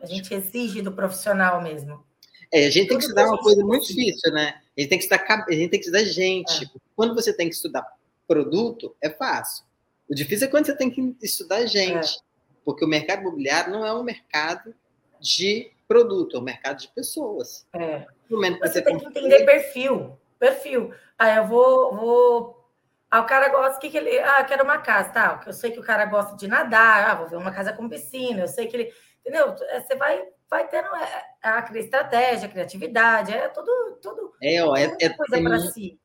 [0.01, 2.05] A gente exige do profissional mesmo.
[2.53, 4.61] É, a gente tem que estudar uma coisa muito difícil, né?
[4.77, 6.65] A gente tem que estudar, a gente tem que estudar gente.
[6.65, 6.69] É.
[6.97, 7.87] Quando você tem que estudar
[8.27, 9.65] produto é fácil.
[10.09, 12.21] O difícil é quando você tem que estudar gente, é.
[12.65, 14.75] porque o mercado imobiliário não é um mercado
[15.21, 17.67] de produto, é um mercado de pessoas.
[17.75, 18.07] É.
[18.29, 20.93] Você, você tem que entender perfil, perfil.
[21.19, 22.71] Ah, eu vou, vou...
[23.11, 24.19] Ah, o cara gosta, que, que ele...
[24.19, 25.43] Ah, quero uma casa, tá?
[25.47, 28.43] Eu sei que o cara gosta de nadar, ah, vou ver uma casa com piscina,
[28.43, 28.93] eu sei que ele...
[29.21, 29.55] Entendeu?
[29.69, 33.99] É, você vai, vai tendo a, é, a estratégia, a criatividade, é tudo...
[34.01, 35.99] tudo é, ó, é, é coisa para si.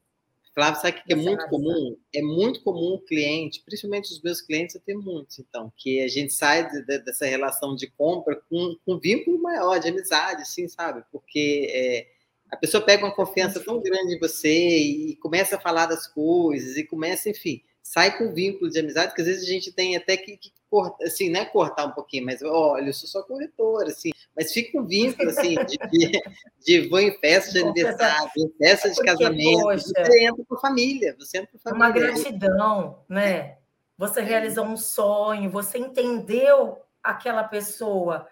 [0.53, 1.97] Flávio, sabe o que é muito comum?
[2.13, 6.07] É muito comum o cliente, principalmente os meus clientes, eu tenho muitos, então, que a
[6.07, 10.41] gente sai de, de, dessa relação de compra com, com um vínculo maior, de amizade,
[10.41, 11.03] assim, sabe?
[11.11, 12.07] Porque é,
[12.51, 16.75] a pessoa pega uma confiança tão grande em você e começa a falar das coisas
[16.75, 20.17] e começa, enfim, sai com vínculo de amizade, que às vezes a gente tem até
[20.17, 24.11] que, que cortar, assim, né, cortar um pouquinho, mas olha, eu sou só corretor, assim,
[24.39, 26.21] mas fica um vínculo, assim, de,
[26.63, 31.51] de, em festa de aniversário, em festa de casamento, você entra por família, você entra
[31.51, 31.85] por família.
[31.85, 33.57] Uma gratidão, né?
[33.97, 38.27] Você realizou um sonho, você entendeu aquela pessoa,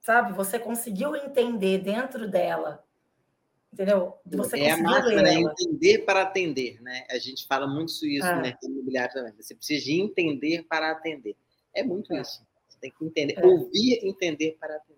[0.00, 0.32] sabe?
[0.32, 2.82] Você conseguiu entender dentro dela
[3.72, 4.14] Entendeu?
[4.26, 5.34] Você é a máxima, né?
[5.34, 7.04] Entender para atender, né?
[7.10, 8.34] A gente fala muito isso é.
[8.34, 9.32] no mercado imobiliário também.
[9.38, 11.36] Você precisa de entender para atender.
[11.74, 12.20] É muito é.
[12.20, 12.42] isso.
[12.68, 13.46] Você tem que entender, é.
[13.46, 14.97] ouvir, entender para atender.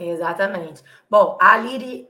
[0.00, 0.82] Exatamente.
[1.08, 2.08] Bom, a Liri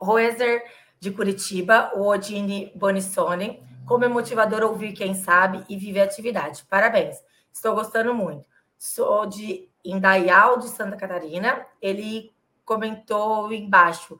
[0.00, 0.62] Roeser
[1.00, 6.64] de Curitiba, o Odine Bonissoni, como é motivador ouvir quem sabe e viver atividade.
[6.68, 7.22] Parabéns.
[7.52, 8.48] Estou gostando muito.
[8.78, 11.66] Sou de Indaial, de Santa Catarina.
[11.80, 12.32] Ele
[12.64, 14.18] comentou embaixo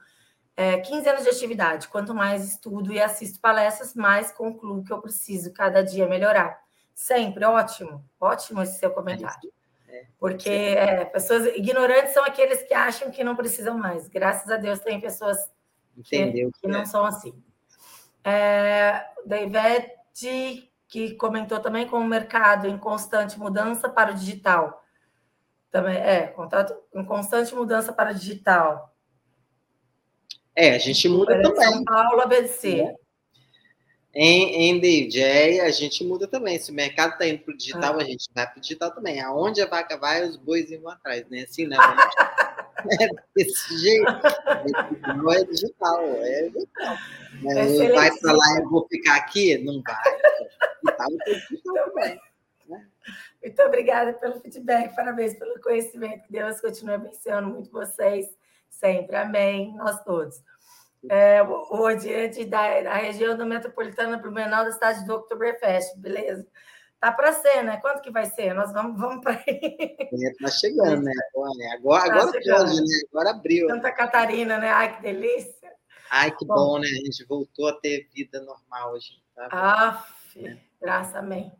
[0.56, 1.88] é, 15 anos de atividade.
[1.88, 6.62] Quanto mais estudo e assisto palestras, mais concluo que eu preciso cada dia melhorar.
[6.94, 9.52] Sempre, ótimo, ótimo esse seu comentário.
[9.94, 14.08] É, Porque é, pessoas ignorantes são aqueles que acham que não precisam mais.
[14.08, 15.38] Graças a Deus tem pessoas
[16.02, 17.32] que, que não são assim.
[18.24, 24.82] É, da Ivete, que comentou também com o mercado em constante mudança para o digital.
[25.70, 28.92] Também é, contato em constante mudança para o digital.
[30.56, 31.62] É, a gente muda também.
[31.62, 32.94] São Paulo, ABC.
[34.14, 36.58] Em, em DJ, a gente muda também.
[36.58, 38.02] Se o mercado está indo para o digital, ah.
[38.02, 39.20] a gente vai para o digital também.
[39.20, 41.40] Aonde a vaca vai, os bois vão atrás, né?
[41.40, 41.76] Assim, né?
[43.00, 44.12] é desse jeito.
[45.16, 46.96] Não é digital, é digital.
[47.44, 49.58] É vai para lá e vou ficar aqui?
[49.58, 49.96] Não vai.
[50.84, 51.08] Digital,
[51.50, 52.20] digital também.
[52.68, 52.86] Né?
[53.42, 56.22] Muito obrigada pelo feedback, parabéns pelo conhecimento.
[56.24, 58.28] Que Deus continue abençoando muito vocês
[58.70, 59.16] sempre.
[59.16, 59.74] Amém.
[59.74, 60.40] Nós todos.
[61.10, 66.46] É, o diante da, da região do metropolitana Blumenau da cidade do Oktoberfest, beleza?
[66.98, 67.76] Tá para ser, né?
[67.82, 68.54] Quanto que vai ser?
[68.54, 69.96] Nós vamos, vamos para aí.
[70.10, 71.12] Está chegando, né?
[71.34, 73.00] Agora, tá agora, pode, né?
[73.10, 73.68] Agora abriu.
[73.68, 74.70] Santa Catarina, né?
[74.70, 75.70] Ai, que delícia.
[76.10, 76.86] Ai, que bom, bom né?
[76.86, 79.22] A gente voltou a ter vida normal hoje.
[79.34, 79.48] Tá?
[79.52, 80.06] Ah,
[80.36, 80.56] é.
[80.80, 81.52] graças amém.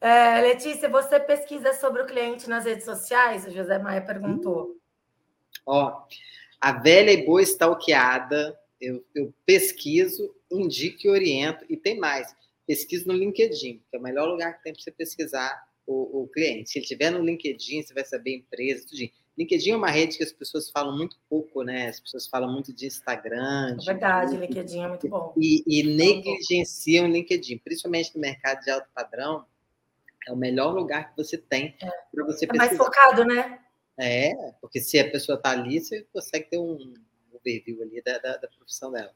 [0.00, 3.44] É, Letícia, você pesquisa sobre o cliente nas redes sociais?
[3.46, 4.76] O José Maia perguntou.
[5.66, 6.04] Ó,
[6.60, 12.34] a velha e boa stalkeada eu, eu pesquiso, indico e oriento, e tem mais.
[12.66, 16.28] Pesquiso no LinkedIn, que é o melhor lugar que tem para você pesquisar o, o,
[16.28, 16.70] cliente.
[16.70, 19.10] Se ele estiver no LinkedIn, você vai saber a empresa, tudo.
[19.38, 21.88] LinkedIn é uma rede que as pessoas falam muito pouco, né?
[21.88, 23.76] As pessoas falam muito de Instagram.
[23.80, 24.36] É verdade, de...
[24.38, 25.32] LinkedIn é muito bom.
[25.36, 29.44] E, e negligenciam o LinkedIn, principalmente no mercado de alto padrão.
[30.28, 31.86] É o melhor lugar que você tem é.
[32.14, 32.64] para você pesquisar.
[32.64, 33.58] É mais focado, né?
[33.98, 36.94] É, porque se a pessoa está ali, você consegue ter um
[37.40, 39.12] overview ali da, da, da profissão dela.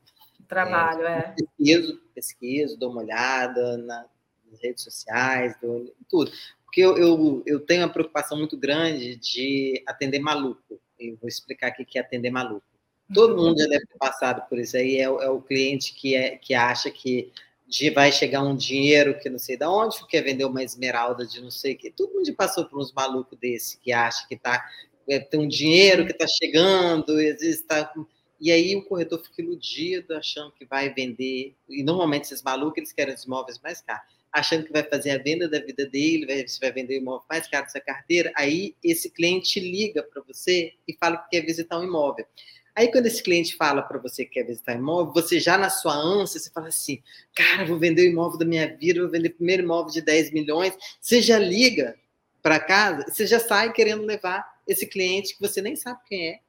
[0.48, 1.18] Trabalho, é.
[1.18, 1.34] é.
[1.36, 4.06] Pesquiso, pesquiso, dou uma olhada na,
[4.50, 6.30] nas redes sociais, dou, tudo.
[6.64, 10.80] Porque eu, eu, eu tenho uma preocupação muito grande de atender maluco.
[10.98, 12.66] Eu vou explicar aqui que é atender maluco.
[13.12, 13.48] Todo uhum.
[13.48, 14.96] mundo já deve ter passado por isso aí.
[14.96, 17.32] É, é o cliente que, é, que acha que
[17.66, 21.40] de vai chegar um dinheiro que não sei de onde, quer vender uma esmeralda de
[21.40, 21.90] não sei o que.
[21.90, 24.64] Todo mundo passou por uns malucos desse que acha que tá,
[25.08, 27.92] é, tem um dinheiro que está chegando, e às vezes está
[28.40, 31.54] e aí o corretor fica iludido, achando que vai vender.
[31.68, 35.18] E normalmente esses malucos eles querem os imóveis mais caros, achando que vai fazer a
[35.18, 38.32] venda da vida dele, vai, você vai vender o imóvel mais caro dessa carteira.
[38.36, 42.26] Aí esse cliente liga para você e fala que quer visitar um imóvel.
[42.74, 45.94] Aí quando esse cliente fala para você que quer visitar imóvel, você já na sua
[45.94, 47.00] ânsia, você fala assim,
[47.34, 50.32] cara, vou vender o imóvel da minha vida, vou vender o primeiro imóvel de 10
[50.32, 50.76] milhões.
[51.00, 51.94] Você já liga
[52.42, 56.40] para casa, você já sai querendo levar esse cliente que você nem sabe quem é,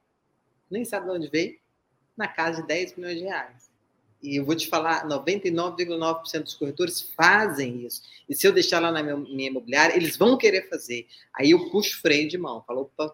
[0.69, 1.57] nem sabe de onde veio,
[2.15, 3.75] na casa de 10 milhões de reais.
[4.25, 8.01] E eu vou te falar, 99,9% dos corretores fazem isso.
[8.27, 11.07] E se eu deixar lá na minha, imobiliária, eles vão querer fazer.
[11.33, 12.63] Aí eu puxo freio de mão.
[12.65, 13.13] Falou, opa,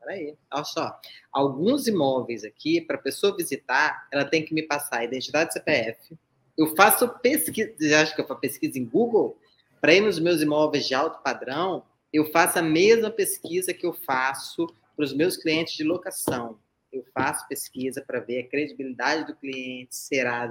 [0.00, 0.98] peraí, olha só.
[1.30, 6.16] Alguns imóveis aqui, para a pessoa visitar, ela tem que me passar a identidade CPF.
[6.56, 9.36] Eu faço pesquisa, você acha que eu faço pesquisa em Google?
[9.80, 13.92] Para ir nos meus imóveis de alto padrão, eu faço a mesma pesquisa que eu
[13.92, 14.66] faço
[14.96, 16.58] para os meus clientes de locação
[16.96, 20.46] eu faço pesquisa para ver a credibilidade do cliente, será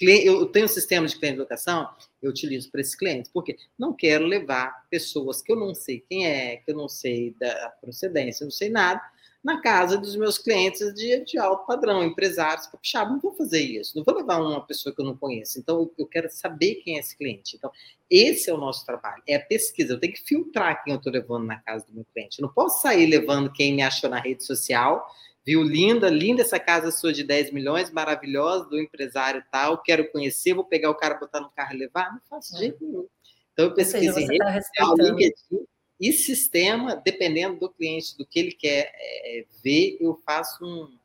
[0.00, 1.88] eu tenho um sistema de cliente de locação,
[2.20, 6.26] eu utilizo para esses clientes, porque não quero levar pessoas que eu não sei quem
[6.26, 9.00] é, que eu não sei da procedência, não sei nada,
[9.42, 13.94] na casa dos meus clientes de, de alto padrão, empresários, puxar, não vou fazer isso,
[13.94, 17.00] não vou levar uma pessoa que eu não conheço, então eu quero saber quem é
[17.00, 17.56] esse cliente.
[17.56, 17.70] Então,
[18.10, 21.12] esse é o nosso trabalho, é a pesquisa, eu tenho que filtrar quem eu estou
[21.12, 24.18] levando na casa do meu cliente, eu não posso sair levando quem me achou na
[24.18, 25.06] rede social
[25.46, 30.54] Viu, linda, linda essa casa sua de 10 milhões, maravilhosa, do empresário tal, quero conhecer,
[30.54, 32.12] vou pegar o cara, botar no carro e levar?
[32.12, 32.60] Não faço é.
[32.60, 33.06] jeito nenhum.
[33.52, 35.66] Então, eu pesquisei rede tá social, LinkedIn
[36.00, 40.98] e sistema, dependendo do cliente, do que ele quer é, ver, eu faço um...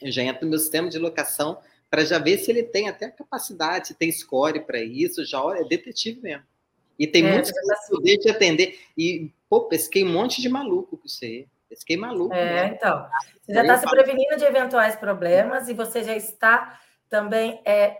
[0.00, 1.58] Eu já entro no meu sistema de locação
[1.90, 5.42] para já ver se ele tem até a capacidade, se tem score para isso, já
[5.42, 6.44] olha, é detetive mesmo.
[6.98, 7.58] E tem é, muitos que
[7.88, 8.78] poder de atender.
[8.96, 11.46] E, pô, pesquei um monte de maluco com você.
[11.76, 12.34] Fiquei maluco.
[12.34, 12.74] É, né?
[12.74, 13.06] então.
[13.42, 17.96] Você já está se prevenindo de eventuais problemas e você já está também é,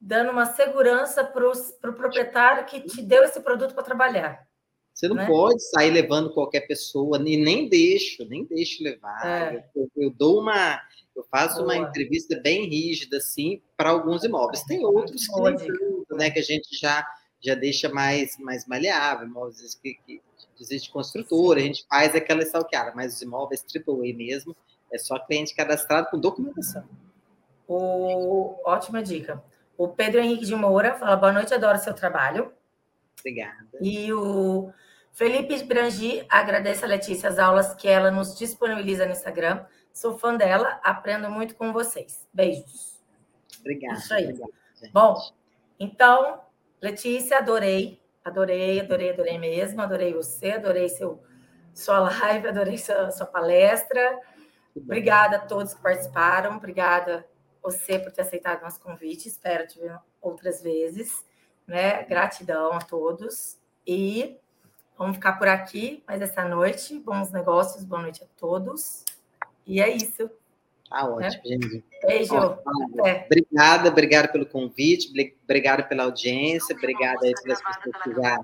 [0.00, 4.46] dando uma segurança para o pro proprietário que te deu esse produto para trabalhar.
[4.92, 5.26] Você não né?
[5.26, 9.26] pode sair levando qualquer pessoa, e nem deixo, nem deixo levar.
[9.26, 9.64] É.
[9.74, 10.80] Eu, eu, dou uma.
[11.16, 11.64] Eu faço Boa.
[11.64, 14.62] uma entrevista bem rígida, assim, para alguns imóveis.
[14.64, 17.06] Tem outros que, né, que a gente já,
[17.40, 20.22] já deixa mais, mais maleável, imóveis que, que
[20.62, 24.56] existe construtora, a gente faz aquela stalkeada, mas os imóveis AAA mesmo,
[24.92, 26.84] é só cliente cadastrado com documentação.
[27.66, 28.56] O...
[28.64, 29.42] Ótima dica.
[29.76, 32.52] O Pedro Henrique de Moura fala: boa noite, adoro seu trabalho.
[33.18, 33.66] Obrigada.
[33.80, 34.70] E o
[35.12, 39.64] Felipe Brangi agradece a Letícia as aulas que ela nos disponibiliza no Instagram.
[39.92, 42.26] Sou fã dela, aprendo muito com vocês.
[42.32, 43.00] Beijos.
[43.60, 43.98] Obrigada.
[43.98, 44.24] Isso aí.
[44.24, 44.52] Obrigada,
[44.92, 45.16] Bom,
[45.78, 46.40] então,
[46.80, 49.80] Letícia, adorei Adorei, adorei, adorei mesmo.
[49.82, 51.22] Adorei você, adorei seu,
[51.74, 54.18] sua live, adorei sua, sua palestra.
[54.76, 56.56] Obrigada a todos que participaram.
[56.56, 57.26] Obrigada
[57.62, 59.28] você por ter aceitado nosso convite.
[59.28, 61.24] Espero te ver outras vezes,
[61.66, 62.02] né?
[62.04, 64.38] Gratidão a todos e
[64.96, 66.98] vamos ficar por aqui mais essa noite.
[66.98, 69.04] Bons negócios, boa noite a todos.
[69.66, 70.30] E é isso.
[70.92, 71.30] Tá ótimo, né?
[71.42, 71.84] gente.
[72.06, 72.34] Beijo.
[73.24, 75.10] Obrigada, obrigada pelo convite,
[75.42, 78.38] obrigada pela audiência, obrigada aí pelas pessoas que já,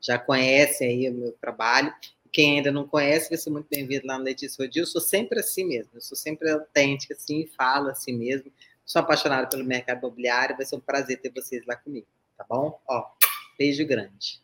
[0.00, 1.92] já conhecem aí o meu trabalho.
[2.32, 4.84] Quem ainda não conhece, vai ser muito bem-vindo lá no Letícia Rodil.
[4.84, 8.50] Eu sou sempre assim mesmo, eu sou sempre autêntica, assim, falo assim mesmo.
[8.86, 12.06] Sou apaixonada pelo mercado imobiliário, vai ser um prazer ter vocês lá comigo,
[12.38, 12.80] tá bom?
[12.88, 13.04] Ó,
[13.58, 14.40] beijo grande.